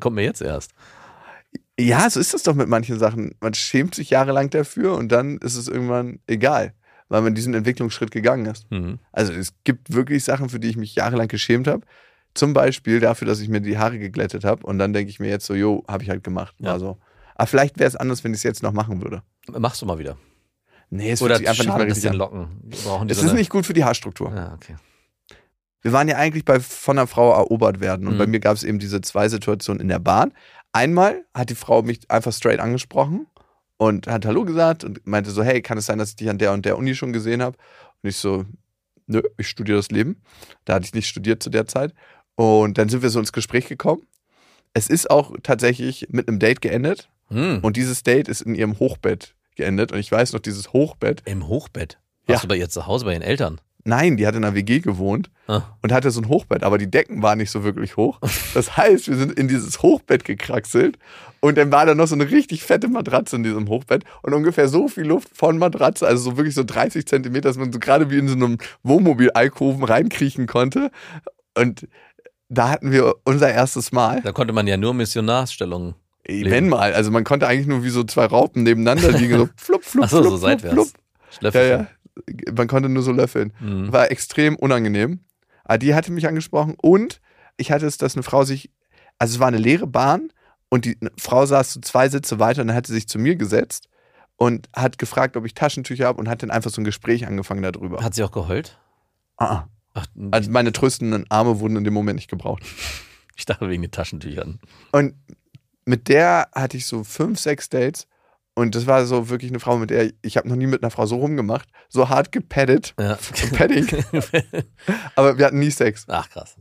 Kommt 0.00 0.16
mir 0.16 0.24
jetzt 0.24 0.42
erst. 0.42 0.72
Ja, 1.78 2.10
so 2.10 2.20
ist 2.20 2.34
das 2.34 2.42
doch 2.42 2.54
mit 2.54 2.68
manchen 2.68 2.98
Sachen. 2.98 3.34
Man 3.40 3.54
schämt 3.54 3.94
sich 3.94 4.10
jahrelang 4.10 4.50
dafür 4.50 4.98
und 4.98 5.10
dann 5.10 5.38
ist 5.38 5.56
es 5.56 5.66
irgendwann 5.66 6.20
egal, 6.26 6.74
weil 7.08 7.22
man 7.22 7.34
diesen 7.34 7.54
Entwicklungsschritt 7.54 8.10
gegangen 8.10 8.44
ist. 8.44 8.70
Mhm. 8.70 8.98
Also 9.12 9.32
es 9.32 9.54
gibt 9.64 9.94
wirklich 9.94 10.24
Sachen, 10.24 10.50
für 10.50 10.60
die 10.60 10.68
ich 10.68 10.76
mich 10.76 10.94
jahrelang 10.94 11.28
geschämt 11.28 11.68
habe. 11.68 11.86
Zum 12.34 12.52
Beispiel 12.52 13.00
dafür, 13.00 13.26
dass 13.26 13.40
ich 13.40 13.48
mir 13.48 13.62
die 13.62 13.78
Haare 13.78 13.98
geglättet 13.98 14.44
habe 14.44 14.66
und 14.66 14.78
dann 14.78 14.92
denke 14.92 15.08
ich 15.08 15.20
mir 15.20 15.30
jetzt 15.30 15.46
so, 15.46 15.54
jo, 15.54 15.84
habe 15.88 16.02
ich 16.02 16.10
halt 16.10 16.22
gemacht. 16.22 16.54
Ja. 16.58 16.72
Also, 16.72 16.98
aber 17.40 17.46
vielleicht 17.46 17.78
wäre 17.78 17.88
es 17.88 17.96
anders, 17.96 18.22
wenn 18.22 18.32
ich 18.34 18.40
es 18.40 18.42
jetzt 18.42 18.62
noch 18.62 18.72
machen 18.72 19.00
würde. 19.00 19.22
Machst 19.48 19.80
du 19.80 19.86
mal 19.86 19.98
wieder. 19.98 20.18
Nee, 20.90 21.12
es 21.12 21.22
Oder 21.22 21.36
fühlt 21.36 21.48
sich 21.48 21.48
einfach 21.48 21.64
nicht 21.64 21.78
mehr 21.78 21.86
richtig 21.86 22.10
an. 22.10 22.16
Locken? 22.16 22.48
Es 23.08 23.18
so 23.18 23.24
ist 23.26 23.32
nicht 23.32 23.48
gut 23.48 23.64
für 23.64 23.72
die 23.72 23.82
Haarstruktur. 23.82 24.30
Ja, 24.34 24.52
okay. 24.52 24.76
Wir 25.80 25.92
waren 25.94 26.06
ja 26.06 26.18
eigentlich 26.18 26.44
bei 26.44 26.60
von 26.60 26.98
einer 26.98 27.06
Frau 27.06 27.32
erobert 27.32 27.80
werden 27.80 28.06
und 28.06 28.14
Mhm. 28.14 28.18
bei 28.18 28.26
mir 28.26 28.40
gab 28.40 28.56
es 28.56 28.62
eben 28.62 28.78
diese 28.78 29.00
zwei 29.00 29.26
Situationen 29.30 29.80
in 29.80 29.88
der 29.88 30.00
Bahn. 30.00 30.34
Einmal 30.74 31.24
hat 31.32 31.48
die 31.48 31.54
Frau 31.54 31.80
mich 31.80 32.10
einfach 32.10 32.30
straight 32.34 32.60
angesprochen 32.60 33.26
und 33.78 34.06
hat 34.06 34.26
Hallo 34.26 34.44
gesagt 34.44 34.84
und 34.84 35.06
meinte 35.06 35.30
so, 35.30 35.42
hey, 35.42 35.62
kann 35.62 35.78
es 35.78 35.86
sein, 35.86 35.96
dass 35.96 36.10
ich 36.10 36.16
dich 36.16 36.28
an 36.28 36.36
der 36.36 36.52
und 36.52 36.66
der 36.66 36.76
Uni 36.76 36.94
schon 36.94 37.14
gesehen 37.14 37.40
habe? 37.40 37.56
Und 38.02 38.10
ich 38.10 38.18
so, 38.18 38.44
nö, 39.06 39.22
ich 39.38 39.48
studiere 39.48 39.78
das 39.78 39.90
Leben. 39.90 40.20
Da 40.66 40.74
hatte 40.74 40.84
ich 40.84 40.92
nicht 40.92 41.08
studiert 41.08 41.42
zu 41.42 41.48
der 41.48 41.66
Zeit. 41.66 41.94
Und 42.34 42.76
dann 42.76 42.90
sind 42.90 43.00
wir 43.00 43.08
so 43.08 43.18
ins 43.18 43.32
Gespräch 43.32 43.66
gekommen. 43.66 44.02
Es 44.74 44.88
ist 44.90 45.10
auch 45.10 45.32
tatsächlich 45.42 46.08
mit 46.10 46.28
einem 46.28 46.38
Date 46.38 46.60
geendet 46.60 47.08
Hm. 47.32 47.60
und 47.62 47.76
dieses 47.76 48.02
Date 48.02 48.28
ist 48.28 48.40
in 48.42 48.54
ihrem 48.54 48.78
Hochbett 48.78 49.34
geendet 49.56 49.92
und 49.92 49.98
ich 49.98 50.10
weiß 50.10 50.32
noch, 50.32 50.40
dieses 50.40 50.72
Hochbett, 50.72 51.22
Im 51.26 51.46
Hochbett. 51.48 51.98
Ja. 52.26 52.34
Warst 52.34 52.44
du 52.44 52.48
bei 52.48 52.56
ihr 52.56 52.68
zu 52.68 52.86
Hause, 52.86 53.04
bei 53.04 53.12
ihren 53.12 53.22
Eltern? 53.22 53.60
nein, 53.82 54.18
die 54.18 54.26
hat 54.26 54.34
in 54.36 54.44
einer 54.44 54.54
WG 54.54 54.80
gewohnt 54.80 55.30
Ah. 55.48 55.62
und 55.82 55.90
hatte 55.90 56.10
so 56.10 56.20
ein 56.20 56.28
Hochbett, 56.28 56.62
aber 56.62 56.76
die 56.76 56.90
Decken 56.90 57.22
waren 57.22 57.38
nicht 57.38 57.50
so 57.50 57.64
wirklich 57.64 57.96
hoch. 57.96 58.20
Das 58.52 58.76
heißt, 58.76 59.08
wir 59.08 59.16
sind 59.16 59.32
in 59.32 59.48
dieses 59.48 59.80
Hochbett 59.82 60.24
gekraxelt 60.24 60.98
und 61.40 61.56
dann 61.56 61.72
war 61.72 61.86
da 61.86 61.94
noch 61.94 62.06
so 62.06 62.14
eine 62.14 62.30
richtig 62.30 62.62
fette 62.62 62.88
Matratze 62.88 63.36
in 63.36 63.42
diesem 63.42 63.68
Hochbett 63.70 64.04
und 64.22 64.34
ungefähr 64.34 64.68
so 64.68 64.86
viel 64.86 65.04
Luft 65.04 65.30
von 65.34 65.56
Matratze, 65.56 66.06
also 66.06 66.22
so 66.32 66.36
wirklich 66.36 66.54
so 66.54 66.62
30 66.62 67.06
Zentimeter, 67.06 67.48
dass 67.48 67.56
man 67.56 67.72
so 67.72 67.78
gerade 67.78 68.10
wie 68.10 68.18
in 68.18 68.28
so 68.28 68.34
einem 68.34 68.58
Wohnmobil-Alkoven 68.82 69.82
reinkriechen 69.82 70.46
konnte. 70.46 70.90
Und 71.56 71.88
da 72.50 72.68
hatten 72.68 72.92
wir 72.92 73.14
unser 73.24 73.50
erstes 73.50 73.92
Mal. 73.92 74.20
Da 74.22 74.32
konnte 74.32 74.52
man 74.52 74.66
ja 74.66 74.76
nur 74.76 74.92
Missionarsstellungen. 74.92 75.94
Wenn 76.44 76.68
mal, 76.68 76.92
also 76.92 77.10
man 77.10 77.24
konnte 77.24 77.46
eigentlich 77.46 77.66
nur 77.66 77.82
wie 77.84 77.90
so 77.90 78.04
zwei 78.04 78.26
Raupen 78.26 78.62
nebeneinander 78.62 79.12
liegen, 79.12 79.36
so 79.38 79.48
flupp, 79.56 79.84
flupp, 79.84 80.08
flupp, 80.08 80.08
so 80.08 80.22
flupp, 80.22 80.40
seitwärts. 80.40 80.92
flupp. 81.30 81.54
Ja, 81.54 81.62
ja. 81.62 81.86
Man 82.54 82.68
konnte 82.68 82.88
nur 82.88 83.02
so 83.02 83.12
löffeln. 83.12 83.52
Mhm. 83.60 83.92
War 83.92 84.10
extrem 84.10 84.56
unangenehm. 84.56 85.20
Aber 85.64 85.78
die 85.78 85.94
hatte 85.94 86.12
mich 86.12 86.26
angesprochen 86.26 86.74
und 86.80 87.20
ich 87.56 87.70
hatte 87.70 87.86
es, 87.86 87.96
dass 87.98 88.14
eine 88.14 88.22
Frau 88.22 88.44
sich, 88.44 88.70
also 89.18 89.34
es 89.34 89.40
war 89.40 89.48
eine 89.48 89.58
leere 89.58 89.86
Bahn 89.86 90.32
und 90.68 90.84
die 90.84 90.98
Frau 91.18 91.46
saß 91.46 91.72
so 91.74 91.80
zwei 91.80 92.08
Sitze 92.08 92.38
weiter 92.38 92.62
und 92.62 92.68
dann 92.68 92.76
hat 92.76 92.86
sie 92.86 92.94
sich 92.94 93.06
zu 93.08 93.18
mir 93.18 93.36
gesetzt 93.36 93.88
und 94.36 94.68
hat 94.74 94.98
gefragt, 94.98 95.36
ob 95.36 95.44
ich 95.46 95.54
Taschentücher 95.54 96.06
habe 96.06 96.18
und 96.18 96.28
hat 96.28 96.42
dann 96.42 96.50
einfach 96.50 96.70
so 96.70 96.80
ein 96.80 96.84
Gespräch 96.84 97.26
angefangen 97.26 97.62
darüber. 97.62 98.02
Hat 98.02 98.14
sie 98.14 98.24
auch 98.24 98.32
geheult? 98.32 98.78
Ah, 99.36 99.44
ah. 99.44 99.68
Ach, 99.94 100.06
Also 100.30 100.50
meine 100.50 100.72
tröstenden 100.72 101.26
Arme 101.30 101.60
wurden 101.60 101.76
in 101.76 101.84
dem 101.84 101.94
Moment 101.94 102.16
nicht 102.16 102.30
gebraucht. 102.30 102.62
ich 103.36 103.44
dachte 103.44 103.68
wegen 103.68 103.82
den 103.82 103.90
Taschentüchern. 103.90 104.60
Und 104.92 105.14
mit 105.90 106.08
der 106.08 106.48
hatte 106.54 106.76
ich 106.76 106.86
so 106.86 107.04
fünf, 107.04 107.38
sechs 107.38 107.68
Dates 107.68 108.06
und 108.54 108.74
das 108.74 108.86
war 108.86 109.04
so 109.06 109.28
wirklich 109.28 109.50
eine 109.50 109.60
Frau, 109.60 109.76
mit 109.76 109.90
der 109.90 110.10
ich, 110.22 110.36
habe 110.36 110.48
noch 110.48 110.56
nie 110.56 110.66
mit 110.66 110.82
einer 110.82 110.90
Frau 110.90 111.04
so 111.06 111.16
rumgemacht, 111.16 111.68
so 111.88 112.08
hart 112.08 112.32
gepaddet, 112.32 112.94
Ja. 112.98 113.18
Padding, 113.56 113.86
aber 115.16 115.36
wir 115.38 115.46
hatten 115.46 115.58
nie 115.58 115.70
Sex, 115.70 116.04
Ach, 116.08 116.28
krass. 116.30 116.56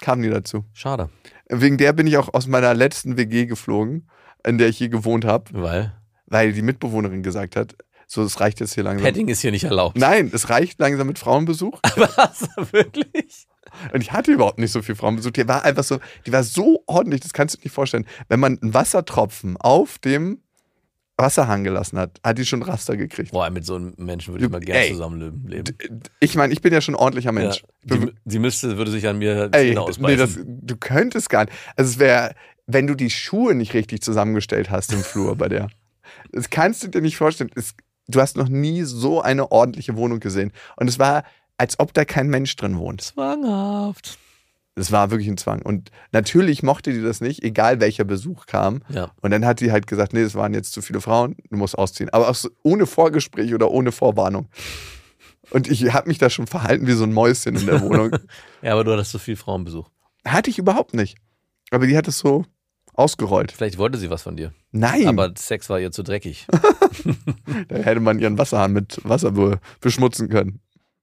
kam 0.00 0.20
nie 0.20 0.30
dazu. 0.30 0.64
Schade. 0.72 1.10
Wegen 1.48 1.78
der 1.78 1.92
bin 1.92 2.06
ich 2.06 2.16
auch 2.16 2.32
aus 2.34 2.46
meiner 2.46 2.74
letzten 2.74 3.16
WG 3.16 3.46
geflogen, 3.46 4.08
in 4.46 4.58
der 4.58 4.68
ich 4.68 4.78
hier 4.78 4.88
gewohnt 4.88 5.24
habe, 5.24 5.44
Weil 5.52 5.92
weil 6.26 6.52
die 6.52 6.62
Mitbewohnerin 6.62 7.22
gesagt 7.22 7.56
hat, 7.56 7.74
so, 8.06 8.22
es 8.22 8.38
reicht 8.40 8.60
jetzt 8.60 8.74
hier 8.74 8.84
langsam. 8.84 9.04
Padding 9.04 9.28
ist 9.28 9.40
hier 9.40 9.50
nicht 9.50 9.64
erlaubt. 9.64 9.96
Nein, 9.98 10.30
es 10.32 10.48
reicht 10.50 10.78
langsam 10.78 11.06
mit 11.06 11.18
Frauenbesuch. 11.18 11.80
Was? 11.96 12.48
Wirklich? 12.72 13.47
Und 13.92 14.00
ich 14.00 14.12
hatte 14.12 14.32
überhaupt 14.32 14.58
nicht 14.58 14.72
so 14.72 14.82
viel 14.82 14.94
Frauenbesuch. 14.94 15.30
Die 15.30 15.48
war 15.48 15.64
einfach 15.64 15.84
so, 15.84 15.98
die 16.26 16.32
war 16.32 16.42
so 16.42 16.82
ordentlich, 16.86 17.20
das 17.20 17.32
kannst 17.32 17.54
du 17.54 17.58
dir 17.58 17.64
nicht 17.64 17.74
vorstellen. 17.74 18.06
Wenn 18.28 18.40
man 18.40 18.58
einen 18.60 18.74
Wassertropfen 18.74 19.56
auf 19.56 19.98
dem 19.98 20.40
Wasserhahn 21.18 21.64
gelassen 21.64 21.98
hat, 21.98 22.20
hat 22.24 22.38
die 22.38 22.46
schon 22.46 22.62
Raster 22.62 22.96
gekriegt. 22.96 23.32
Boah, 23.32 23.50
mit 23.50 23.66
so 23.66 23.74
einem 23.74 23.94
Menschen 23.96 24.34
würde 24.34 24.44
ich 24.44 24.50
mal 24.50 24.60
gerne 24.60 24.84
ey. 24.84 24.92
zusammenleben. 24.92 25.48
leben. 25.48 26.02
Ich 26.20 26.36
meine, 26.36 26.52
ich 26.52 26.62
bin 26.62 26.72
ja 26.72 26.80
schon 26.80 26.94
ein 26.94 27.00
ordentlicher 27.00 27.32
Mensch. 27.32 27.64
Ja, 27.84 27.96
sie, 27.96 28.12
sie 28.24 28.38
müsste, 28.38 28.78
würde 28.78 28.92
sich 28.92 29.06
an 29.08 29.18
mir 29.18 29.50
Ey, 29.52 29.74
Zähne 29.74 29.84
nee, 29.98 30.16
das, 30.16 30.38
du 30.44 30.76
könntest 30.76 31.28
gar 31.28 31.46
nicht. 31.46 31.56
Also 31.74 31.90
es 31.90 31.98
wäre, 31.98 32.34
wenn 32.66 32.86
du 32.86 32.94
die 32.94 33.10
Schuhe 33.10 33.54
nicht 33.56 33.74
richtig 33.74 34.02
zusammengestellt 34.02 34.70
hast 34.70 34.92
im 34.92 35.02
Flur 35.02 35.34
bei 35.34 35.48
der. 35.48 35.68
Das 36.30 36.50
kannst 36.50 36.84
du 36.84 36.88
dir 36.88 37.00
nicht 37.00 37.16
vorstellen. 37.16 37.50
Es, 37.56 37.74
du 38.06 38.20
hast 38.20 38.36
noch 38.36 38.48
nie 38.48 38.82
so 38.82 39.20
eine 39.20 39.50
ordentliche 39.50 39.96
Wohnung 39.96 40.20
gesehen. 40.20 40.52
Und 40.76 40.88
es 40.88 41.00
war, 41.00 41.24
als 41.58 41.78
ob 41.78 41.92
da 41.92 42.04
kein 42.04 42.28
Mensch 42.28 42.56
drin 42.56 42.78
wohnt. 42.78 43.02
Zwanghaft. 43.02 44.18
Es 44.74 44.92
war 44.92 45.10
wirklich 45.10 45.28
ein 45.28 45.36
Zwang. 45.36 45.60
Und 45.62 45.90
natürlich 46.12 46.62
mochte 46.62 46.92
die 46.92 47.02
das 47.02 47.20
nicht, 47.20 47.42
egal 47.42 47.80
welcher 47.80 48.04
Besuch 48.04 48.46
kam. 48.46 48.82
Ja. 48.88 49.10
Und 49.20 49.32
dann 49.32 49.44
hat 49.44 49.60
die 49.60 49.72
halt 49.72 49.88
gesagt, 49.88 50.12
nee, 50.12 50.20
es 50.20 50.36
waren 50.36 50.54
jetzt 50.54 50.72
zu 50.72 50.82
viele 50.82 51.00
Frauen, 51.00 51.36
du 51.50 51.56
musst 51.56 51.76
ausziehen. 51.76 52.10
Aber 52.10 52.28
auch 52.28 52.34
so 52.34 52.48
ohne 52.62 52.86
Vorgespräch 52.86 53.52
oder 53.54 53.70
ohne 53.70 53.90
Vorwarnung. 53.90 54.48
Und 55.50 55.68
ich 55.68 55.92
habe 55.92 56.08
mich 56.08 56.18
da 56.18 56.30
schon 56.30 56.46
verhalten 56.46 56.86
wie 56.86 56.92
so 56.92 57.04
ein 57.04 57.12
Mäuschen 57.12 57.56
in 57.56 57.66
der 57.66 57.80
Wohnung. 57.80 58.10
Ja, 58.62 58.72
aber 58.72 58.84
du 58.84 58.92
hattest 58.92 59.12
so 59.12 59.18
viel 59.18 59.36
Frauenbesuch. 59.36 59.88
Hatte 60.24 60.50
ich 60.50 60.58
überhaupt 60.58 60.94
nicht. 60.94 61.16
Aber 61.70 61.86
die 61.86 61.96
hat 61.96 62.08
es 62.08 62.18
so 62.18 62.44
ausgerollt. 62.92 63.52
Vielleicht 63.52 63.78
wollte 63.78 63.98
sie 63.98 64.10
was 64.10 64.22
von 64.22 64.36
dir. 64.36 64.52
Nein, 64.72 65.06
Aber 65.06 65.32
Sex 65.36 65.70
war 65.70 65.78
ihr 65.78 65.92
zu 65.92 66.02
dreckig. 66.02 66.46
da 67.68 67.76
hätte 67.76 68.00
man 68.00 68.18
ihren 68.18 68.36
Wasserhahn 68.36 68.72
mit 68.72 69.00
Wasser 69.04 69.30
be 69.32 69.60
beschmutzen 69.80 70.28
können. 70.28 70.60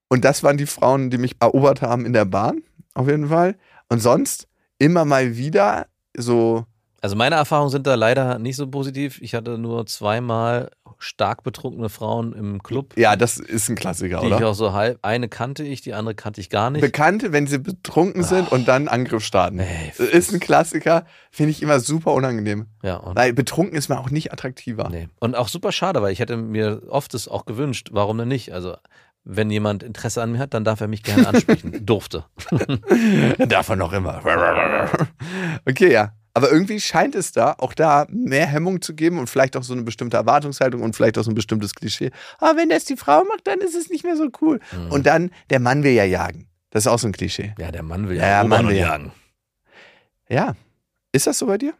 Und 0.09 0.23
das 0.25 0.43
waren 0.43 0.57
die 0.57 0.65
Frauen, 0.67 1.09
die 1.09 1.17
mich 1.17 1.35
erobert 1.39 1.81
haben 1.81 2.05
in 2.05 2.13
der 2.13 2.25
Bahn, 2.25 2.61
auf 2.93 3.07
jeden 3.07 3.29
Fall. 3.29 3.55
Und 3.89 3.99
sonst 3.99 4.47
immer 4.77 5.05
mal 5.05 5.35
wieder 5.37 5.87
so, 6.17 6.65
Also 7.01 7.15
meine 7.15 7.35
Erfahrungen 7.35 7.69
sind 7.71 7.87
da 7.87 7.95
leider 7.95 8.39
nicht 8.39 8.55
so 8.55 8.67
positiv. 8.67 9.19
Ich 9.21 9.33
hatte 9.35 9.57
nur 9.57 9.85
zweimal 9.87 10.69
stark 10.97 11.43
betrunkene 11.43 11.89
Frauen 11.89 12.31
im 12.33 12.63
Club. 12.63 12.93
ja, 12.97 13.15
das 13.17 13.37
ist 13.37 13.67
ein 13.69 13.75
Klassiker, 13.75 14.21
Die 14.21 14.27
ich 14.27 14.33
oder? 14.33 14.47
auch 14.49 14.53
so 14.53 14.71
halb, 14.71 14.97
eine 15.01 15.27
kannte 15.27 15.63
ich, 15.63 15.81
die 15.81 15.93
andere 15.93 16.15
kannte 16.15 16.39
ich 16.39 16.49
gar 16.49 16.69
nicht. 16.69 16.81
Bekannte, 16.81 17.33
wenn 17.33 17.47
sie 17.47 17.59
betrunken 17.59 18.23
sind 18.23 18.49
und 18.51 18.67
dann 18.69 18.87
Angriff 18.87 19.23
starten. 19.23 19.59
Ey, 19.59 19.91
Ist 19.97 20.33
ein 20.33 20.39
Klassiker, 20.39 21.05
finde 21.31 21.51
ich 21.51 21.61
immer 21.61 21.81
super 21.81 22.13
unangenehm. 22.13 22.67
ja, 22.81 23.01
Weil 23.13 23.33
betrunken 23.33 23.77
ist 23.77 23.89
man 23.89 23.97
auch 23.97 24.09
nicht 24.09 24.31
attraktiver. 24.31 24.87
nee. 24.89 25.09
und 25.19 25.35
auch 25.35 25.49
super 25.49 25.73
schade, 25.73 26.01
weil 26.01 26.13
ich 26.13 26.19
hätte 26.19 26.37
mir 26.37 26.83
oft 26.89 27.13
es 27.13 27.27
auch 27.27 27.45
gewünscht, 27.45 27.89
warum 27.91 28.17
denn 28.17 28.29
nicht? 28.29 28.53
Also 28.53 28.75
wenn 29.25 29.49
jemand 29.49 29.81
Interesse 29.83 30.21
an 30.21 30.31
mir 30.31 30.39
hat, 30.39 30.53
dann 30.53 30.63
darf 30.63 30.79
er 30.81 30.87
mich 30.87 31.03
gerne 31.03 31.27
ansprechen. 31.27 31.85
Durfte. 31.85 32.25
Darf 33.47 33.69
er 33.69 33.75
noch 33.75 33.91
immer. 33.91 34.21
Okay, 35.67 35.91
ja. 35.91 36.13
Aber 36.33 36.51
irgendwie 36.51 36.79
scheint 36.81 37.15
es 37.15 37.31
da, 37.31 37.55
auch 37.57 37.73
da, 37.73 38.05
mehr 38.09 38.45
Hemmung 38.45 38.81
zu 38.81 38.93
geben 38.93 39.19
und 39.19 39.29
vielleicht 39.29 39.55
auch 39.55 39.63
so 39.63 39.73
eine 39.73 39.83
bestimmte 39.83 40.17
Erwartungshaltung 40.17 40.81
und 40.83 40.95
vielleicht 40.95 41.17
auch 41.17 41.23
so 41.23 41.31
ein 41.31 41.35
bestimmtes 41.35 41.73
Klischee. 41.73 42.11
Aber 42.39 42.57
wenn 42.59 42.69
das 42.69 42.83
die 42.85 42.97
Frau 42.97 43.23
macht, 43.23 43.47
dann 43.47 43.59
ist 43.61 43.73
es 43.73 43.89
nicht 43.89 44.03
mehr 44.03 44.17
so 44.17 44.29
cool. 44.41 44.59
Mhm. 44.73 44.91
Und 44.91 45.05
dann, 45.05 45.31
der 45.49 45.59
Mann 45.61 45.83
will 45.83 45.93
ja 45.93 46.03
jagen. 46.03 46.47
Das 46.71 46.83
ist 46.83 46.87
auch 46.87 46.99
so 46.99 47.07
ein 47.07 47.13
Klischee. 47.13 47.55
Ja, 47.57 47.71
der 47.71 47.83
Mann 47.83 48.09
will 48.09 48.17
Ja, 48.17 48.27
ja, 48.27 48.43
Mann 48.43 48.67
will 48.67 48.75
ja. 48.75 48.87
jagen. 48.89 49.11
Ja. 50.27 50.55
Ist 51.13 51.25
das 51.25 51.37
so 51.39 51.45
bei 51.47 51.57
dir? 51.57 51.73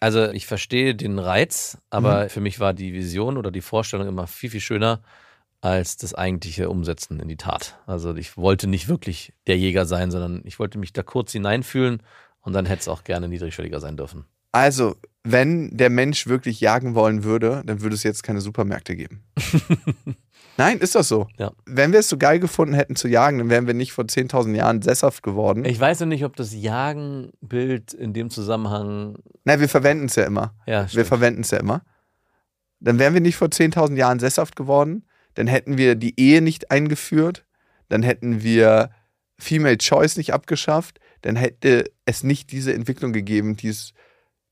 Also 0.00 0.30
ich 0.30 0.46
verstehe 0.46 0.94
den 0.94 1.18
Reiz, 1.18 1.78
aber 1.90 2.24
Mhm. 2.24 2.28
für 2.30 2.40
mich 2.40 2.58
war 2.60 2.72
die 2.72 2.92
Vision 2.94 3.36
oder 3.36 3.50
die 3.50 3.60
Vorstellung 3.60 4.08
immer 4.08 4.26
viel, 4.26 4.50
viel 4.50 4.60
schöner 4.60 5.00
als 5.62 5.96
das 5.96 6.12
eigentliche 6.12 6.68
Umsetzen 6.68 7.20
in 7.20 7.28
die 7.28 7.36
Tat. 7.36 7.78
Also 7.86 8.14
ich 8.16 8.36
wollte 8.36 8.66
nicht 8.66 8.88
wirklich 8.88 9.32
der 9.46 9.56
Jäger 9.56 9.86
sein, 9.86 10.10
sondern 10.10 10.42
ich 10.44 10.58
wollte 10.58 10.76
mich 10.76 10.92
da 10.92 11.02
kurz 11.02 11.32
hineinfühlen 11.32 12.02
und 12.40 12.52
dann 12.52 12.66
hätte 12.66 12.80
es 12.80 12.88
auch 12.88 13.04
gerne 13.04 13.28
niedrigschwelliger 13.28 13.80
sein 13.80 13.96
dürfen. 13.96 14.26
Also, 14.50 14.96
wenn 15.24 15.74
der 15.74 15.88
Mensch 15.88 16.26
wirklich 16.26 16.60
jagen 16.60 16.94
wollen 16.94 17.24
würde, 17.24 17.62
dann 17.64 17.80
würde 17.80 17.94
es 17.94 18.02
jetzt 18.02 18.22
keine 18.22 18.42
Supermärkte 18.42 18.96
geben. 18.96 19.22
Nein, 20.58 20.78
ist 20.78 20.94
das 20.94 21.08
so? 21.08 21.28
Ja. 21.38 21.52
Wenn 21.64 21.92
wir 21.92 22.00
es 22.00 22.08
so 22.08 22.18
geil 22.18 22.38
gefunden 22.38 22.74
hätten 22.74 22.96
zu 22.96 23.08
jagen, 23.08 23.38
dann 23.38 23.48
wären 23.48 23.66
wir 23.66 23.72
nicht 23.72 23.92
vor 23.92 24.04
10.000 24.04 24.54
Jahren 24.54 24.82
sesshaft 24.82 25.22
geworden. 25.22 25.64
Ich 25.64 25.80
weiß 25.80 26.00
noch 26.00 26.08
nicht, 26.08 26.24
ob 26.24 26.36
das 26.36 26.52
Jagenbild 26.52 27.94
in 27.94 28.12
dem 28.12 28.28
Zusammenhang. 28.28 29.16
Nein, 29.44 29.60
wir 29.60 29.68
verwenden 29.68 30.06
es 30.06 30.16
ja 30.16 30.24
immer. 30.24 30.54
Ja, 30.66 30.92
Wir 30.92 31.06
verwenden 31.06 31.42
es 31.42 31.52
ja 31.52 31.58
immer. 31.58 31.82
Dann 32.80 32.98
wären 32.98 33.14
wir 33.14 33.22
nicht 33.22 33.36
vor 33.36 33.48
10.000 33.48 33.96
Jahren 33.96 34.18
sesshaft 34.18 34.56
geworden. 34.56 35.06
Dann 35.34 35.46
hätten 35.46 35.78
wir 35.78 35.94
die 35.94 36.18
Ehe 36.18 36.42
nicht 36.42 36.70
eingeführt. 36.70 37.44
Dann 37.88 38.02
hätten 38.02 38.42
wir 38.42 38.90
Female 39.38 39.78
Choice 39.78 40.16
nicht 40.16 40.32
abgeschafft. 40.32 41.00
Dann 41.22 41.36
hätte 41.36 41.90
es 42.04 42.22
nicht 42.22 42.52
diese 42.52 42.74
Entwicklung 42.74 43.12
gegeben, 43.12 43.56
die 43.56 43.68
es 43.68 43.92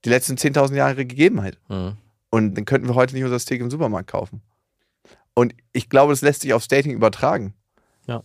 die 0.04 0.08
letzten 0.08 0.36
10.000 0.36 0.74
Jahre 0.74 1.06
gegeben 1.06 1.42
hat. 1.42 1.58
Mhm. 1.68 1.96
Und 2.30 2.54
dann 2.54 2.64
könnten 2.64 2.88
wir 2.88 2.94
heute 2.94 3.14
nicht 3.14 3.24
unser 3.24 3.38
Steak 3.38 3.60
im 3.60 3.70
Supermarkt 3.70 4.10
kaufen. 4.10 4.42
Und 5.34 5.54
ich 5.72 5.88
glaube, 5.88 6.12
das 6.12 6.22
lässt 6.22 6.42
sich 6.42 6.52
aufs 6.52 6.68
Dating 6.68 6.92
übertragen. 6.92 7.54
Ja. 8.06 8.22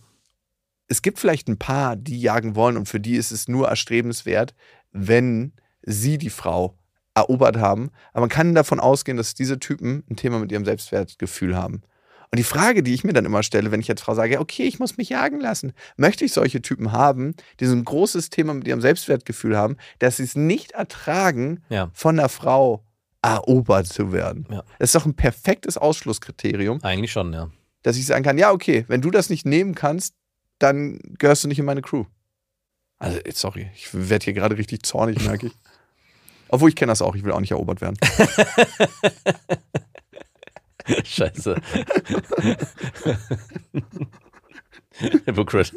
Es 0.88 1.02
gibt 1.02 1.18
vielleicht 1.18 1.48
ein 1.48 1.58
paar, 1.58 1.96
die 1.96 2.20
jagen 2.20 2.54
wollen 2.54 2.76
und 2.76 2.88
für 2.88 3.00
die 3.00 3.16
ist 3.16 3.32
es 3.32 3.48
nur 3.48 3.68
erstrebenswert, 3.68 4.54
wenn 4.92 5.52
sie 5.82 6.18
die 6.18 6.30
Frau 6.30 6.78
erobert 7.14 7.56
haben. 7.56 7.90
Aber 8.12 8.20
man 8.20 8.28
kann 8.28 8.54
davon 8.54 8.78
ausgehen, 8.78 9.16
dass 9.16 9.34
diese 9.34 9.58
Typen 9.58 10.04
ein 10.10 10.16
Thema 10.16 10.38
mit 10.38 10.52
ihrem 10.52 10.64
Selbstwertgefühl 10.64 11.56
haben. 11.56 11.82
Und 12.32 12.38
die 12.38 12.44
Frage, 12.44 12.82
die 12.82 12.92
ich 12.94 13.04
mir 13.04 13.12
dann 13.12 13.24
immer 13.24 13.42
stelle, 13.42 13.70
wenn 13.70 13.80
ich 13.80 13.88
als 13.90 14.02
Frau 14.02 14.14
sage, 14.14 14.40
okay, 14.40 14.64
ich 14.64 14.78
muss 14.78 14.96
mich 14.96 15.10
jagen 15.10 15.40
lassen, 15.40 15.72
möchte 15.96 16.24
ich 16.24 16.32
solche 16.32 16.60
Typen 16.60 16.92
haben, 16.92 17.34
die 17.60 17.66
so 17.66 17.74
ein 17.74 17.84
großes 17.84 18.30
Thema 18.30 18.52
mit 18.54 18.66
ihrem 18.66 18.80
Selbstwertgefühl 18.80 19.56
haben, 19.56 19.76
dass 20.00 20.16
sie 20.18 20.24
es 20.24 20.34
nicht 20.36 20.72
ertragen, 20.72 21.62
Ja. 21.68 21.90
von 21.94 22.16
der 22.16 22.28
Frau 22.28 22.84
erobert 23.22 23.86
zu 23.86 24.12
werden. 24.12 24.46
Ja. 24.50 24.62
Das 24.78 24.88
ist 24.90 24.94
doch 24.94 25.06
ein 25.06 25.14
perfektes 25.14 25.76
Ausschlusskriterium, 25.78 26.80
Eigentlich 26.82 27.12
schon, 27.12 27.32
ja. 27.32 27.50
dass 27.82 27.96
ich 27.96 28.06
sagen 28.06 28.24
kann, 28.24 28.38
ja, 28.38 28.52
okay, 28.52 28.84
wenn 28.88 29.00
du 29.00 29.10
das 29.10 29.30
nicht 29.30 29.46
nehmen 29.46 29.74
kannst, 29.74 30.14
dann 30.58 30.98
gehörst 31.18 31.44
du 31.44 31.48
nicht 31.48 31.58
in 31.58 31.64
meine 31.64 31.82
Crew. 31.82 32.04
Also, 32.98 33.18
sorry, 33.34 33.70
ich 33.74 33.88
werde 33.92 34.24
hier 34.24 34.32
gerade 34.32 34.56
richtig 34.56 34.84
zornig, 34.84 35.24
merke 35.26 35.48
ich. 35.48 35.52
Obwohl 36.48 36.68
ich 36.70 36.76
kenne 36.76 36.92
das 36.92 37.02
auch, 37.02 37.14
ich 37.16 37.24
will 37.24 37.32
auch 37.32 37.40
nicht 37.40 37.50
erobert 37.50 37.80
werden. 37.80 37.96
Scheiße. 41.04 41.56
Hypocrite. 45.26 45.76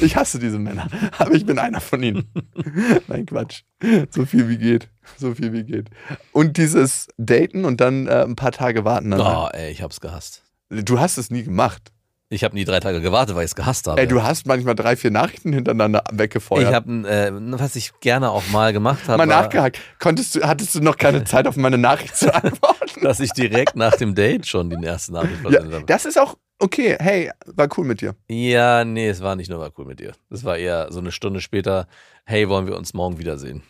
Ich 0.00 0.16
hasse 0.16 0.38
diese 0.38 0.58
Männer, 0.58 0.88
aber 1.18 1.32
ich 1.32 1.44
bin 1.44 1.58
einer 1.58 1.80
von 1.80 2.02
ihnen. 2.02 2.32
Nein, 3.08 3.26
Quatsch. 3.26 3.62
So 4.10 4.24
viel 4.24 4.48
wie 4.48 4.58
geht. 4.58 4.88
So 5.18 5.34
viel 5.34 5.52
wie 5.52 5.64
geht. 5.64 5.90
Und 6.32 6.56
dieses 6.56 7.08
Daten 7.18 7.64
und 7.64 7.80
dann 7.80 8.06
äh, 8.06 8.22
ein 8.22 8.36
paar 8.36 8.52
Tage 8.52 8.84
warten. 8.84 9.10
Dann 9.10 9.20
Oh, 9.20 9.48
ey, 9.52 9.72
ich 9.72 9.82
hab's 9.82 10.00
gehasst. 10.00 10.44
Du 10.70 11.00
hast 11.00 11.18
es 11.18 11.30
nie 11.30 11.42
gemacht. 11.42 11.92
Ich 12.32 12.44
habe 12.44 12.54
nie 12.54 12.64
drei 12.64 12.80
Tage 12.80 13.02
gewartet, 13.02 13.36
weil 13.36 13.44
ich 13.44 13.50
es 13.50 13.54
gehasst 13.54 13.86
habe. 13.86 14.00
Ey, 14.00 14.08
du 14.08 14.22
hast 14.22 14.46
manchmal 14.46 14.74
drei, 14.74 14.96
vier 14.96 15.10
Nachrichten 15.10 15.52
hintereinander 15.52 16.02
weggefeuert. 16.12 16.66
ich 16.66 16.74
habe, 16.74 16.90
äh, 17.06 17.30
was 17.58 17.76
ich 17.76 17.92
gerne 18.00 18.30
auch 18.30 18.42
mal 18.50 18.72
gemacht 18.72 19.06
habe, 19.06 19.18
mal 19.18 19.28
war, 19.28 19.42
nachgehakt. 19.42 19.78
Konntest 19.98 20.34
du, 20.34 20.40
hattest 20.40 20.74
du 20.74 20.80
noch 20.80 20.96
keine 20.96 21.24
Zeit, 21.26 21.46
auf 21.46 21.56
meine 21.56 21.76
Nachricht 21.76 22.16
zu 22.16 22.34
antworten? 22.34 22.82
dass 23.02 23.20
ich 23.20 23.32
direkt 23.32 23.76
nach 23.76 23.96
dem 23.96 24.14
Date 24.14 24.46
schon 24.46 24.70
die 24.70 24.84
erste 24.84 25.12
Nachricht 25.12 25.42
ja, 25.50 25.62
habe. 25.62 25.84
das 25.86 26.04
ist 26.04 26.18
auch 26.18 26.38
okay. 26.58 26.96
Hey, 26.98 27.30
war 27.46 27.68
cool 27.76 27.84
mit 27.84 28.00
dir. 28.00 28.14
Ja, 28.28 28.84
nee, 28.84 29.08
es 29.08 29.20
war 29.20 29.36
nicht 29.36 29.50
nur 29.50 29.58
mal 29.58 29.70
cool 29.76 29.84
mit 29.84 30.00
dir. 30.00 30.12
Es 30.30 30.44
war 30.44 30.56
eher 30.56 30.90
so 30.90 31.00
eine 31.00 31.12
Stunde 31.12 31.40
später, 31.40 31.86
hey, 32.24 32.48
wollen 32.48 32.66
wir 32.66 32.76
uns 32.76 32.94
morgen 32.94 33.18
wiedersehen? 33.18 33.62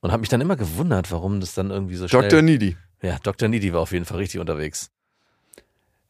Und 0.00 0.12
habe 0.12 0.20
mich 0.20 0.28
dann 0.28 0.40
immer 0.40 0.56
gewundert, 0.56 1.10
warum 1.10 1.40
das 1.40 1.54
dann 1.54 1.70
irgendwie 1.70 1.96
so 1.96 2.08
schnell... 2.08 2.28
Dr. 2.28 2.42
Needy. 2.42 2.76
Ja, 3.00 3.18
Dr. 3.22 3.48
Needy 3.48 3.72
war 3.72 3.80
auf 3.80 3.92
jeden 3.92 4.04
Fall 4.04 4.18
richtig 4.18 4.40
unterwegs. 4.40 4.90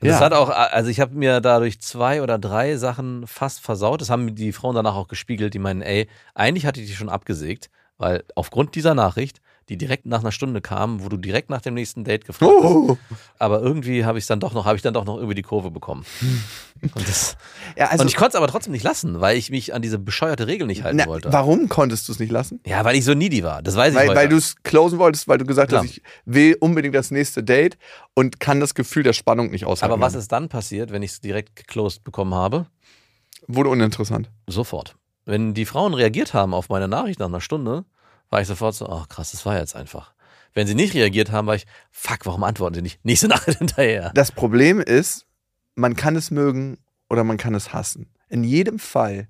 Und 0.05 0.11
Ja. 0.11 0.17
Das 0.17 0.21
hat 0.21 0.35
auch, 0.35 0.51
also 0.51 0.91
ich 0.91 1.01
habe 1.01 1.15
mir 1.15 1.41
dadurch 1.41 1.81
zwei 1.81 2.21
oder 2.21 2.39
drei 2.39 2.77
Sachen 2.77 3.27
fast 3.27 3.61
versaut. 3.61 4.03
Das 4.03 4.11
haben 4.11 4.35
die 4.35 4.53
Frauen 4.53 4.75
danach 4.75 4.97
auch 4.97 5.09
gespiegelt, 5.09 5.55
die 5.55 5.59
meinen, 5.59 5.81
ey, 5.81 6.09
eigentlich 6.35 6.67
hatte 6.67 6.79
ich 6.79 6.89
die 6.89 6.93
schon 6.95 7.09
abgesägt, 7.09 7.71
weil 7.97 8.23
aufgrund 8.35 8.75
dieser 8.75 8.95
Nachricht, 8.95 9.41
die 9.69 9.77
direkt 9.77 10.05
nach 10.07 10.21
einer 10.21 10.33
Stunde 10.33 10.61
kam, 10.61 11.03
wo 11.03 11.09
du 11.09 11.17
direkt 11.17 11.49
nach 11.51 11.61
dem 11.63 11.75
nächsten 11.75 12.05
Date 12.05 12.25
gefragt 12.27 12.53
hast, 12.63 12.65
Oh. 12.65 12.99
aber 13.39 13.61
irgendwie 13.63 14.05
habe 14.05 14.19
ich 14.19 14.27
dann 14.27 14.41
doch 14.41 14.53
noch, 14.53 14.65
habe 14.67 14.77
ich 14.77 14.83
dann 14.83 14.93
doch 14.95 15.05
noch 15.05 15.17
irgendwie 15.17 15.35
die 15.35 15.43
Kurve 15.43 15.71
bekommen. 15.71 16.05
Und, 16.95 17.09
das, 17.09 17.37
Ja, 17.79 17.87
also, 17.87 18.03
und 18.03 18.09
ich 18.09 18.17
konnte 18.17 18.31
es 18.31 18.35
aber 18.35 18.47
trotzdem 18.49 18.73
nicht 18.73 18.83
lassen, 18.83 19.21
weil 19.23 19.39
ich 19.39 19.49
mich 19.51 19.73
an 19.73 19.81
diese 19.81 19.99
bescheuerte 19.99 20.47
Regel 20.47 20.67
nicht 20.67 20.83
halten 20.83 20.99
na, 20.99 21.07
wollte. 21.07 21.33
warum 21.33 21.69
konntest 21.71 22.09
du 22.09 22.13
es 22.13 22.19
nicht 22.19 22.31
lassen? 22.31 22.61
Ja, 22.67 22.85
weil 22.85 22.95
ich 22.97 23.05
so 23.07 23.15
needy 23.15 23.43
war. 23.43 23.63
Das 23.63 23.75
weiß 23.77 23.95
ich 23.95 23.99
Weil, 23.99 24.09
heute. 24.09 24.17
weil 24.21 24.29
du 24.29 24.37
es 24.37 24.57
closen 24.65 24.99
wolltest, 24.99 25.27
weil 25.27 25.39
du 25.39 25.47
gesagt 25.47 25.71
Klar. 25.71 25.83
hast, 25.83 25.89
ich 25.91 26.03
will 26.27 26.57
unbedingt 26.61 26.95
das 26.95 27.11
nächste 27.11 27.43
Date 27.43 27.79
und 28.13 28.39
kann 28.39 28.61
das 28.61 28.75
Gefühl 28.75 29.03
der 29.03 29.15
Spannung 29.15 29.51
nicht 29.51 29.65
aushalten. 29.65 29.95
aber 29.95 30.03
was 30.03 30.15
ist 30.15 30.31
dann 30.33 30.49
passiert, 30.51 30.93
wenn 30.93 31.03
ich 31.03 31.13
es 31.13 31.21
direkt 31.21 31.57
geclosed 31.57 32.05
bekommen 32.05 32.35
habe? 32.35 32.67
Wurde 33.47 33.71
uninteressant. 33.71 34.31
Sofort. 34.47 34.97
Wenn 35.25 35.55
die 35.55 35.65
Frauen 35.65 35.95
reagiert 35.95 36.35
haben 36.35 36.53
auf 36.53 36.69
meine 36.69 36.89
Nachricht 36.89 37.19
nach 37.19 37.29
einer 37.29 37.41
Stunde, 37.41 37.85
war 38.31 38.41
ich 38.41 38.49
sofort 38.49 38.75
so, 38.75 38.89
ach 38.89 39.09
krass, 39.09 39.31
das 39.33 39.45
war 39.47 39.59
jetzt 39.59 39.77
einfach. 39.77 40.13
Wenn 40.53 40.67
sie 40.67 40.75
nicht 40.75 40.95
reagiert 40.95 41.33
haben, 41.33 41.47
war 41.47 41.55
ich, 41.57 41.67
fuck, 41.91 42.21
warum 42.25 42.45
antworten 42.45 42.75
sie 42.77 42.83
nicht? 42.83 43.05
Nächste 43.05 43.29
Nachricht 43.29 43.59
hinterher. 43.59 44.11
Das 44.15 44.33
Problem 44.33 44.81
ist, 44.81 45.27
man 45.75 45.97
kann 45.97 46.17
es 46.17 46.31
mögen 46.31 46.79
oder 47.11 47.25
man 47.25 47.37
kann 47.37 47.55
es 47.55 47.73
hassen. 47.73 48.11
In 48.29 48.45
jedem 48.45 48.79
Fall 48.79 49.29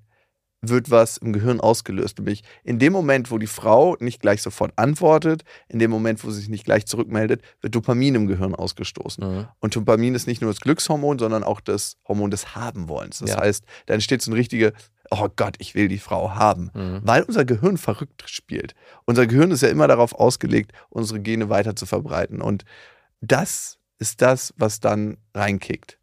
wird 0.61 0.89
was 0.89 1.17
im 1.17 1.31
Gehirn 1.33 1.59
ausgelöst. 1.59 2.17
Nämlich 2.17 2.43
in 2.63 2.79
dem 2.79 2.91
Moment, 2.93 3.29
wo 3.29 3.37
die 3.37 3.45
Frau 3.47 3.95
nicht 3.99 4.19
gleich 4.19 4.41
sofort 4.41 4.73
antwortet, 4.77 5.43
in 5.67 5.77
dem 5.77 5.91
Moment, 5.91 6.23
wo 6.23 6.31
sie 6.31 6.39
sich 6.39 6.49
nicht 6.49 6.65
gleich 6.65 6.87
zurückmeldet, 6.87 7.43
wird 7.61 7.75
Dopamin 7.75 8.15
im 8.15 8.25
Gehirn 8.27 8.55
ausgestoßen. 8.55 9.23
Mhm. 9.27 9.47
Und 9.59 9.75
Dopamin 9.75 10.15
ist 10.15 10.25
nicht 10.25 10.41
nur 10.41 10.49
das 10.51 10.61
Glückshormon, 10.61 11.19
sondern 11.19 11.43
auch 11.43 11.61
das 11.61 11.97
Hormon 12.07 12.31
des 12.31 12.55
Habenwollens. 12.55 13.19
Das 13.19 13.31
Ja. 13.31 13.41
heißt, 13.41 13.63
da 13.85 13.93
entsteht 13.93 14.23
so 14.23 14.31
ein 14.31 14.35
richtige, 14.35 14.73
oh 15.11 15.27
Gott, 15.35 15.55
ich 15.59 15.75
will 15.75 15.87
die 15.87 15.99
Frau 15.99 16.35
haben. 16.35 16.71
Mhm. 16.73 17.01
Weil 17.03 17.23
unser 17.23 17.45
Gehirn 17.45 17.77
verrückt 17.77 18.23
spielt. 18.27 18.75
Unser 19.05 19.27
Gehirn 19.27 19.51
ist 19.51 19.61
ja 19.61 19.69
immer 19.69 19.87
darauf 19.87 20.13
ausgelegt, 20.13 20.71
unsere 20.89 21.19
Gene 21.19 21.49
weiter 21.49 21.75
zu 21.75 21.85
verbreiten. 21.85 22.41
Und 22.41 22.65
das 23.21 23.77
ist 23.99 24.21
das, 24.21 24.53
was 24.57 24.79
dann 24.79 25.17
reinkickt. 25.33 25.99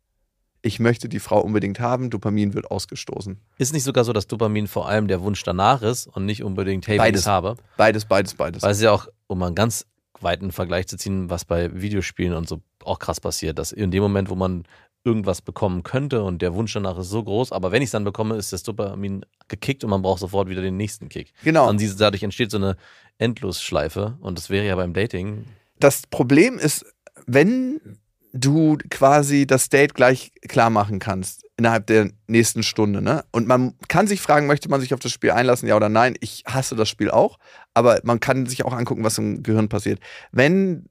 Ich 0.65 0.79
möchte 0.79 1.09
die 1.09 1.19
Frau 1.19 1.41
unbedingt 1.41 1.81
haben, 1.81 2.09
Dopamin 2.09 2.55
wird 2.55 2.71
ausgestoßen. 2.71 3.41
Ist 3.59 3.73
nicht 3.73 3.83
sogar 3.83 4.05
so, 4.05 4.13
dass 4.13 4.29
Dopamin 4.29 4.69
vor 4.69 4.89
allem 4.89 5.09
der 5.09 5.21
Wunsch 5.21 5.43
danach 5.43 5.83
ist 5.83 6.07
und 6.07 6.25
nicht 6.25 6.45
unbedingt, 6.45 6.87
hey, 6.87 6.99
Beides. 6.99 7.23
es 7.23 7.27
habe? 7.27 7.57
Beides, 7.77 8.05
beides, 8.05 8.35
beides. 8.35 8.63
Weil 8.63 8.71
es 8.71 8.81
ja 8.81 8.93
auch, 8.93 9.09
um 9.27 9.43
einen 9.43 9.57
ganz 9.57 9.87
weiten 10.21 10.53
Vergleich 10.53 10.87
zu 10.87 10.97
ziehen, 10.97 11.31
was 11.31 11.45
bei 11.45 11.81
Videospielen 11.81 12.35
und 12.35 12.49
so 12.49 12.61
auch 12.85 13.01
krass 13.01 13.21
passiert, 13.21 13.59
dass 13.59 13.73
in 13.73 13.91
dem 13.91 14.03
Moment, 14.03 14.31
wo 14.31 14.37
man 14.37 14.65
irgendwas 15.05 15.43
bekommen 15.43 15.83
könnte 15.83 16.23
und 16.23 16.43
der 16.43 16.55
Wunsch 16.55 16.73
danach 16.73 16.99
ist 16.99 17.11
so 17.11 17.23
groß, 17.25 17.53
aber 17.53 17.73
wenn 17.73 17.83
ich 17.83 17.89
es 17.89 17.93
dann 17.93 18.05
bekomme, 18.05 18.37
ist 18.37 18.53
das 18.53 18.63
Dopamin 18.63 19.25
gekickt 19.49 19.83
und 19.85 19.91
man 19.91 20.03
braucht 20.03 20.21
sofort 20.21 20.49
wieder 20.49 20.63
den 20.63 20.77
nächsten 20.77 21.09
Kick. 21.09 21.33
Genau. 21.43 21.69
Und 21.69 21.81
diese, 21.81 21.97
dadurch 21.97 22.23
entsteht 22.23 22.51
so 22.51 22.59
eine 22.59 22.77
Endlosschleife 23.19 24.17
und 24.21 24.39
das 24.39 24.51
wäre 24.51 24.67
ja 24.67 24.77
beim 24.77 24.95
Dating. 24.95 25.45
Das 25.81 26.03
Problem 26.09 26.59
ist, 26.59 26.87
wenn 27.27 27.99
du 28.33 28.79
quasi 28.91 29.47
das 29.47 29.69
Date 29.69 29.95
gleich 29.95 30.33
klar 30.49 30.71
machen 30.71 30.99
kannst 30.99 31.45
innerhalb 31.57 31.87
der 31.87 32.11
nächsten 32.27 32.63
Stunde, 32.63 33.03
ne? 33.03 33.25
Und 33.31 33.47
man 33.47 33.75
kann 33.89 34.07
sich 34.07 34.21
fragen, 34.21 34.47
möchte 34.47 34.71
man 34.71 34.81
sich 34.81 34.95
auf 34.95 35.01
das 35.01 35.13
Spiel 35.13 35.33
einlassen, 35.33 35.69
ja 35.69 35.77
oder 35.77 35.89
nein? 35.89 36.15
Ich 36.21 36.45
hasse 36.47 36.75
das 36.77 36.89
Spiel 36.89 37.11
auch, 37.11 37.39
aber 37.75 38.01
man 38.05 38.21
kann 38.21 38.47
sich 38.47 38.65
auch 38.65 38.73
angucken, 38.73 39.05
was 39.05 39.19
im 39.19 39.43
Gehirn 39.43 39.69
passiert. 39.69 40.01
Wenn 40.33 40.87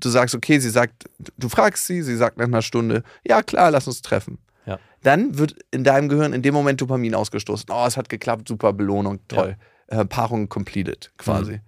du 0.00 0.08
sagst, 0.08 0.34
okay, 0.34 0.58
sie 0.58 0.70
sagt, 0.70 1.08
du 1.36 1.48
fragst 1.48 1.86
sie, 1.86 2.02
sie 2.02 2.16
sagt 2.16 2.38
nach 2.38 2.46
einer 2.46 2.62
Stunde, 2.62 3.02
ja 3.26 3.42
klar, 3.42 3.70
lass 3.70 3.86
uns 3.86 4.02
treffen. 4.02 4.38
Ja. 4.66 4.78
Dann 5.02 5.38
wird 5.38 5.56
in 5.70 5.84
deinem 5.84 6.08
Gehirn 6.08 6.32
in 6.32 6.42
dem 6.42 6.54
Moment 6.54 6.80
Dopamin 6.80 7.14
ausgestoßen. 7.14 7.68
Oh, 7.70 7.84
es 7.86 7.96
hat 7.96 8.08
geklappt, 8.08 8.48
super 8.48 8.72
Belohnung, 8.72 9.20
toll. 9.28 9.56
Äh, 9.88 10.04
Paarung 10.04 10.48
completed, 10.48 11.12
quasi. 11.16 11.52
Mhm. 11.52 11.60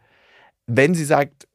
Wenn 0.66 0.94
sie 0.94 1.04
sagt, 1.04 1.46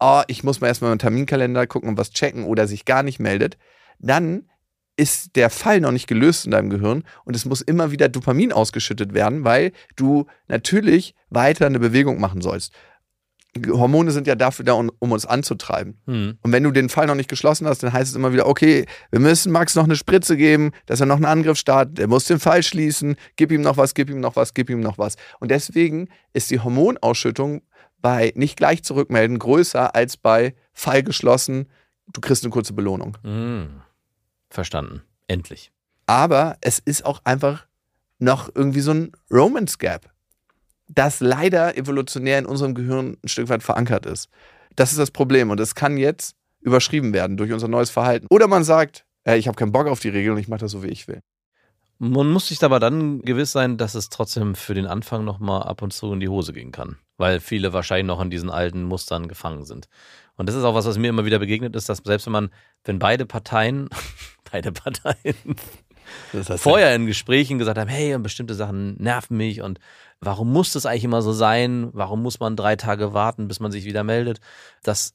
oh, 0.00 0.22
ich 0.26 0.44
muss 0.44 0.60
mal 0.60 0.68
erstmal 0.68 0.90
meinen 0.90 0.98
Terminkalender 0.98 1.66
gucken 1.66 1.88
und 1.88 1.98
was 1.98 2.10
checken 2.10 2.44
oder 2.44 2.66
sich 2.66 2.84
gar 2.84 3.02
nicht 3.02 3.18
meldet, 3.18 3.56
dann 3.98 4.48
ist 4.96 5.36
der 5.36 5.48
Fall 5.48 5.80
noch 5.80 5.92
nicht 5.92 6.08
gelöst 6.08 6.44
in 6.44 6.50
deinem 6.50 6.70
Gehirn 6.70 7.04
und 7.24 7.36
es 7.36 7.44
muss 7.44 7.60
immer 7.60 7.92
wieder 7.92 8.08
Dopamin 8.08 8.52
ausgeschüttet 8.52 9.14
werden, 9.14 9.44
weil 9.44 9.72
du 9.94 10.26
natürlich 10.48 11.14
weiter 11.30 11.66
eine 11.66 11.78
Bewegung 11.78 12.20
machen 12.20 12.40
sollst. 12.40 12.74
Hormone 13.56 14.10
sind 14.10 14.26
ja 14.26 14.34
dafür 14.34 14.64
da, 14.64 14.74
um, 14.74 14.90
um 14.98 15.12
uns 15.12 15.26
anzutreiben. 15.26 16.00
Hm. 16.06 16.38
Und 16.42 16.52
wenn 16.52 16.62
du 16.62 16.70
den 16.70 16.88
Fall 16.88 17.06
noch 17.06 17.14
nicht 17.14 17.30
geschlossen 17.30 17.66
hast, 17.66 17.82
dann 17.82 17.92
heißt 17.92 18.10
es 18.10 18.16
immer 18.16 18.32
wieder, 18.32 18.46
okay, 18.46 18.86
wir 19.10 19.20
müssen 19.20 19.52
Max 19.52 19.74
noch 19.74 19.84
eine 19.84 19.96
Spritze 19.96 20.36
geben, 20.36 20.72
dass 20.86 21.00
er 21.00 21.06
noch 21.06 21.16
einen 21.16 21.24
Angriff 21.24 21.58
startet, 21.58 21.98
er 21.98 22.08
muss 22.08 22.26
den 22.26 22.40
Fall 22.40 22.62
schließen, 22.62 23.16
gib 23.36 23.50
ihm 23.50 23.62
noch 23.62 23.76
was, 23.76 23.94
gib 23.94 24.10
ihm 24.10 24.20
noch 24.20 24.36
was, 24.36 24.54
gib 24.54 24.70
ihm 24.70 24.80
noch 24.80 24.98
was. 24.98 25.16
Und 25.40 25.50
deswegen 25.50 26.08
ist 26.32 26.50
die 26.50 26.60
Hormonausschüttung 26.60 27.62
bei 28.00 28.32
nicht 28.36 28.56
gleich 28.56 28.84
zurückmelden 28.84 29.38
größer 29.38 29.94
als 29.94 30.16
bei 30.16 30.54
Fall 30.72 31.02
geschlossen, 31.02 31.68
du 32.12 32.20
kriegst 32.20 32.44
eine 32.44 32.52
kurze 32.52 32.72
Belohnung. 32.72 33.18
Hm. 33.22 33.82
Verstanden. 34.50 35.02
Endlich. 35.26 35.72
Aber 36.06 36.56
es 36.60 36.78
ist 36.78 37.04
auch 37.04 37.20
einfach 37.24 37.66
noch 38.18 38.50
irgendwie 38.54 38.80
so 38.80 38.92
ein 38.92 39.12
Romance 39.30 39.78
Gap, 39.78 40.10
das 40.88 41.20
leider 41.20 41.76
evolutionär 41.76 42.38
in 42.38 42.46
unserem 42.46 42.74
Gehirn 42.74 43.16
ein 43.22 43.28
Stück 43.28 43.48
weit 43.48 43.62
verankert 43.62 44.06
ist. 44.06 44.28
Das 44.74 44.90
ist 44.90 44.98
das 44.98 45.10
Problem 45.10 45.50
und 45.50 45.60
es 45.60 45.74
kann 45.74 45.96
jetzt 45.96 46.34
überschrieben 46.60 47.12
werden 47.12 47.36
durch 47.36 47.52
unser 47.52 47.68
neues 47.68 47.90
Verhalten. 47.90 48.26
Oder 48.30 48.48
man 48.48 48.64
sagt, 48.64 49.04
äh, 49.24 49.36
ich 49.36 49.46
habe 49.46 49.56
keinen 49.56 49.72
Bock 49.72 49.86
auf 49.86 50.00
die 50.00 50.08
Regel 50.08 50.32
und 50.32 50.38
ich 50.38 50.48
mache 50.48 50.60
das 50.60 50.72
so, 50.72 50.82
wie 50.82 50.88
ich 50.88 51.08
will. 51.08 51.20
Man 52.00 52.30
muss 52.30 52.48
sich 52.48 52.62
aber 52.62 52.78
dann 52.78 53.22
gewiss 53.22 53.50
sein, 53.50 53.76
dass 53.76 53.96
es 53.96 54.08
trotzdem 54.08 54.54
für 54.54 54.74
den 54.74 54.86
Anfang 54.86 55.24
nochmal 55.24 55.64
ab 55.64 55.82
und 55.82 55.92
zu 55.92 56.12
in 56.12 56.20
die 56.20 56.28
Hose 56.28 56.52
gehen 56.52 56.70
kann. 56.70 56.96
Weil 57.16 57.40
viele 57.40 57.72
wahrscheinlich 57.72 58.06
noch 58.06 58.20
in 58.20 58.30
diesen 58.30 58.50
alten 58.50 58.84
Mustern 58.84 59.26
gefangen 59.26 59.64
sind. 59.64 59.88
Und 60.36 60.48
das 60.48 60.54
ist 60.54 60.62
auch 60.62 60.76
was, 60.76 60.86
was 60.86 60.96
mir 60.96 61.08
immer 61.08 61.24
wieder 61.24 61.40
begegnet 61.40 61.74
ist, 61.74 61.88
dass 61.88 61.98
selbst 62.04 62.26
wenn 62.26 62.32
man, 62.32 62.50
wenn 62.84 63.00
beide 63.00 63.26
Parteien, 63.26 63.88
beide 64.52 64.70
Parteien 64.70 65.56
vorher 66.56 66.94
in 66.94 67.06
Gesprächen 67.06 67.58
gesagt 67.58 67.78
haben, 67.78 67.88
hey, 67.88 68.14
und 68.14 68.22
bestimmte 68.22 68.54
Sachen 68.54 68.96
nerven 69.02 69.36
mich 69.36 69.60
und 69.60 69.80
warum 70.20 70.52
muss 70.52 70.72
das 70.72 70.86
eigentlich 70.86 71.04
immer 71.04 71.22
so 71.22 71.32
sein? 71.32 71.90
Warum 71.92 72.22
muss 72.22 72.40
man 72.40 72.56
drei 72.56 72.76
Tage 72.76 73.12
warten, 73.14 73.48
bis 73.48 73.60
man 73.60 73.72
sich 73.72 73.84
wieder 73.84 74.04
meldet? 74.04 74.40
Dass, 74.82 75.14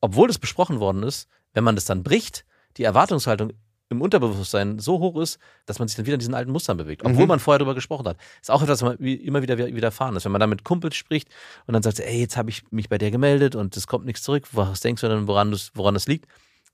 obwohl 0.00 0.28
das 0.28 0.38
besprochen 0.38 0.80
worden 0.80 1.02
ist, 1.02 1.28
wenn 1.52 1.64
man 1.64 1.74
das 1.74 1.84
dann 1.84 2.02
bricht, 2.02 2.44
die 2.76 2.84
Erwartungshaltung 2.84 3.52
im 3.88 4.00
Unterbewusstsein 4.02 4.78
so 4.78 5.00
hoch 5.00 5.20
ist, 5.20 5.40
dass 5.66 5.80
man 5.80 5.88
sich 5.88 5.96
dann 5.96 6.06
wieder 6.06 6.14
in 6.14 6.20
diesen 6.20 6.34
alten 6.34 6.52
Mustern 6.52 6.76
bewegt, 6.76 7.02
obwohl 7.04 7.22
Mhm. 7.24 7.28
man 7.28 7.40
vorher 7.40 7.58
darüber 7.58 7.74
gesprochen 7.74 8.06
hat. 8.06 8.18
Ist 8.40 8.48
auch 8.50 8.62
etwas, 8.62 8.82
was 8.82 9.00
mir 9.00 9.20
immer 9.20 9.42
wieder 9.42 9.58
widerfahren 9.58 10.14
ist. 10.14 10.24
Wenn 10.24 10.30
man 10.30 10.40
da 10.40 10.46
mit 10.46 10.62
Kumpels 10.62 10.94
spricht 10.94 11.28
und 11.66 11.74
dann 11.74 11.82
sagt, 11.82 11.98
ey, 11.98 12.20
jetzt 12.20 12.36
habe 12.36 12.50
ich 12.50 12.62
mich 12.70 12.88
bei 12.88 12.98
dir 12.98 13.10
gemeldet 13.10 13.56
und 13.56 13.76
es 13.76 13.88
kommt 13.88 14.06
nichts 14.06 14.22
zurück, 14.22 14.44
was 14.52 14.78
denkst 14.80 15.00
du 15.02 15.08
denn, 15.08 15.26
woran 15.26 15.50
das, 15.50 15.72
woran 15.74 15.94
das 15.94 16.06
liegt? 16.06 16.26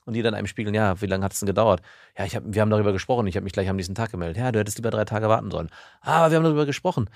Und 0.05 0.13
die 0.13 0.21
dann 0.21 0.35
einem 0.35 0.45
spiegeln, 0.47 0.75
ja, 0.75 1.01
wie 1.01 1.07
lange 1.07 1.25
hat 1.25 1.33
es 1.33 1.39
denn 1.39 1.47
gedauert? 1.47 1.81
Ja, 2.17 2.23
ich 2.23 2.35
hab, 2.35 2.43
wir 2.45 2.61
haben 2.61 2.69
darüber 2.69 2.93
gesprochen, 2.93 3.25
ich 3.27 3.35
habe 3.35 3.43
mich 3.43 3.51
gleich 3.51 3.67
am 3.67 3.75
nächsten 3.77 3.95
Tag 3.95 4.11
gemeldet. 4.11 4.37
Ja, 4.37 4.51
du 4.51 4.59
hättest 4.59 4.77
lieber 4.77 4.91
drei 4.91 5.03
Tage 5.03 5.27
warten 5.27 5.49
sollen. 5.51 5.69
Ah, 6.01 6.19
Aber 6.19 6.31
wir 6.31 6.37
haben 6.37 6.43
darüber 6.45 6.65
gesprochen. 6.67 7.09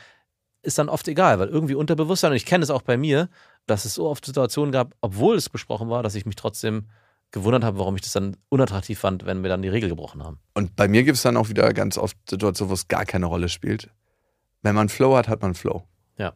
Ist 0.63 0.77
dann 0.77 0.89
oft 0.89 1.07
egal, 1.07 1.39
weil 1.39 1.47
irgendwie 1.47 1.75
Unterbewusstsein, 1.75 2.31
und 2.31 2.37
ich 2.37 2.45
kenne 2.45 2.63
es 2.63 2.69
auch 2.69 2.83
bei 2.83 2.97
mir, 2.97 3.29
dass 3.65 3.85
es 3.85 3.95
so 3.95 4.07
oft 4.07 4.25
Situationen 4.25 4.71
gab, 4.71 4.93
obwohl 5.01 5.35
es 5.35 5.49
besprochen 5.49 5.89
war, 5.89 6.03
dass 6.03 6.15
ich 6.15 6.25
mich 6.25 6.35
trotzdem 6.35 6.87
gewundert 7.31 7.63
habe, 7.63 7.79
warum 7.79 7.95
ich 7.95 8.01
das 8.01 8.13
dann 8.13 8.37
unattraktiv 8.49 8.99
fand, 8.99 9.25
wenn 9.25 9.41
wir 9.41 9.49
dann 9.49 9.61
die 9.61 9.69
Regel 9.69 9.89
gebrochen 9.89 10.23
haben. 10.23 10.39
Und 10.53 10.75
bei 10.75 10.87
mir 10.87 11.03
gibt 11.03 11.15
es 11.15 11.23
dann 11.23 11.37
auch 11.37 11.49
wieder 11.49 11.73
ganz 11.73 11.97
oft 11.97 12.17
Situationen, 12.29 12.69
wo 12.69 12.73
es 12.73 12.87
gar 12.87 13.05
keine 13.05 13.25
Rolle 13.25 13.49
spielt. 13.49 13.89
Wenn 14.61 14.75
man 14.75 14.89
Flow 14.89 15.15
hat, 15.15 15.27
hat 15.27 15.41
man 15.41 15.55
Flow. 15.55 15.83
Ja. 16.17 16.33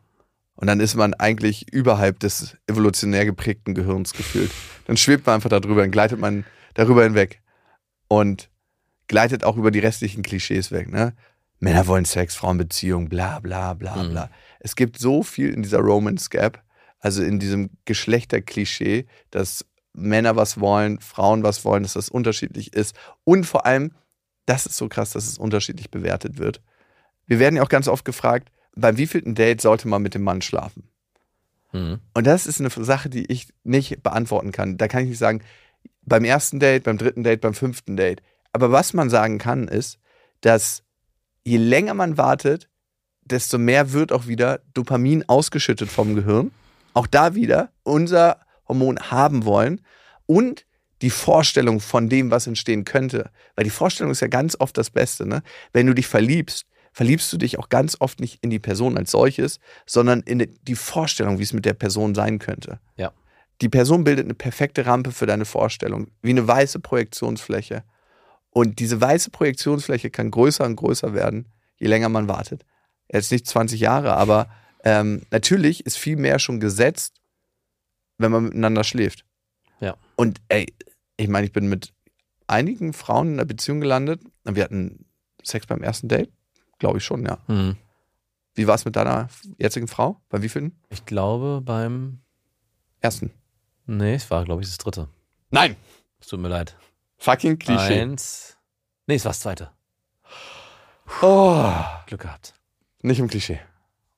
Und 0.55 0.67
dann 0.67 0.79
ist 0.79 0.95
man 0.95 1.13
eigentlich 1.13 1.71
überhalb 1.71 2.19
des 2.19 2.57
evolutionär 2.65 3.25
geprägten 3.25 3.75
Gehirns 3.75 4.13
gefühlt. 4.13 4.51
Dann 4.87 4.97
schwebt 4.97 5.25
man 5.25 5.35
einfach 5.35 5.49
darüber, 5.49 5.81
dann 5.81 5.91
gleitet 5.91 6.19
man 6.19 6.45
darüber 6.73 7.03
hinweg. 7.03 7.41
Und 8.07 8.49
gleitet 9.07 9.43
auch 9.43 9.57
über 9.57 9.71
die 9.71 9.79
restlichen 9.79 10.23
Klischees 10.23 10.71
weg. 10.71 10.89
Ne? 10.91 11.13
Männer 11.65 11.87
wollen 11.87 12.05
Sex, 12.05 12.35
Frauen 12.35 12.59
Beziehung, 12.59 13.09
bla 13.09 13.39
bla 13.39 13.73
bla 13.73 14.03
Mhm. 14.03 14.11
bla. 14.11 14.29
Es 14.59 14.75
gibt 14.75 14.99
so 14.99 15.23
viel 15.23 15.51
in 15.51 15.63
dieser 15.63 15.79
Romance 15.79 16.29
Gap, 16.29 16.63
also 16.99 17.23
in 17.23 17.39
diesem 17.39 17.71
Geschlechterklischee, 17.85 19.07
dass 19.31 19.65
Männer 19.93 20.35
was 20.35 20.59
wollen, 20.59 20.99
Frauen 20.99 21.41
was 21.41 21.65
wollen, 21.65 21.81
dass 21.81 21.93
das 21.93 22.09
unterschiedlich 22.09 22.73
ist. 22.73 22.95
Und 23.23 23.45
vor 23.45 23.65
allem, 23.65 23.93
das 24.45 24.67
ist 24.67 24.77
so 24.77 24.87
krass, 24.89 25.11
dass 25.11 25.25
es 25.27 25.39
unterschiedlich 25.39 25.89
bewertet 25.89 26.37
wird. 26.37 26.61
Wir 27.25 27.39
werden 27.39 27.55
ja 27.55 27.63
auch 27.63 27.69
ganz 27.69 27.87
oft 27.87 28.05
gefragt, 28.05 28.51
beim 28.75 28.97
wievielten 28.97 29.33
Date 29.33 29.59
sollte 29.59 29.87
man 29.87 30.03
mit 30.03 30.13
dem 30.13 30.21
Mann 30.21 30.43
schlafen? 30.43 30.89
Mhm. 31.71 31.99
Und 32.13 32.27
das 32.27 32.45
ist 32.45 32.59
eine 32.59 32.69
Sache, 32.69 33.09
die 33.09 33.25
ich 33.31 33.47
nicht 33.63 34.03
beantworten 34.03 34.51
kann. 34.51 34.77
Da 34.77 34.87
kann 34.87 35.01
ich 35.01 35.09
nicht 35.09 35.17
sagen, 35.17 35.41
beim 36.03 36.25
ersten 36.25 36.59
Date, 36.59 36.83
beim 36.83 36.99
dritten 36.99 37.23
Date, 37.23 37.41
beim 37.41 37.55
fünften 37.55 37.97
Date. 37.97 38.21
Aber 38.53 38.71
was 38.71 38.93
man 38.93 39.09
sagen 39.09 39.39
kann, 39.39 39.67
ist, 39.67 39.97
dass 40.41 40.83
je 41.45 41.57
länger 41.57 41.93
man 41.93 42.17
wartet, 42.17 42.69
desto 43.21 43.57
mehr 43.57 43.93
wird 43.93 44.11
auch 44.11 44.27
wieder 44.27 44.61
Dopamin 44.73 45.23
ausgeschüttet 45.27 45.89
vom 45.89 46.15
Gehirn. 46.15 46.51
Auch 46.93 47.07
da 47.07 47.35
wieder 47.35 47.71
unser 47.83 48.39
Hormon 48.67 48.99
haben 48.99 49.45
wollen 49.45 49.81
und 50.25 50.65
die 51.01 51.09
Vorstellung 51.09 51.79
von 51.81 52.09
dem, 52.09 52.31
was 52.31 52.47
entstehen 52.47 52.85
könnte. 52.85 53.29
Weil 53.55 53.65
die 53.65 53.69
Vorstellung 53.69 54.11
ist 54.11 54.21
ja 54.21 54.27
ganz 54.27 54.55
oft 54.59 54.77
das 54.77 54.89
Beste. 54.89 55.25
Ne? 55.27 55.43
Wenn 55.73 55.87
du 55.87 55.93
dich 55.93 56.07
verliebst, 56.07 56.65
verliebst 56.93 57.31
du 57.33 57.37
dich 57.37 57.59
auch 57.59 57.69
ganz 57.69 57.97
oft 57.99 58.19
nicht 58.19 58.39
in 58.41 58.49
die 58.49 58.59
Person 58.59 58.97
als 58.97 59.11
solches, 59.11 59.59
sondern 59.85 60.21
in 60.21 60.57
die 60.63 60.75
Vorstellung, 60.75 61.37
wie 61.37 61.43
es 61.43 61.53
mit 61.53 61.65
der 61.65 61.73
Person 61.73 62.15
sein 62.15 62.39
könnte. 62.39 62.79
Ja. 62.95 63.11
Die 63.61 63.69
Person 63.69 64.03
bildet 64.03 64.25
eine 64.25 64.33
perfekte 64.33 64.85
Rampe 64.85 65.11
für 65.11 65.25
deine 65.25 65.45
Vorstellung, 65.45 66.07
wie 66.21 66.31
eine 66.31 66.47
weiße 66.47 66.79
Projektionsfläche. 66.79 67.83
Und 68.57 68.79
diese 68.79 69.01
weiße 69.01 69.31
Projektionsfläche 69.31 70.09
kann 70.09 70.31
größer 70.31 70.63
und 70.63 70.77
größer 70.77 71.13
werden, 71.13 71.51
je 71.75 71.87
länger 71.87 72.07
man 72.07 72.29
wartet. 72.29 72.65
Jetzt 73.11 73.29
nicht 73.33 73.45
20 73.45 73.81
Jahre, 73.81 74.15
aber 74.15 74.47
ähm, 74.85 75.23
natürlich 75.29 75.85
ist 75.85 75.97
viel 75.97 76.15
mehr 76.15 76.39
schon 76.39 76.61
gesetzt, 76.61 77.19
wenn 78.17 78.31
man 78.31 78.45
miteinander 78.45 78.85
schläft. 78.85 79.25
Ja. 79.81 79.97
Und 80.15 80.39
ey, 80.47 80.73
ich 81.17 81.27
meine, 81.27 81.45
ich 81.45 81.51
bin 81.51 81.67
mit 81.67 81.91
einigen 82.47 82.93
Frauen 82.93 83.27
in 83.27 83.33
einer 83.33 83.45
Beziehung 83.45 83.81
gelandet. 83.81 84.21
Wir 84.45 84.63
hatten 84.63 85.05
Sex 85.43 85.67
beim 85.67 85.83
ersten 85.83 86.07
Date, 86.07 86.31
glaube 86.79 86.99
ich 86.99 87.03
schon, 87.03 87.25
ja. 87.25 87.39
Mhm. 87.47 87.75
Wie 88.53 88.67
war 88.67 88.75
es 88.75 88.85
mit 88.85 88.95
deiner 88.95 89.27
jetzigen 89.57 89.89
Frau? 89.89 90.21
Bei 90.29 90.41
wie 90.41 90.47
vielen? 90.47 90.79
Ich 90.89 91.05
glaube 91.05 91.61
beim, 91.61 92.21
Ersten. 93.01 93.31
nee, 93.85 94.15
es 94.15 94.31
war, 94.31 94.45
glaube 94.45 94.61
ich, 94.61 94.69
das 94.69 94.77
dritte. 94.77 95.09
Nein. 95.51 95.75
Es 96.21 96.27
tut 96.27 96.39
mir 96.39 96.47
leid. 96.47 96.77
Fucking 97.25 97.57
Klischee. 97.57 98.01
Eins. 98.01 98.55
Nee, 99.07 99.15
es 99.15 99.25
war 99.25 99.31
das 99.31 99.39
zweite. 99.39 99.71
Oh, 101.23 101.73
Glück 102.05 102.21
gehabt. 102.21 102.53
nicht 103.01 103.19
im 103.19 103.27
Klischee. 103.27 103.59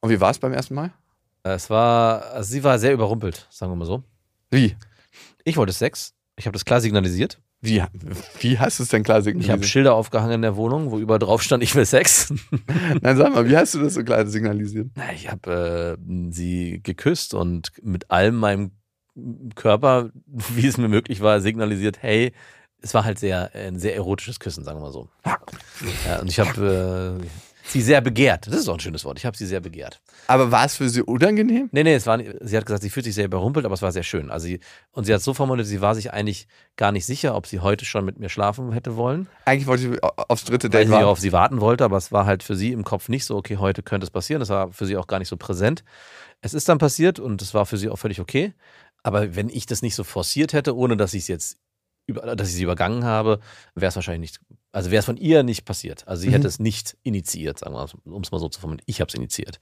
Und 0.01 0.09
wie 0.09 0.19
war 0.19 0.31
es 0.31 0.39
beim 0.39 0.51
ersten 0.51 0.75
Mal? 0.75 0.91
Es 1.43 1.69
war, 1.69 2.21
also 2.33 2.51
sie 2.51 2.65
war 2.65 2.77
sehr 2.79 2.91
überrumpelt, 2.91 3.47
sagen 3.49 3.71
wir 3.71 3.77
mal 3.77 3.85
so. 3.85 4.03
Wie? 4.51 4.75
Ich 5.45 5.55
wollte 5.55 5.71
Sex. 5.71 6.15
Ich 6.35 6.47
habe 6.47 6.53
das 6.53 6.65
klar 6.65 6.81
signalisiert. 6.81 7.39
Wie, 7.61 7.81
wie 8.41 8.59
hast 8.59 8.79
du 8.79 8.83
es 8.83 8.89
denn 8.89 9.03
klar 9.03 9.19
Ich 9.19 9.25
habe 9.27 9.31
signalisiert? 9.39 9.65
Schilder 9.69 9.93
aufgehangen 9.95 10.33
in 10.33 10.41
der 10.41 10.57
Wohnung, 10.57 10.91
wo 10.91 10.99
überall 10.99 11.19
drauf 11.19 11.41
stand, 11.41 11.63
ich 11.63 11.73
will 11.75 11.85
Sex. 11.85 12.33
Nein, 13.01 13.15
sag 13.15 13.33
mal, 13.33 13.47
wie 13.47 13.55
hast 13.55 13.73
du 13.73 13.79
das 13.79 13.93
so 13.93 14.03
klar 14.03 14.27
signalisiert? 14.27 14.89
Na, 14.95 15.13
Ich 15.13 15.31
habe 15.31 15.97
äh, 15.97 16.31
sie 16.31 16.81
geküsst 16.83 17.33
und 17.33 17.71
mit 17.81 18.11
allem 18.11 18.35
meinem 18.35 18.71
Körper, 19.55 20.09
wie 20.25 20.67
es 20.67 20.77
mir 20.77 20.89
möglich 20.89 21.21
war, 21.21 21.39
signalisiert, 21.39 22.03
hey, 22.03 22.33
es 22.81 22.93
war 22.93 23.03
halt 23.03 23.19
sehr 23.19 23.53
ein 23.53 23.79
sehr 23.79 23.95
erotisches 23.95 24.39
Küssen, 24.39 24.63
sagen 24.63 24.79
wir 24.79 24.83
mal 24.83 24.91
so. 24.91 25.09
Ja, 26.05 26.19
und 26.19 26.27
ich 26.27 26.39
habe, 26.39 27.19
äh, 27.21 27.25
sie 27.69 27.81
sehr 27.81 28.01
begehrt. 28.01 28.47
Das 28.47 28.55
ist 28.55 28.69
auch 28.69 28.75
ein 28.75 28.79
schönes 28.79 29.03
Wort. 29.05 29.17
Ich 29.17 29.25
habe 29.25 29.35
sie 29.37 29.45
sehr 29.45 29.59
begehrt. 29.59 29.99
Aber 30.27 30.51
war 30.51 30.65
es 30.65 30.75
für 30.75 30.89
sie 30.89 31.01
unangenehm? 31.01 31.69
Nee, 31.71 31.83
nee, 31.83 31.93
es 31.93 32.05
war, 32.05 32.19
sie 32.41 32.57
hat 32.57 32.65
gesagt, 32.65 32.83
sie 32.83 32.89
fühlt 32.89 33.05
sich 33.05 33.15
sehr 33.15 33.25
überrumpelt, 33.25 33.65
aber 33.65 33.73
es 33.73 33.81
war 33.81 33.91
sehr 33.91 34.03
schön. 34.03 34.31
Also 34.31 34.47
sie, 34.47 34.59
und 34.91 35.05
sie 35.05 35.13
hat 35.13 35.21
so 35.21 35.33
formuliert, 35.33 35.67
sie 35.67 35.81
war 35.81 35.95
sich 35.95 36.13
eigentlich 36.13 36.47
gar 36.75 36.91
nicht 36.91 37.05
sicher, 37.05 37.35
ob 37.35 37.47
sie 37.47 37.59
heute 37.59 37.85
schon 37.85 38.05
mit 38.05 38.19
mir 38.19 38.29
schlafen 38.29 38.71
hätte 38.71 38.95
wollen. 38.95 39.27
Eigentlich 39.45 39.67
wollte 39.67 39.87
ich 39.87 40.03
aufs 40.03 40.45
dritte 40.45 40.67
weil 40.71 40.81
Date 40.81 40.87
sie 40.87 40.93
warten. 40.93 41.05
auf 41.05 41.19
sie 41.19 41.33
warten 41.33 41.61
wollte, 41.61 41.83
aber 41.83 41.97
es 41.97 42.11
war 42.11 42.25
halt 42.25 42.43
für 42.43 42.55
sie 42.55 42.71
im 42.71 42.83
Kopf 42.83 43.09
nicht 43.09 43.25
so, 43.25 43.35
okay, 43.35 43.57
heute 43.57 43.83
könnte 43.83 44.05
es 44.05 44.11
passieren. 44.11 44.39
Das 44.39 44.49
war 44.49 44.71
für 44.71 44.85
sie 44.85 44.97
auch 44.97 45.07
gar 45.07 45.19
nicht 45.19 45.29
so 45.29 45.37
präsent. 45.37 45.83
Es 46.41 46.53
ist 46.53 46.69
dann 46.69 46.77
passiert 46.77 47.19
und 47.19 47.41
es 47.41 47.53
war 47.53 47.65
für 47.65 47.77
sie 47.77 47.89
auch 47.89 47.97
völlig 47.97 48.19
okay. 48.19 48.53
Aber 49.03 49.35
wenn 49.35 49.49
ich 49.49 49.65
das 49.65 49.81
nicht 49.81 49.95
so 49.95 50.03
forciert 50.03 50.53
hätte, 50.53 50.75
ohne 50.75 50.97
dass 50.97 51.13
ich 51.13 51.23
es 51.23 51.27
jetzt 51.27 51.57
dass 52.07 52.49
ich 52.49 52.55
sie 52.55 52.63
übergangen 52.63 53.03
habe, 53.03 53.39
wäre 53.75 53.89
es 53.89 53.95
wahrscheinlich 53.95 54.31
nicht, 54.31 54.41
also 54.71 54.91
wäre 54.91 54.99
es 54.99 55.05
von 55.05 55.17
ihr 55.17 55.43
nicht 55.43 55.65
passiert. 55.65 56.07
Also 56.07 56.21
sie 56.21 56.29
Mhm. 56.29 56.33
hätte 56.33 56.47
es 56.47 56.59
nicht 56.59 56.97
initiiert, 57.03 57.59
sagen 57.59 57.73
wir 57.75 57.79
mal, 57.79 57.89
um 58.13 58.21
es 58.21 58.31
mal 58.31 58.39
so 58.39 58.49
zu 58.49 58.59
formulieren. 58.59 58.83
Ich 58.85 59.01
habe 59.01 59.09
es 59.09 59.13
initiiert. 59.15 59.59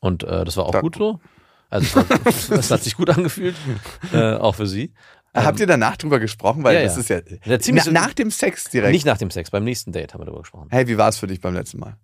Und 0.00 0.22
äh, 0.24 0.44
das 0.44 0.56
war 0.56 0.66
auch 0.66 0.72
Da- 0.72 0.80
gut 0.80 0.96
so. 0.96 1.20
Also 1.68 1.86
es, 1.86 1.94
war, 1.96 2.04
es 2.58 2.70
hat 2.70 2.82
sich 2.82 2.96
gut 2.96 3.10
angefühlt, 3.10 3.54
äh, 4.12 4.34
auch 4.34 4.56
für 4.56 4.66
sie. 4.66 4.92
Habt 5.32 5.60
ihr 5.60 5.66
danach 5.68 5.96
drüber 5.96 6.18
gesprochen? 6.18 6.64
Weil 6.64 6.74
Ja, 6.74 6.82
das 6.82 6.94
ja. 7.08 7.18
ist 7.18 7.30
ja. 7.30 7.36
Ja, 7.44 7.60
ziemlich 7.60 7.84
na, 7.86 7.92
nach 7.92 8.14
dem 8.14 8.32
Sex 8.32 8.64
direkt. 8.64 8.90
Nicht 8.92 9.06
nach 9.06 9.18
dem 9.18 9.30
Sex, 9.30 9.50
beim 9.52 9.62
nächsten 9.62 9.92
Date 9.92 10.12
haben 10.12 10.20
wir 10.20 10.24
darüber 10.24 10.42
gesprochen. 10.42 10.66
hey, 10.72 10.88
wie 10.88 10.98
war 10.98 11.08
es 11.08 11.18
für 11.18 11.28
dich 11.28 11.40
beim 11.40 11.54
letzten 11.54 11.78
Mal? 11.78 11.96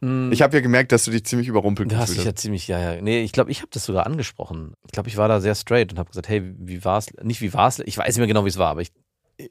Mm. 0.00 0.32
Ich 0.32 0.42
habe 0.42 0.56
ja 0.56 0.60
gemerkt, 0.60 0.90
dass 0.90 1.04
du 1.04 1.12
dich 1.12 1.24
ziemlich 1.24 1.46
überrumpelt 1.46 1.92
Du 1.92 1.96
hast 1.96 2.08
gefühlt 2.08 2.18
dich 2.18 2.24
ja 2.26 2.34
ziemlich, 2.34 2.66
ja, 2.66 2.94
ja. 2.94 3.00
Nee, 3.00 3.22
ich 3.22 3.30
glaube, 3.30 3.52
ich 3.52 3.58
habe 3.60 3.68
das 3.72 3.84
sogar 3.84 4.06
angesprochen. 4.06 4.74
Ich 4.86 4.90
glaube, 4.90 5.08
ich 5.08 5.16
war 5.16 5.28
da 5.28 5.40
sehr 5.40 5.54
straight 5.54 5.92
und 5.92 6.00
habe 6.00 6.08
gesagt, 6.10 6.28
hey, 6.28 6.42
wie 6.58 6.84
war's? 6.84 7.06
Nicht 7.22 7.40
wie 7.40 7.54
war's, 7.54 7.78
ich 7.78 7.96
weiß 7.96 8.08
nicht 8.08 8.18
mehr 8.18 8.26
genau, 8.26 8.44
wie 8.44 8.48
es 8.48 8.58
war, 8.58 8.70
aber 8.70 8.80
ich, 8.80 8.90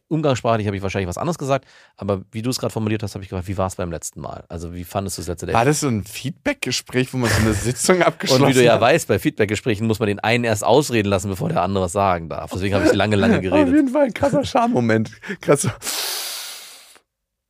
umgangssprachlich 0.08 0.68
habe 0.68 0.78
ich 0.78 0.84
wahrscheinlich 0.84 1.08
was 1.08 1.18
anderes 1.18 1.38
gesagt, 1.38 1.66
aber 1.98 2.22
wie 2.32 2.42
du 2.42 2.50
es 2.50 2.60
gerade 2.60 2.72
formuliert 2.72 3.04
hast, 3.04 3.16
habe 3.16 3.24
ich 3.24 3.30
gefragt, 3.30 3.48
wie 3.48 3.58
war 3.58 3.68
es 3.68 3.76
beim 3.76 3.92
letzten 3.92 4.22
Mal? 4.22 4.46
Also 4.50 4.74
wie 4.74 4.84
fandest 4.84 5.18
du 5.18 5.22
das 5.22 5.28
letzte 5.28 5.46
Date? 5.48 5.56
War 5.56 5.66
das 5.66 5.82
so 5.82 5.88
ein 5.88 6.04
Feedback-Gespräch, 6.04 7.14
wo 7.14 7.18
man 7.18 7.30
so 7.30 7.42
eine 7.42 7.54
Sitzung 7.54 8.02
abgeschlossen 8.02 8.44
und 8.44 8.50
wie 8.50 8.54
du 8.54 8.64
ja 8.64 8.74
hat? 8.74 8.82
weißt, 8.82 9.08
bei 9.08 9.20
Feedbackgesprächen 9.20 9.88
muss 9.88 10.00
man 10.00 10.08
den 10.08 10.20
einen 10.20 10.44
erst 10.44 10.64
ausreden 10.64 11.10
lassen, 11.10 11.30
bevor 11.30 11.50
der 11.50 11.62
andere 11.62 11.86
was 11.86 11.92
sagen 11.92 12.30
darf. 12.30 12.52
Deswegen 12.52 12.76
habe 12.76 12.86
ich 12.86 12.94
lange, 12.94 13.16
lange 13.16 13.36
Auf 13.38 13.42
geredet. 13.42 13.74
jeden 13.74 13.90
Fall 13.90 14.06
ein 14.06 14.14
krasser 14.14 14.44
so. 15.58 15.70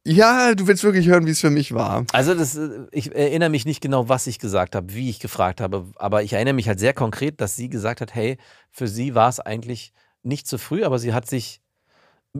Ja, 0.06 0.54
du 0.54 0.68
willst 0.68 0.84
wirklich 0.84 1.08
hören, 1.08 1.26
wie 1.26 1.32
es 1.32 1.40
für 1.40 1.50
mich 1.50 1.74
war. 1.74 2.06
Also 2.12 2.34
das, 2.34 2.58
äh, 2.58 2.88
ich 2.92 3.16
erinnere 3.16 3.50
mich 3.50 3.66
nicht 3.66 3.80
genau, 3.80 4.10
was 4.10 4.28
ich 4.28 4.38
gesagt 4.38 4.76
habe, 4.76 4.94
wie 4.94 5.10
ich 5.10 5.20
gefragt 5.20 5.62
habe, 5.62 5.88
aber 5.96 6.24
ich 6.24 6.34
erinnere 6.34 6.54
mich 6.54 6.68
halt 6.68 6.80
sehr 6.80 6.94
konkret, 6.94 7.40
dass 7.40 7.56
sie 7.56 7.70
gesagt 7.70 8.02
hat, 8.02 8.14
hey, 8.14 8.38
für 8.70 8.90
sie 8.90 9.16
war 9.16 9.30
es 9.30 9.40
eigentlich 9.40 9.94
nicht 10.22 10.46
zu 10.48 10.58
früh, 10.58 10.84
aber 10.84 11.00
sie 11.00 11.14
hat 11.14 11.30
sich 11.30 11.62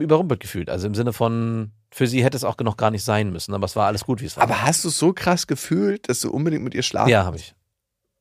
überrumpelt 0.02 0.40
gefühlt. 0.40 0.68
Also 0.68 0.86
im 0.86 0.94
Sinne 0.94 1.12
von, 1.12 1.70
für 1.90 2.06
sie 2.06 2.24
hätte 2.24 2.36
es 2.36 2.44
auch 2.44 2.56
noch 2.58 2.76
gar 2.76 2.90
nicht 2.90 3.04
sein 3.04 3.30
müssen, 3.30 3.54
aber 3.54 3.66
es 3.66 3.76
war 3.76 3.86
alles 3.86 4.04
gut, 4.04 4.20
wie 4.20 4.26
es 4.26 4.36
war. 4.36 4.42
Aber 4.42 4.62
hast 4.62 4.84
du 4.84 4.88
es 4.88 4.98
so 4.98 5.12
krass 5.12 5.46
gefühlt, 5.46 6.08
dass 6.08 6.20
du 6.20 6.30
unbedingt 6.30 6.64
mit 6.64 6.74
ihr 6.74 6.82
schlafen? 6.82 7.10
ja, 7.10 7.24
habe 7.24 7.36
ich. 7.36 7.54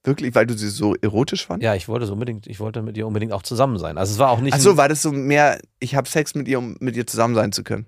Wirklich, 0.06 0.36
weil 0.36 0.46
du 0.46 0.54
sie 0.54 0.68
so 0.68 0.96
erotisch 0.96 1.46
fandest? 1.46 1.64
Ja, 1.64 1.76
ich 1.76 1.88
wollte 1.88 2.06
so 2.06 2.14
unbedingt, 2.14 2.46
ich 2.48 2.60
wollte 2.60 2.82
mit 2.82 2.98
ihr 2.98 3.08
unbedingt 3.08 3.32
auch 3.32 3.42
zusammen 3.42 3.80
sein. 3.80 3.98
Also 3.98 4.12
es 4.12 4.20
war 4.20 4.32
auch 4.32 4.42
nicht. 4.42 4.54
Achso, 4.54 4.76
war 4.76 4.90
das 4.90 5.02
so 5.02 5.14
mehr, 5.14 5.60
ich 5.80 5.96
habe 5.96 6.10
Sex 6.10 6.36
mit 6.36 6.48
ihr, 6.50 6.60
um 6.60 6.76
mit 6.82 6.98
ihr 6.98 7.08
zusammen 7.08 7.36
sein 7.36 7.54
zu 7.54 7.64
können? 7.64 7.86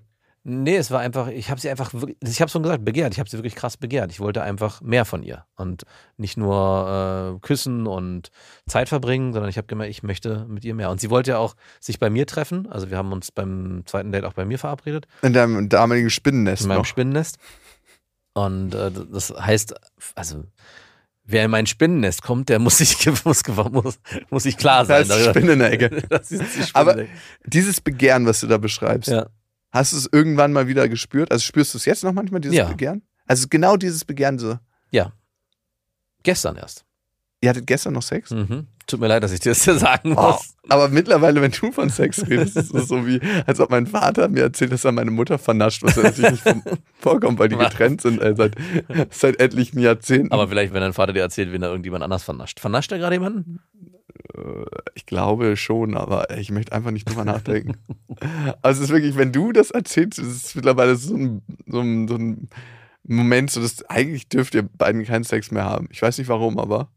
Nee, 0.48 0.76
es 0.76 0.92
war 0.92 1.00
einfach, 1.00 1.26
ich 1.26 1.50
habe 1.50 1.60
sie 1.60 1.68
einfach 1.68 1.92
ich 2.20 2.40
habe 2.40 2.48
schon 2.48 2.62
gesagt, 2.62 2.84
begehrt. 2.84 3.12
Ich 3.12 3.18
habe 3.18 3.28
sie 3.28 3.36
wirklich 3.36 3.56
krass 3.56 3.76
begehrt. 3.76 4.12
Ich 4.12 4.20
wollte 4.20 4.44
einfach 4.44 4.80
mehr 4.80 5.04
von 5.04 5.24
ihr 5.24 5.44
und 5.56 5.82
nicht 6.18 6.36
nur 6.36 7.34
äh, 7.34 7.40
küssen 7.44 7.88
und 7.88 8.30
Zeit 8.68 8.88
verbringen, 8.88 9.32
sondern 9.32 9.50
ich 9.50 9.58
habe 9.58 9.66
gemerkt, 9.66 9.90
ich 9.90 10.04
möchte 10.04 10.46
mit 10.48 10.64
ihr 10.64 10.76
mehr. 10.76 10.90
Und 10.90 11.00
sie 11.00 11.10
wollte 11.10 11.32
ja 11.32 11.38
auch 11.38 11.56
sich 11.80 11.98
bei 11.98 12.10
mir 12.10 12.28
treffen. 12.28 12.70
Also 12.70 12.90
wir 12.90 12.96
haben 12.96 13.10
uns 13.10 13.32
beim 13.32 13.82
zweiten 13.86 14.12
Date 14.12 14.24
auch 14.24 14.34
bei 14.34 14.44
mir 14.44 14.60
verabredet, 14.60 15.08
In 15.22 15.32
deinem 15.32 15.68
damaligen 15.68 16.10
Spinnennest 16.10 16.62
in 16.62 16.68
meinem 16.68 16.78
noch. 16.78 16.84
Spinnennest. 16.84 17.38
Und 18.34 18.72
äh, 18.72 18.92
das 18.92 19.34
heißt, 19.36 19.74
also 20.14 20.44
wer 21.24 21.44
in 21.44 21.50
mein 21.50 21.66
Spinnennest 21.66 22.22
kommt, 22.22 22.50
der 22.50 22.60
muss 22.60 22.78
sich 22.78 23.04
muss, 23.24 23.42
muss, 23.72 23.98
muss 24.30 24.42
sich 24.44 24.56
klar 24.56 24.84
Da 24.84 25.04
sein. 25.04 25.08
Das 25.08 25.18
ist 25.18 25.26
die 25.26 25.30
Spinne 25.30 25.52
Aber 26.74 26.92
in 26.92 26.98
der 26.98 27.04
Ecke. 27.06 27.08
Dieses 27.46 27.80
Begehren, 27.80 28.26
was 28.26 28.38
du 28.38 28.46
da 28.46 28.58
beschreibst, 28.58 29.10
ja. 29.10 29.26
Hast 29.72 29.92
du 29.92 29.96
es 29.96 30.08
irgendwann 30.10 30.52
mal 30.52 30.68
wieder 30.68 30.88
gespürt? 30.88 31.30
Also 31.30 31.42
spürst 31.42 31.74
du 31.74 31.78
es 31.78 31.84
jetzt 31.84 32.04
noch 32.04 32.12
manchmal, 32.12 32.40
dieses 32.40 32.56
Ja. 32.56 32.66
Begehren? 32.68 33.02
Also 33.26 33.46
genau 33.50 33.76
dieses 33.76 34.04
Begehren 34.04 34.38
so. 34.38 34.58
Gestern 36.22 36.56
erst. 36.56 36.84
Ihr 37.40 37.50
hattet 37.50 37.66
gestern 37.68 37.92
noch 37.92 38.02
Sex? 38.02 38.30
Mhm. 38.32 38.66
Tut 38.88 38.98
mir 38.98 39.06
leid, 39.08 39.22
dass 39.22 39.30
ich 39.30 39.38
dir 39.40 39.50
das 39.50 39.62
hier 39.64 39.78
sagen 39.78 40.14
Oh, 40.16 40.32
muss. 40.32 40.54
aber 40.68 40.88
mittlerweile, 40.88 41.40
wenn 41.40 41.52
du 41.52 41.70
von 41.70 41.88
Sex 41.88 42.26
redest, 42.26 42.56
ist 42.56 42.74
es 42.74 42.88
so 42.88 43.06
wie, 43.06 43.20
als 43.46 43.60
ob 43.60 43.70
mein 43.70 43.86
Vater 43.86 44.28
mir 44.28 44.42
erzählt, 44.42 44.72
dass 44.72 44.84
er 44.84 44.90
meine 44.92 45.10
Mutter 45.12 45.38
vernascht, 45.38 45.82
was 45.84 45.94
ja 45.96 46.02
natürlich 46.04 46.30
nicht 46.32 46.42
vom, 46.42 46.62
vorkommt, 46.98 47.38
weil 47.38 47.48
die 47.48 47.56
getrennt 47.56 48.00
sind 48.00 48.20
äh, 48.20 48.34
seit, 48.36 48.56
seit 49.10 49.38
etlichen 49.38 49.78
Jahrzehnten. 49.78 50.32
Aber 50.32 50.48
vielleicht, 50.48 50.72
wenn 50.72 50.80
dein 50.80 50.92
Vater 50.94 51.12
dir 51.12 51.20
erzählt, 51.22 51.52
wen 51.52 51.62
er 51.62 51.68
irgendjemand 51.68 52.02
anders 52.02 52.24
vernascht. 52.24 52.58
Vernascht 52.58 52.90
er 52.90 52.98
gerade 52.98 53.14
jemanden? 53.14 53.60
Ich 54.94 55.06
glaube 55.06 55.56
schon, 55.56 55.96
aber 55.96 56.36
ich 56.36 56.50
möchte 56.50 56.72
einfach 56.72 56.90
nicht 56.90 57.08
drüber 57.08 57.24
nachdenken. 57.24 57.76
Also 58.62 58.82
es 58.82 58.88
ist 58.88 58.94
wirklich, 58.94 59.18
wenn 59.18 59.30
du 59.30 59.52
das 59.52 59.70
erzählst, 59.70 60.18
ist 60.18 60.26
es 60.26 60.54
mittlerweile 60.54 60.96
so 60.96 61.14
ein, 61.14 61.42
so 61.66 61.80
ein, 61.80 62.08
so 62.08 62.14
ein 62.14 62.48
Moment, 63.04 63.50
so 63.50 63.60
dass 63.60 63.84
eigentlich 63.90 64.28
dürft 64.30 64.54
ihr 64.54 64.62
beiden 64.62 65.04
keinen 65.04 65.24
Sex 65.24 65.50
mehr 65.50 65.64
haben. 65.64 65.88
Ich 65.90 66.00
weiß 66.00 66.16
nicht 66.16 66.28
warum, 66.28 66.58
aber, 66.58 66.88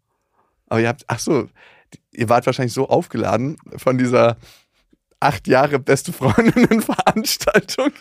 aber 0.67 0.79
ihr 0.79 0.87
habt, 0.87 1.03
ach 1.07 1.19
so, 1.19 1.49
ihr 2.11 2.29
wart 2.29 2.45
wahrscheinlich 2.45 2.73
so 2.73 2.87
aufgeladen 2.87 3.57
von 3.75 3.97
dieser 3.97 4.37
acht 5.19 5.47
Jahre 5.47 5.77
beste 5.79 6.13
Freundinnen-Veranstaltung. 6.13 7.91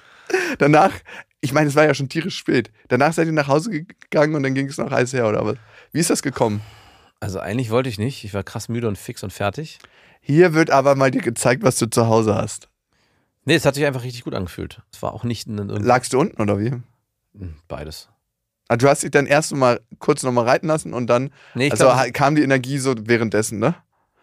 Danach, 0.58 0.92
ich 1.40 1.52
meine, 1.52 1.68
es 1.68 1.74
war 1.74 1.84
ja 1.84 1.94
schon 1.94 2.08
tierisch 2.08 2.36
spät. 2.36 2.70
Danach 2.88 3.12
seid 3.12 3.26
ihr 3.26 3.32
nach 3.32 3.48
Hause 3.48 3.84
gegangen 3.84 4.34
und 4.36 4.42
dann 4.44 4.54
ging 4.54 4.68
es 4.68 4.78
noch 4.78 4.90
heiß 4.90 5.12
her, 5.12 5.28
oder 5.28 5.44
was? 5.44 5.56
Wie 5.92 6.00
ist 6.00 6.10
das 6.10 6.22
gekommen? 6.22 6.60
Also 7.20 7.40
eigentlich 7.40 7.70
wollte 7.70 7.88
ich 7.88 7.98
nicht. 7.98 8.24
Ich 8.24 8.34
war 8.34 8.44
krass 8.44 8.68
müde 8.68 8.88
und 8.88 8.96
fix 8.96 9.22
und 9.22 9.32
fertig. 9.32 9.78
Hier 10.20 10.54
wird 10.54 10.70
aber 10.70 10.94
mal 10.94 11.10
dir 11.10 11.20
gezeigt, 11.22 11.62
was 11.62 11.78
du 11.78 11.86
zu 11.86 12.06
Hause 12.06 12.34
hast. 12.34 12.68
Nee, 13.44 13.54
es 13.54 13.64
hat 13.64 13.74
sich 13.74 13.86
einfach 13.86 14.02
richtig 14.04 14.24
gut 14.24 14.34
angefühlt. 14.34 14.82
Es 14.92 15.00
war 15.02 15.12
auch 15.14 15.24
nicht 15.24 15.46
ein, 15.48 15.56
Lagst 15.68 16.12
du 16.12 16.20
unten 16.20 16.40
oder 16.40 16.58
wie? 16.58 16.72
beides. 17.66 18.08
Ah, 18.68 18.76
Du 18.76 18.88
hast 18.88 19.02
dich 19.02 19.10
dann 19.10 19.26
erst 19.26 19.54
mal 19.54 19.80
kurz 19.98 20.22
nochmal 20.22 20.44
reiten 20.44 20.66
lassen 20.66 20.92
und 20.92 21.06
dann, 21.06 21.30
Nee, 21.54 21.70
also 21.70 21.84
glaub, 21.86 22.12
kam 22.12 22.34
die 22.34 22.42
Energie 22.42 22.78
so 22.78 22.94
währenddessen, 22.98 23.58
ne? 23.58 23.74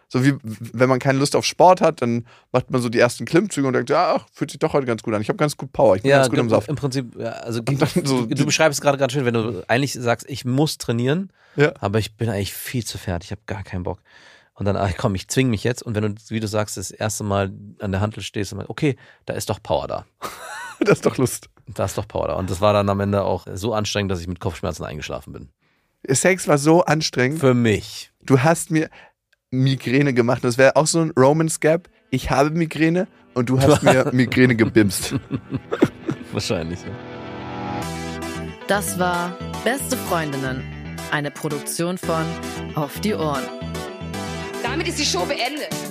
So 0.08 0.24
wie 0.24 0.34
wenn 0.42 0.88
man 0.88 0.98
keine 1.00 1.18
Lust 1.18 1.34
auf 1.34 1.44
Sport 1.44 1.80
hat, 1.80 2.00
dann 2.00 2.26
macht 2.52 2.70
man 2.70 2.80
so 2.80 2.88
die 2.88 2.98
ersten 3.00 3.24
Klimmzüge 3.24 3.66
und 3.66 3.72
denkt, 3.72 3.90
ja, 3.90 4.14
ach, 4.16 4.26
fühlt 4.32 4.50
sich 4.52 4.60
doch 4.60 4.72
heute 4.72 4.86
ganz 4.86 5.02
gut 5.02 5.14
an. 5.14 5.20
Ich 5.20 5.28
habe 5.28 5.36
ganz 5.36 5.56
gut 5.56 5.72
Power, 5.72 5.96
ich 5.96 6.02
bin 6.02 6.10
ja, 6.10 6.18
ganz 6.18 6.30
gut 6.30 6.38
im 6.38 6.48
Saft. 6.48 6.68
im 6.68 6.76
Prinzip, 6.76 7.16
ja, 7.18 7.30
also 7.30 7.60
so 8.04 8.26
du, 8.26 8.46
beschreibst 8.46 8.78
es 8.78 8.80
gerade 8.80 8.98
ganz 8.98 9.12
schön, 9.12 9.24
wenn 9.24 9.34
du 9.34 9.64
eigentlich 9.68 9.94
sagst, 9.94 10.28
ich 10.28 10.44
muss 10.44 10.78
trainieren, 10.78 11.32
Ja. 11.56 11.72
aber 11.80 11.98
ich 11.98 12.16
bin 12.16 12.28
eigentlich 12.28 12.54
viel 12.54 12.84
zu 12.84 12.98
fertig, 12.98 13.28
ich 13.28 13.32
habe 13.32 13.42
gar 13.46 13.64
keinen 13.64 13.82
Bock. 13.82 14.00
Und 14.54 14.64
dann, 14.64 14.76
ach 14.76 14.90
komm, 14.96 15.14
ich 15.14 15.28
zwing 15.28 15.50
mich 15.50 15.64
jetzt. 15.64 15.82
Und 15.82 15.94
wenn 15.94 16.02
du, 16.02 16.14
wie 16.28 16.40
du 16.40 16.48
sagst, 16.48 16.78
das 16.78 16.90
erste 16.90 17.24
Mal 17.24 17.52
an 17.78 17.92
der 17.92 18.00
Handel 18.00 18.22
stehst 18.22 18.52
und 18.52 18.60
sagst, 18.60 18.70
okay, 18.70 18.96
da 19.26 19.34
ist 19.34 19.50
doch 19.50 19.62
Power 19.62 19.86
da. 19.86 20.06
Das 20.78 20.98
ist 20.98 21.06
doch 21.06 21.16
Lust. 21.16 21.48
Da 21.68 21.86
ist 21.86 21.96
doch 21.96 22.06
Power 22.06 22.28
da. 22.28 22.34
Und 22.34 22.50
das 22.50 22.60
war 22.60 22.74
dann 22.74 22.90
am 22.90 23.00
Ende 23.00 23.22
auch 23.24 23.46
so 23.54 23.72
anstrengend, 23.72 24.12
dass 24.12 24.20
ich 24.20 24.26
mit 24.28 24.40
Kopfschmerzen 24.40 24.84
eingeschlafen 24.84 25.32
bin. 25.32 25.48
Sex 26.06 26.46
war 26.48 26.58
so 26.58 26.84
anstrengend. 26.84 27.40
Für 27.40 27.54
mich. 27.54 28.12
Du 28.22 28.40
hast 28.40 28.70
mir 28.70 28.90
Migräne 29.62 30.14
gemacht. 30.14 30.44
Das 30.44 30.58
wäre 30.58 30.76
auch 30.76 30.86
so 30.86 31.00
ein 31.00 31.12
Romance 31.18 31.60
Gap. 31.60 31.88
Ich 32.10 32.30
habe 32.30 32.50
Migräne 32.50 33.08
und 33.34 33.48
du 33.48 33.60
hast 33.60 33.82
mir 33.82 34.10
Migräne 34.12 34.56
gebimst. 34.56 35.14
Wahrscheinlich. 36.32 36.80
Ja. 36.80 36.86
Das 38.68 38.98
war 38.98 39.36
Beste 39.64 39.96
Freundinnen, 39.96 40.62
eine 41.10 41.30
Produktion 41.30 41.98
von 41.98 42.24
Auf 42.74 43.00
die 43.00 43.14
Ohren. 43.14 43.44
Damit 44.62 44.88
ist 44.88 44.98
die 44.98 45.04
Show 45.04 45.24
beendet. 45.24 45.85